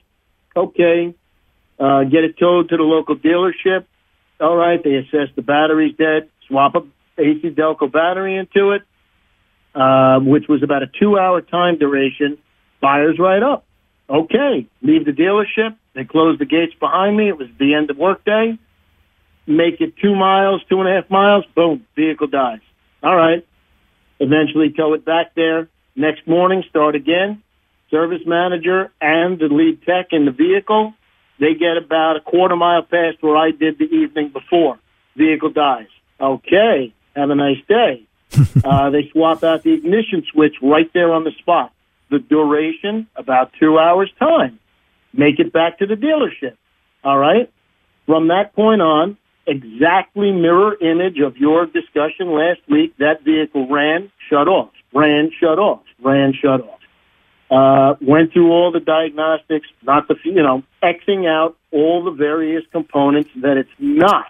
Okay, 0.56 1.14
uh, 1.78 2.04
get 2.04 2.24
it 2.24 2.36
towed 2.38 2.68
to 2.68 2.76
the 2.76 2.82
local 2.82 3.16
dealership. 3.16 3.84
All 4.40 4.56
right, 4.56 4.82
they 4.82 4.94
assess 4.96 5.28
the 5.36 5.42
battery's 5.42 5.96
dead, 5.96 6.28
swap 6.52 6.74
a 6.74 6.82
ACDelco 7.20 7.90
battery 7.90 8.36
into 8.36 8.72
it, 8.72 8.82
uh, 9.74 10.20
which 10.20 10.44
was 10.48 10.62
about 10.62 10.82
a 10.82 10.86
two 11.00 11.18
hour 11.18 11.40
time 11.40 11.78
duration, 11.78 12.38
fires 12.80 13.18
right 13.18 13.42
up. 13.42 13.64
Okay, 14.08 14.66
leave 14.82 15.06
the 15.06 15.12
dealership. 15.12 15.76
They 15.94 16.04
close 16.04 16.38
the 16.38 16.44
gates 16.44 16.74
behind 16.78 17.16
me. 17.16 17.28
It 17.28 17.38
was 17.38 17.48
the 17.58 17.74
end 17.74 17.90
of 17.90 17.96
workday. 17.96 18.58
Make 19.46 19.80
it 19.80 19.94
two 19.96 20.14
miles, 20.14 20.62
two 20.68 20.80
and 20.80 20.88
a 20.88 20.92
half 20.92 21.10
miles. 21.10 21.44
Boom, 21.54 21.86
vehicle 21.96 22.26
dies. 22.26 22.60
All 23.02 23.16
right. 23.16 23.46
Eventually 24.20 24.72
tow 24.76 24.94
it 24.94 25.04
back 25.04 25.34
there. 25.34 25.68
Next 25.96 26.26
morning, 26.28 26.62
start 26.68 26.94
again. 26.94 27.42
Service 27.90 28.22
manager 28.24 28.92
and 29.00 29.38
the 29.38 29.46
lead 29.46 29.82
tech 29.82 30.08
in 30.12 30.24
the 30.26 30.30
vehicle. 30.30 30.94
They 31.40 31.54
get 31.54 31.76
about 31.76 32.16
a 32.16 32.20
quarter 32.20 32.56
mile 32.56 32.82
past 32.82 33.16
where 33.20 33.36
I 33.36 33.50
did 33.50 33.78
the 33.78 33.84
evening 33.84 34.30
before. 34.32 34.78
Vehicle 35.16 35.50
dies. 35.50 35.88
Okay, 36.22 36.94
have 37.16 37.30
a 37.30 37.34
nice 37.34 37.58
day. 37.68 38.06
uh, 38.64 38.90
they 38.90 39.08
swap 39.10 39.42
out 39.42 39.64
the 39.64 39.72
ignition 39.72 40.24
switch 40.32 40.54
right 40.62 40.90
there 40.94 41.12
on 41.12 41.24
the 41.24 41.32
spot. 41.38 41.72
The 42.10 42.20
duration, 42.20 43.08
about 43.16 43.52
two 43.58 43.78
hours 43.78 44.10
time. 44.18 44.58
Make 45.12 45.40
it 45.40 45.52
back 45.52 45.78
to 45.78 45.86
the 45.86 45.94
dealership. 45.94 46.56
All 47.02 47.18
right? 47.18 47.50
From 48.06 48.28
that 48.28 48.54
point 48.54 48.80
on, 48.80 49.16
exactly 49.46 50.30
mirror 50.30 50.76
image 50.80 51.18
of 51.18 51.36
your 51.36 51.66
discussion 51.66 52.32
last 52.32 52.60
week, 52.68 52.96
that 52.98 53.22
vehicle 53.24 53.68
ran, 53.68 54.10
shut 54.30 54.48
off, 54.48 54.70
ran, 54.94 55.30
shut 55.38 55.58
off, 55.58 55.82
ran, 56.00 56.32
shut 56.32 56.60
off. 56.60 56.78
Uh, 57.50 57.96
went 58.00 58.32
through 58.32 58.50
all 58.50 58.72
the 58.72 58.80
diagnostics, 58.80 59.66
not 59.82 60.08
the, 60.08 60.16
you 60.24 60.42
know, 60.42 60.62
Xing 60.82 61.28
out 61.28 61.56
all 61.70 62.02
the 62.02 62.10
various 62.10 62.64
components 62.72 63.30
that 63.36 63.56
it's 63.58 63.70
not. 63.78 64.26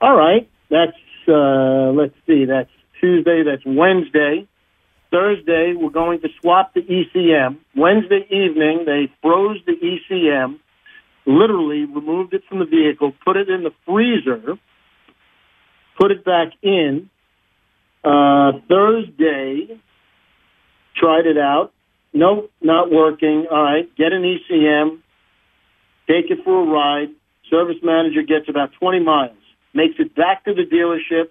All 0.00 0.16
right, 0.16 0.48
that's, 0.72 0.96
uh, 1.28 1.92
let's 1.92 2.14
see, 2.26 2.46
that's 2.46 2.70
Tuesday, 3.00 3.44
that's 3.44 3.62
Wednesday. 3.64 4.48
Thursday, 5.10 5.74
we're 5.76 5.90
going 5.90 6.22
to 6.22 6.28
swap 6.40 6.72
the 6.72 6.80
ECM. 6.80 7.58
Wednesday 7.76 8.26
evening, 8.30 8.84
they 8.86 9.12
froze 9.20 9.58
the 9.66 9.74
ECM, 9.74 10.58
literally 11.26 11.84
removed 11.84 12.32
it 12.32 12.42
from 12.48 12.60
the 12.60 12.64
vehicle, 12.64 13.12
put 13.24 13.36
it 13.36 13.50
in 13.50 13.62
the 13.62 13.72
freezer, 13.86 14.58
put 16.00 16.10
it 16.10 16.24
back 16.24 16.48
in. 16.62 17.10
Uh, 18.02 18.52
Thursday, 18.68 19.78
tried 20.96 21.26
it 21.26 21.38
out. 21.38 21.72
Nope, 22.14 22.50
not 22.62 22.90
working. 22.90 23.46
All 23.50 23.62
right, 23.62 23.94
get 23.96 24.12
an 24.12 24.22
ECM, 24.22 25.00
take 26.08 26.30
it 26.30 26.38
for 26.44 26.62
a 26.62 26.66
ride. 26.66 27.08
Service 27.50 27.76
manager 27.82 28.22
gets 28.22 28.48
about 28.48 28.70
20 28.80 29.00
miles, 29.00 29.36
makes 29.74 29.94
it 29.98 30.14
back 30.14 30.44
to 30.44 30.54
the 30.54 30.64
dealership, 30.64 31.28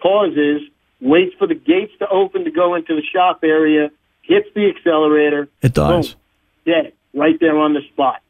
pauses, 0.00 0.62
waits 1.00 1.34
for 1.38 1.46
the 1.46 1.54
gates 1.54 1.92
to 1.98 2.08
open 2.08 2.44
to 2.44 2.50
go 2.50 2.74
into 2.74 2.94
the 2.94 3.02
shop 3.12 3.40
area, 3.42 3.90
hits 4.22 4.48
the 4.54 4.68
accelerator. 4.68 5.48
It 5.60 5.74
dies. 5.74 6.14
Boom, 6.14 6.20
dead, 6.64 6.92
right 7.14 7.38
there 7.40 7.58
on 7.58 7.74
the 7.74 7.80
spot. 7.92 8.22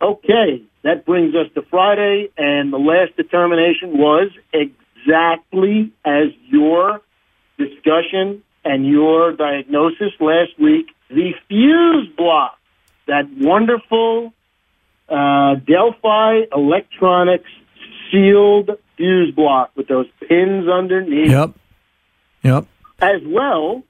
Okay, 0.00 0.62
that 0.82 1.04
brings 1.06 1.34
us 1.34 1.46
to 1.54 1.62
Friday, 1.62 2.28
and 2.36 2.72
the 2.72 2.78
last 2.78 3.16
determination 3.16 3.96
was 3.98 4.30
exactly 4.52 5.92
as 6.04 6.28
your 6.48 7.00
discussion 7.56 8.42
and 8.64 8.86
your 8.86 9.32
diagnosis 9.32 10.12
last 10.20 10.58
week. 10.58 10.86
The 11.08 11.32
fuse 11.48 12.08
block, 12.16 12.58
that 13.06 13.28
wonderful 13.38 14.32
uh, 15.08 15.54
Delphi 15.56 16.42
Electronics 16.52 17.50
sealed 18.12 18.70
fuse 18.96 19.34
block 19.34 19.70
with 19.74 19.88
those 19.88 20.06
pins 20.28 20.68
underneath. 20.68 21.30
Yep. 21.30 21.50
Yep. 22.44 22.66
As 23.00 23.20
well, 23.26 23.82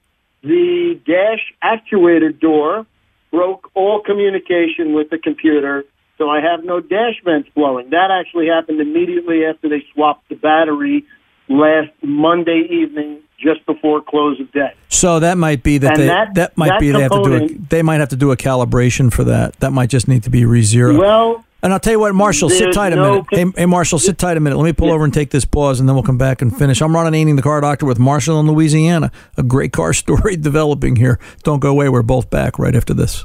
the 0.42 0.98
dash 1.04 1.52
actuator 1.62 2.38
door 2.38 2.86
broke 3.30 3.70
all 3.74 4.00
communication 4.00 4.94
with 4.94 5.10
the 5.10 5.18
computer, 5.18 5.84
so 6.18 6.30
I 6.30 6.40
have 6.40 6.64
no 6.64 6.80
dash 6.80 7.20
vents 7.24 7.48
blowing. 7.54 7.90
That 7.90 8.10
actually 8.10 8.46
happened 8.46 8.80
immediately 8.80 9.44
after 9.44 9.68
they 9.68 9.84
swapped 9.92 10.28
the 10.28 10.36
battery 10.36 11.04
last 11.48 11.90
Monday 12.02 12.66
evening, 12.70 13.20
just 13.38 13.64
before 13.66 14.00
close 14.00 14.38
of 14.40 14.50
day. 14.52 14.72
So 14.88 15.18
that 15.20 15.36
might 15.36 15.62
be 15.62 15.78
that 15.78 15.92
And 15.94 16.02
they 16.02 16.06
that- 16.06 16.34
that, 16.34 16.56
might 16.56 16.68
that 16.68 16.80
be 16.80 16.92
they 16.92 17.02
have 17.02 17.10
to 17.10 17.22
do 17.24 17.34
a, 17.34 17.48
they 17.68 17.82
might 17.82 18.00
have 18.00 18.10
to 18.10 18.16
do 18.16 18.30
a 18.30 18.36
calibration 18.36 19.12
for 19.12 19.24
that. 19.24 19.58
That 19.60 19.72
might 19.72 19.90
just 19.90 20.06
need 20.06 20.22
to 20.22 20.30
be 20.30 20.44
re-zero. 20.44 20.96
Well, 20.96 21.44
and 21.62 21.72
I'll 21.72 21.80
tell 21.80 21.92
you 21.92 22.00
what, 22.00 22.14
Marshall, 22.14 22.50
sit 22.50 22.72
tight 22.72 22.92
a 22.92 22.96
no 22.96 23.10
minute. 23.10 23.26
Hey, 23.30 23.60
hey, 23.62 23.66
Marshall, 23.66 23.98
sit 23.98 24.18
tight 24.18 24.36
a 24.36 24.40
minute. 24.40 24.56
Let 24.56 24.64
me 24.64 24.72
pull 24.72 24.90
over 24.90 25.04
and 25.04 25.14
take 25.14 25.30
this 25.30 25.44
pause, 25.44 25.80
and 25.80 25.88
then 25.88 25.94
we'll 25.94 26.02
come 26.02 26.18
back 26.18 26.42
and 26.42 26.56
finish. 26.56 26.82
I'm 26.82 26.94
Ron 26.94 27.12
Ananian, 27.12 27.36
the 27.36 27.42
car 27.42 27.60
doctor 27.60 27.86
with 27.86 27.98
Marshall 27.98 28.40
in 28.40 28.46
Louisiana. 28.46 29.12
A 29.36 29.42
great 29.42 29.72
car 29.72 29.92
story 29.92 30.36
developing 30.50 30.96
here. 30.96 31.18
Don't 31.44 31.60
go 31.60 31.70
away. 31.70 31.88
We're 31.88 32.02
both 32.02 32.30
back 32.30 32.58
right 32.58 32.74
after 32.74 32.94
this. 32.94 33.24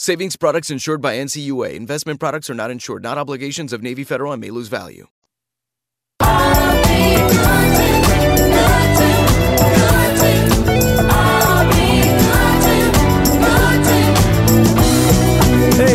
Savings 0.00 0.36
products 0.36 0.70
insured 0.70 1.02
by 1.02 1.16
NCUA. 1.16 1.74
Investment 1.74 2.20
products 2.20 2.48
are 2.48 2.54
not 2.54 2.70
insured, 2.70 3.02
not 3.02 3.18
obligations 3.18 3.72
of 3.72 3.82
Navy 3.82 4.04
Federal 4.04 4.32
and 4.32 4.40
may 4.40 4.48
lose 4.48 4.68
value. 4.68 5.08
Hey, 6.20 6.26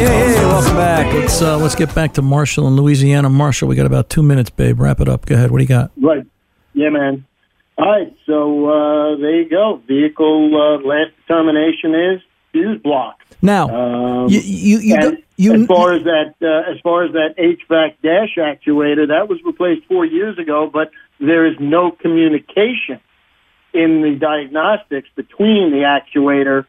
hey, 0.02 0.36
hey, 0.36 0.46
welcome 0.48 0.76
back. 0.76 1.14
Let's 1.14 1.42
uh, 1.42 1.58
let's 1.58 1.76
get 1.76 1.96
back 1.96 2.14
to 2.16 2.22
Marshall 2.22 2.68
in 2.68 2.76
Louisiana. 2.76 3.30
Marshall, 3.30 3.70
we 3.70 3.78
got 3.78 3.86
about 3.86 4.10
two 4.10 4.22
minutes, 4.22 4.50
babe. 4.50 4.82
Wrap 4.82 5.00
it 5.00 5.08
up. 5.08 5.26
Go 5.26 5.36
ahead. 5.36 5.50
What 5.50 5.60
do 5.60 5.64
you 5.64 5.70
got? 5.70 5.92
Right. 5.96 6.26
Yeah, 6.74 6.90
man. 6.90 7.26
All 7.78 7.90
right. 7.90 8.14
So 8.26 8.68
uh, 8.68 9.16
there 9.16 9.44
you 9.44 9.50
go. 9.50 9.82
Vehicle 9.88 10.52
uh, 10.54 10.86
last 10.86 11.12
determination 11.26 11.96
is 11.96 12.20
fuse 12.54 12.82
block. 12.82 13.20
Now, 13.42 13.68
Um, 13.68 14.30
you 14.30 14.40
you 14.40 14.78
you, 14.80 14.96
and 14.96 15.18
you 15.36 15.54
as 15.54 15.66
far 15.68 15.94
as 15.94 16.04
that, 16.06 16.36
uh, 16.42 16.72
as 16.72 16.80
far 16.82 17.04
as 17.04 17.12
that 17.12 17.36
HVAC 17.38 17.96
dash 18.02 18.36
actuator, 18.38 19.06
that 19.10 19.28
was 19.28 19.40
replaced 19.44 19.86
four 19.88 20.06
years 20.06 20.40
ago, 20.40 20.70
but 20.72 20.92
there 21.20 21.46
is 21.46 21.56
no 21.60 21.92
communication 21.92 23.00
in 23.74 24.02
the 24.02 24.16
diagnostics 24.16 25.10
between 25.16 25.72
the 25.72 25.80
actuator 25.80 26.66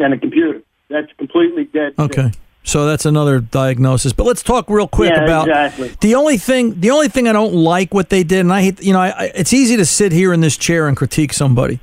and 0.00 0.12
the 0.12 0.18
computer. 0.18 0.62
That's 0.88 1.12
completely 1.18 1.64
dead. 1.64 1.94
Okay. 1.98 2.32
So 2.62 2.86
that's 2.86 3.06
another 3.06 3.40
diagnosis. 3.40 4.12
But 4.12 4.26
let's 4.26 4.42
talk 4.42 4.68
real 4.68 4.88
quick 4.88 5.10
Yeah, 5.10 5.24
about 5.24 5.48
exactly. 5.48 5.94
the 6.00 6.14
only 6.14 6.36
thing. 6.36 6.80
The 6.80 6.90
only 6.90 7.08
thing 7.08 7.26
I 7.28 7.32
don't 7.32 7.54
like 7.54 7.94
what 7.94 8.10
they 8.10 8.22
did, 8.22 8.40
and 8.40 8.52
I 8.52 8.62
hate. 8.62 8.82
You 8.82 8.92
know, 8.92 9.00
I, 9.00 9.08
I, 9.10 9.24
it's 9.34 9.52
easy 9.52 9.76
to 9.76 9.84
sit 9.86 10.12
here 10.12 10.32
in 10.32 10.40
this 10.40 10.56
chair 10.56 10.86
and 10.88 10.96
critique 10.96 11.32
somebody. 11.32 11.78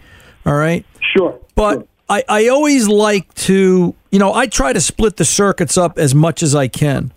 All 0.46 0.54
right. 0.56 0.86
Sure. 1.16 1.40
But 1.56 1.88
I, 2.10 2.24
I 2.28 2.48
always 2.48 2.88
like 2.88 3.34
to. 3.36 3.96
You 4.12 4.20
know, 4.20 4.34
I 4.34 4.48
try 4.48 4.74
to 4.74 4.82
split 4.82 5.18
the 5.18 5.26
circuits 5.26 5.78
up 5.78 5.98
as 6.00 6.16
much 6.16 6.42
as 6.42 6.56
I 6.56 6.68
can, 6.68 7.14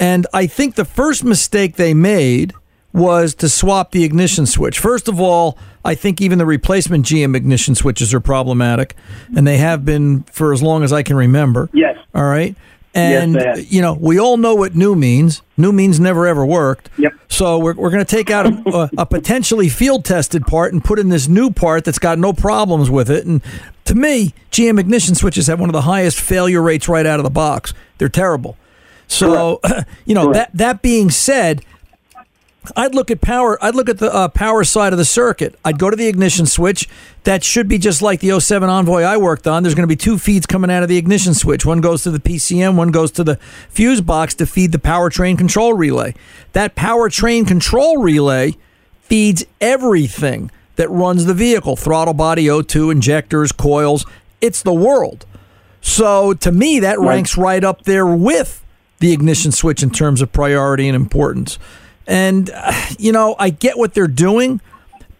and 0.00 0.26
I 0.32 0.46
think 0.46 0.74
the 0.74 0.84
first 0.84 1.24
mistake 1.24 1.76
they 1.76 1.94
made 1.94 2.52
was 2.92 3.34
to 3.36 3.48
swap 3.48 3.92
the 3.92 4.04
ignition 4.04 4.46
switch. 4.46 4.78
First 4.78 5.06
of 5.06 5.20
all, 5.20 5.58
I 5.84 5.94
think 5.94 6.20
even 6.20 6.38
the 6.38 6.46
replacement 6.46 7.04
GM 7.04 7.36
ignition 7.36 7.74
switches 7.74 8.12
are 8.14 8.20
problematic, 8.20 8.96
and 9.36 9.46
they 9.46 9.58
have 9.58 9.84
been 9.84 10.22
for 10.24 10.52
as 10.52 10.62
long 10.62 10.82
as 10.82 10.92
I 10.92 11.02
can 11.02 11.14
remember. 11.16 11.68
Yes. 11.72 11.98
All 12.14 12.24
right. 12.24 12.56
Yes, 12.94 13.22
And 13.22 13.34
have. 13.36 13.70
you 13.70 13.82
know, 13.82 13.92
we 13.92 14.18
all 14.18 14.38
know 14.38 14.54
what 14.54 14.74
new 14.74 14.94
means. 14.96 15.42
New 15.58 15.70
means 15.70 16.00
never 16.00 16.26
ever 16.26 16.46
worked. 16.46 16.88
Yep. 16.96 17.12
So 17.28 17.58
we're, 17.58 17.74
we're 17.74 17.90
going 17.90 18.04
to 18.04 18.10
take 18.16 18.30
out 18.30 18.46
a, 18.46 18.68
a, 18.74 18.90
a 19.02 19.06
potentially 19.06 19.68
field 19.68 20.06
tested 20.06 20.46
part 20.46 20.72
and 20.72 20.82
put 20.82 20.98
in 20.98 21.10
this 21.10 21.28
new 21.28 21.50
part 21.50 21.84
that's 21.84 21.98
got 21.98 22.18
no 22.18 22.32
problems 22.32 22.88
with 22.88 23.10
it. 23.10 23.26
And 23.26 23.42
to 23.86 23.94
me, 23.94 24.34
GM 24.50 24.78
ignition 24.78 25.14
switches 25.14 25.46
have 25.46 25.58
one 25.58 25.68
of 25.68 25.72
the 25.72 25.82
highest 25.82 26.20
failure 26.20 26.60
rates 26.60 26.88
right 26.88 27.06
out 27.06 27.18
of 27.18 27.24
the 27.24 27.30
box. 27.30 27.72
They're 27.98 28.08
terrible. 28.08 28.56
So, 29.08 29.60
you 30.04 30.14
know, 30.14 30.32
that 30.32 30.50
that 30.54 30.82
being 30.82 31.10
said, 31.10 31.64
I'd 32.74 32.94
look 32.94 33.10
at 33.10 33.20
power. 33.20 33.62
I'd 33.62 33.76
look 33.76 33.88
at 33.88 33.98
the 33.98 34.12
uh, 34.12 34.28
power 34.28 34.64
side 34.64 34.92
of 34.92 34.98
the 34.98 35.04
circuit. 35.04 35.56
I'd 35.64 35.78
go 35.78 35.88
to 35.88 35.96
the 35.96 36.08
ignition 36.08 36.46
switch. 36.46 36.88
That 37.24 37.44
should 37.44 37.68
be 37.68 37.78
just 37.78 38.02
like 38.02 38.20
the 38.20 38.38
07 38.40 38.68
Envoy 38.68 39.02
I 39.02 39.16
worked 39.16 39.46
on. 39.46 39.62
There's 39.62 39.74
going 39.74 39.88
to 39.88 39.92
be 39.92 39.96
two 39.96 40.18
feeds 40.18 40.46
coming 40.46 40.70
out 40.70 40.82
of 40.82 40.88
the 40.88 40.96
ignition 40.96 41.34
switch. 41.34 41.64
One 41.64 41.80
goes 41.80 42.02
to 42.02 42.10
the 42.10 42.18
PCM. 42.18 42.76
One 42.76 42.90
goes 42.90 43.12
to 43.12 43.24
the 43.24 43.36
fuse 43.68 44.00
box 44.00 44.34
to 44.34 44.46
feed 44.46 44.72
the 44.72 44.78
powertrain 44.78 45.38
control 45.38 45.74
relay. 45.74 46.14
That 46.52 46.74
powertrain 46.74 47.46
control 47.46 47.98
relay 47.98 48.56
feeds 49.02 49.44
everything 49.60 50.50
that 50.76 50.88
runs 50.90 51.24
the 51.26 51.34
vehicle: 51.34 51.76
throttle 51.76 52.14
body, 52.14 52.46
O2, 52.46 52.92
injectors, 52.92 53.52
coils. 53.52 54.06
It's 54.40 54.62
the 54.62 54.74
world. 54.74 55.26
So 55.80 56.34
to 56.34 56.50
me, 56.50 56.80
that 56.80 56.98
ranks 56.98 57.36
right 57.36 57.62
up 57.62 57.82
there 57.82 58.06
with 58.06 58.64
the 58.98 59.12
ignition 59.12 59.52
switch 59.52 59.82
in 59.82 59.90
terms 59.90 60.20
of 60.20 60.32
priority 60.32 60.88
and 60.88 60.96
importance. 60.96 61.58
And, 62.06 62.50
uh, 62.52 62.72
you 62.98 63.12
know, 63.12 63.36
I 63.38 63.50
get 63.50 63.78
what 63.78 63.94
they're 63.94 64.06
doing, 64.08 64.60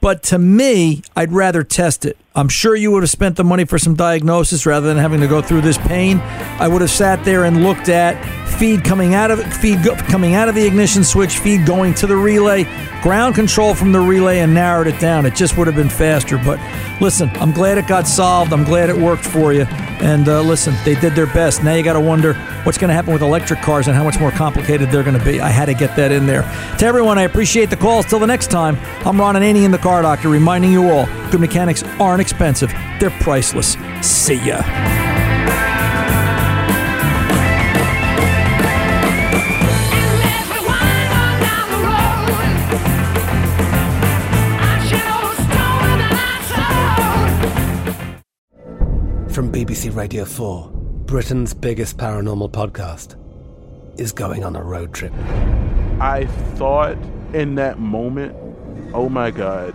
but 0.00 0.22
to 0.24 0.38
me, 0.38 1.02
I'd 1.14 1.32
rather 1.32 1.62
test 1.62 2.04
it. 2.04 2.16
I'm 2.36 2.50
sure 2.50 2.76
you 2.76 2.90
would 2.90 3.02
have 3.02 3.08
spent 3.08 3.36
the 3.36 3.44
money 3.44 3.64
for 3.64 3.78
some 3.78 3.94
diagnosis 3.94 4.66
rather 4.66 4.86
than 4.86 4.98
having 4.98 5.20
to 5.20 5.26
go 5.26 5.40
through 5.40 5.62
this 5.62 5.78
pain. 5.78 6.18
I 6.18 6.68
would 6.68 6.82
have 6.82 6.90
sat 6.90 7.24
there 7.24 7.44
and 7.44 7.62
looked 7.62 7.88
at 7.88 8.22
feed 8.58 8.84
coming 8.84 9.14
out 9.14 9.30
of 9.30 9.40
feed 9.54 9.82
go, 9.82 9.94
coming 9.96 10.34
out 10.34 10.46
of 10.46 10.54
the 10.54 10.66
ignition 10.66 11.02
switch, 11.02 11.38
feed 11.38 11.64
going 11.64 11.94
to 11.94 12.06
the 12.06 12.16
relay, 12.16 12.64
ground 13.02 13.34
control 13.34 13.74
from 13.74 13.90
the 13.90 14.00
relay, 14.00 14.40
and 14.40 14.52
narrowed 14.52 14.86
it 14.86 15.00
down. 15.00 15.24
It 15.24 15.34
just 15.34 15.56
would 15.56 15.66
have 15.66 15.76
been 15.76 15.88
faster. 15.88 16.36
But 16.36 16.60
listen, 17.00 17.30
I'm 17.36 17.52
glad 17.52 17.78
it 17.78 17.86
got 17.86 18.06
solved. 18.06 18.52
I'm 18.52 18.64
glad 18.64 18.90
it 18.90 18.96
worked 18.96 19.24
for 19.24 19.54
you. 19.54 19.64
And 20.00 20.28
uh, 20.28 20.42
listen, 20.42 20.74
they 20.84 20.94
did 20.94 21.14
their 21.14 21.26
best. 21.26 21.64
Now 21.64 21.74
you 21.74 21.82
got 21.82 21.94
to 21.94 22.00
wonder 22.00 22.34
what's 22.64 22.76
going 22.76 22.88
to 22.88 22.94
happen 22.94 23.14
with 23.14 23.22
electric 23.22 23.62
cars 23.62 23.86
and 23.86 23.96
how 23.96 24.04
much 24.04 24.20
more 24.20 24.30
complicated 24.30 24.90
they're 24.90 25.02
going 25.02 25.18
to 25.18 25.24
be. 25.24 25.40
I 25.40 25.48
had 25.48 25.66
to 25.66 25.74
get 25.74 25.96
that 25.96 26.12
in 26.12 26.26
there. 26.26 26.42
To 26.78 26.86
everyone, 26.86 27.16
I 27.18 27.22
appreciate 27.22 27.70
the 27.70 27.76
calls. 27.76 28.04
Till 28.04 28.18
the 28.18 28.26
next 28.26 28.50
time, 28.50 28.76
I'm 29.06 29.18
Ron 29.18 29.36
Ananian, 29.36 29.70
the 29.70 29.78
Car 29.78 30.02
Doctor, 30.02 30.28
reminding 30.28 30.70
you 30.70 30.90
all 30.90 31.06
good 31.30 31.40
mechanics 31.40 31.82
aren't 31.98 32.20
expensive, 32.26 32.72
they're 32.98 33.10
priceless. 33.20 33.76
See 34.02 34.34
ya. 34.34 34.60
From 49.30 49.52
BBC 49.52 49.94
Radio 49.94 50.24
4, 50.24 50.70
Britain's 51.04 51.54
biggest 51.54 51.96
paranormal 51.98 52.50
podcast 52.50 53.14
is 54.00 54.10
going 54.10 54.42
on 54.42 54.56
a 54.56 54.62
road 54.62 54.92
trip. 54.92 55.12
I 56.00 56.26
thought 56.54 56.96
in 57.32 57.54
that 57.54 57.78
moment, 57.78 58.34
oh 58.94 59.08
my 59.08 59.30
God, 59.30 59.74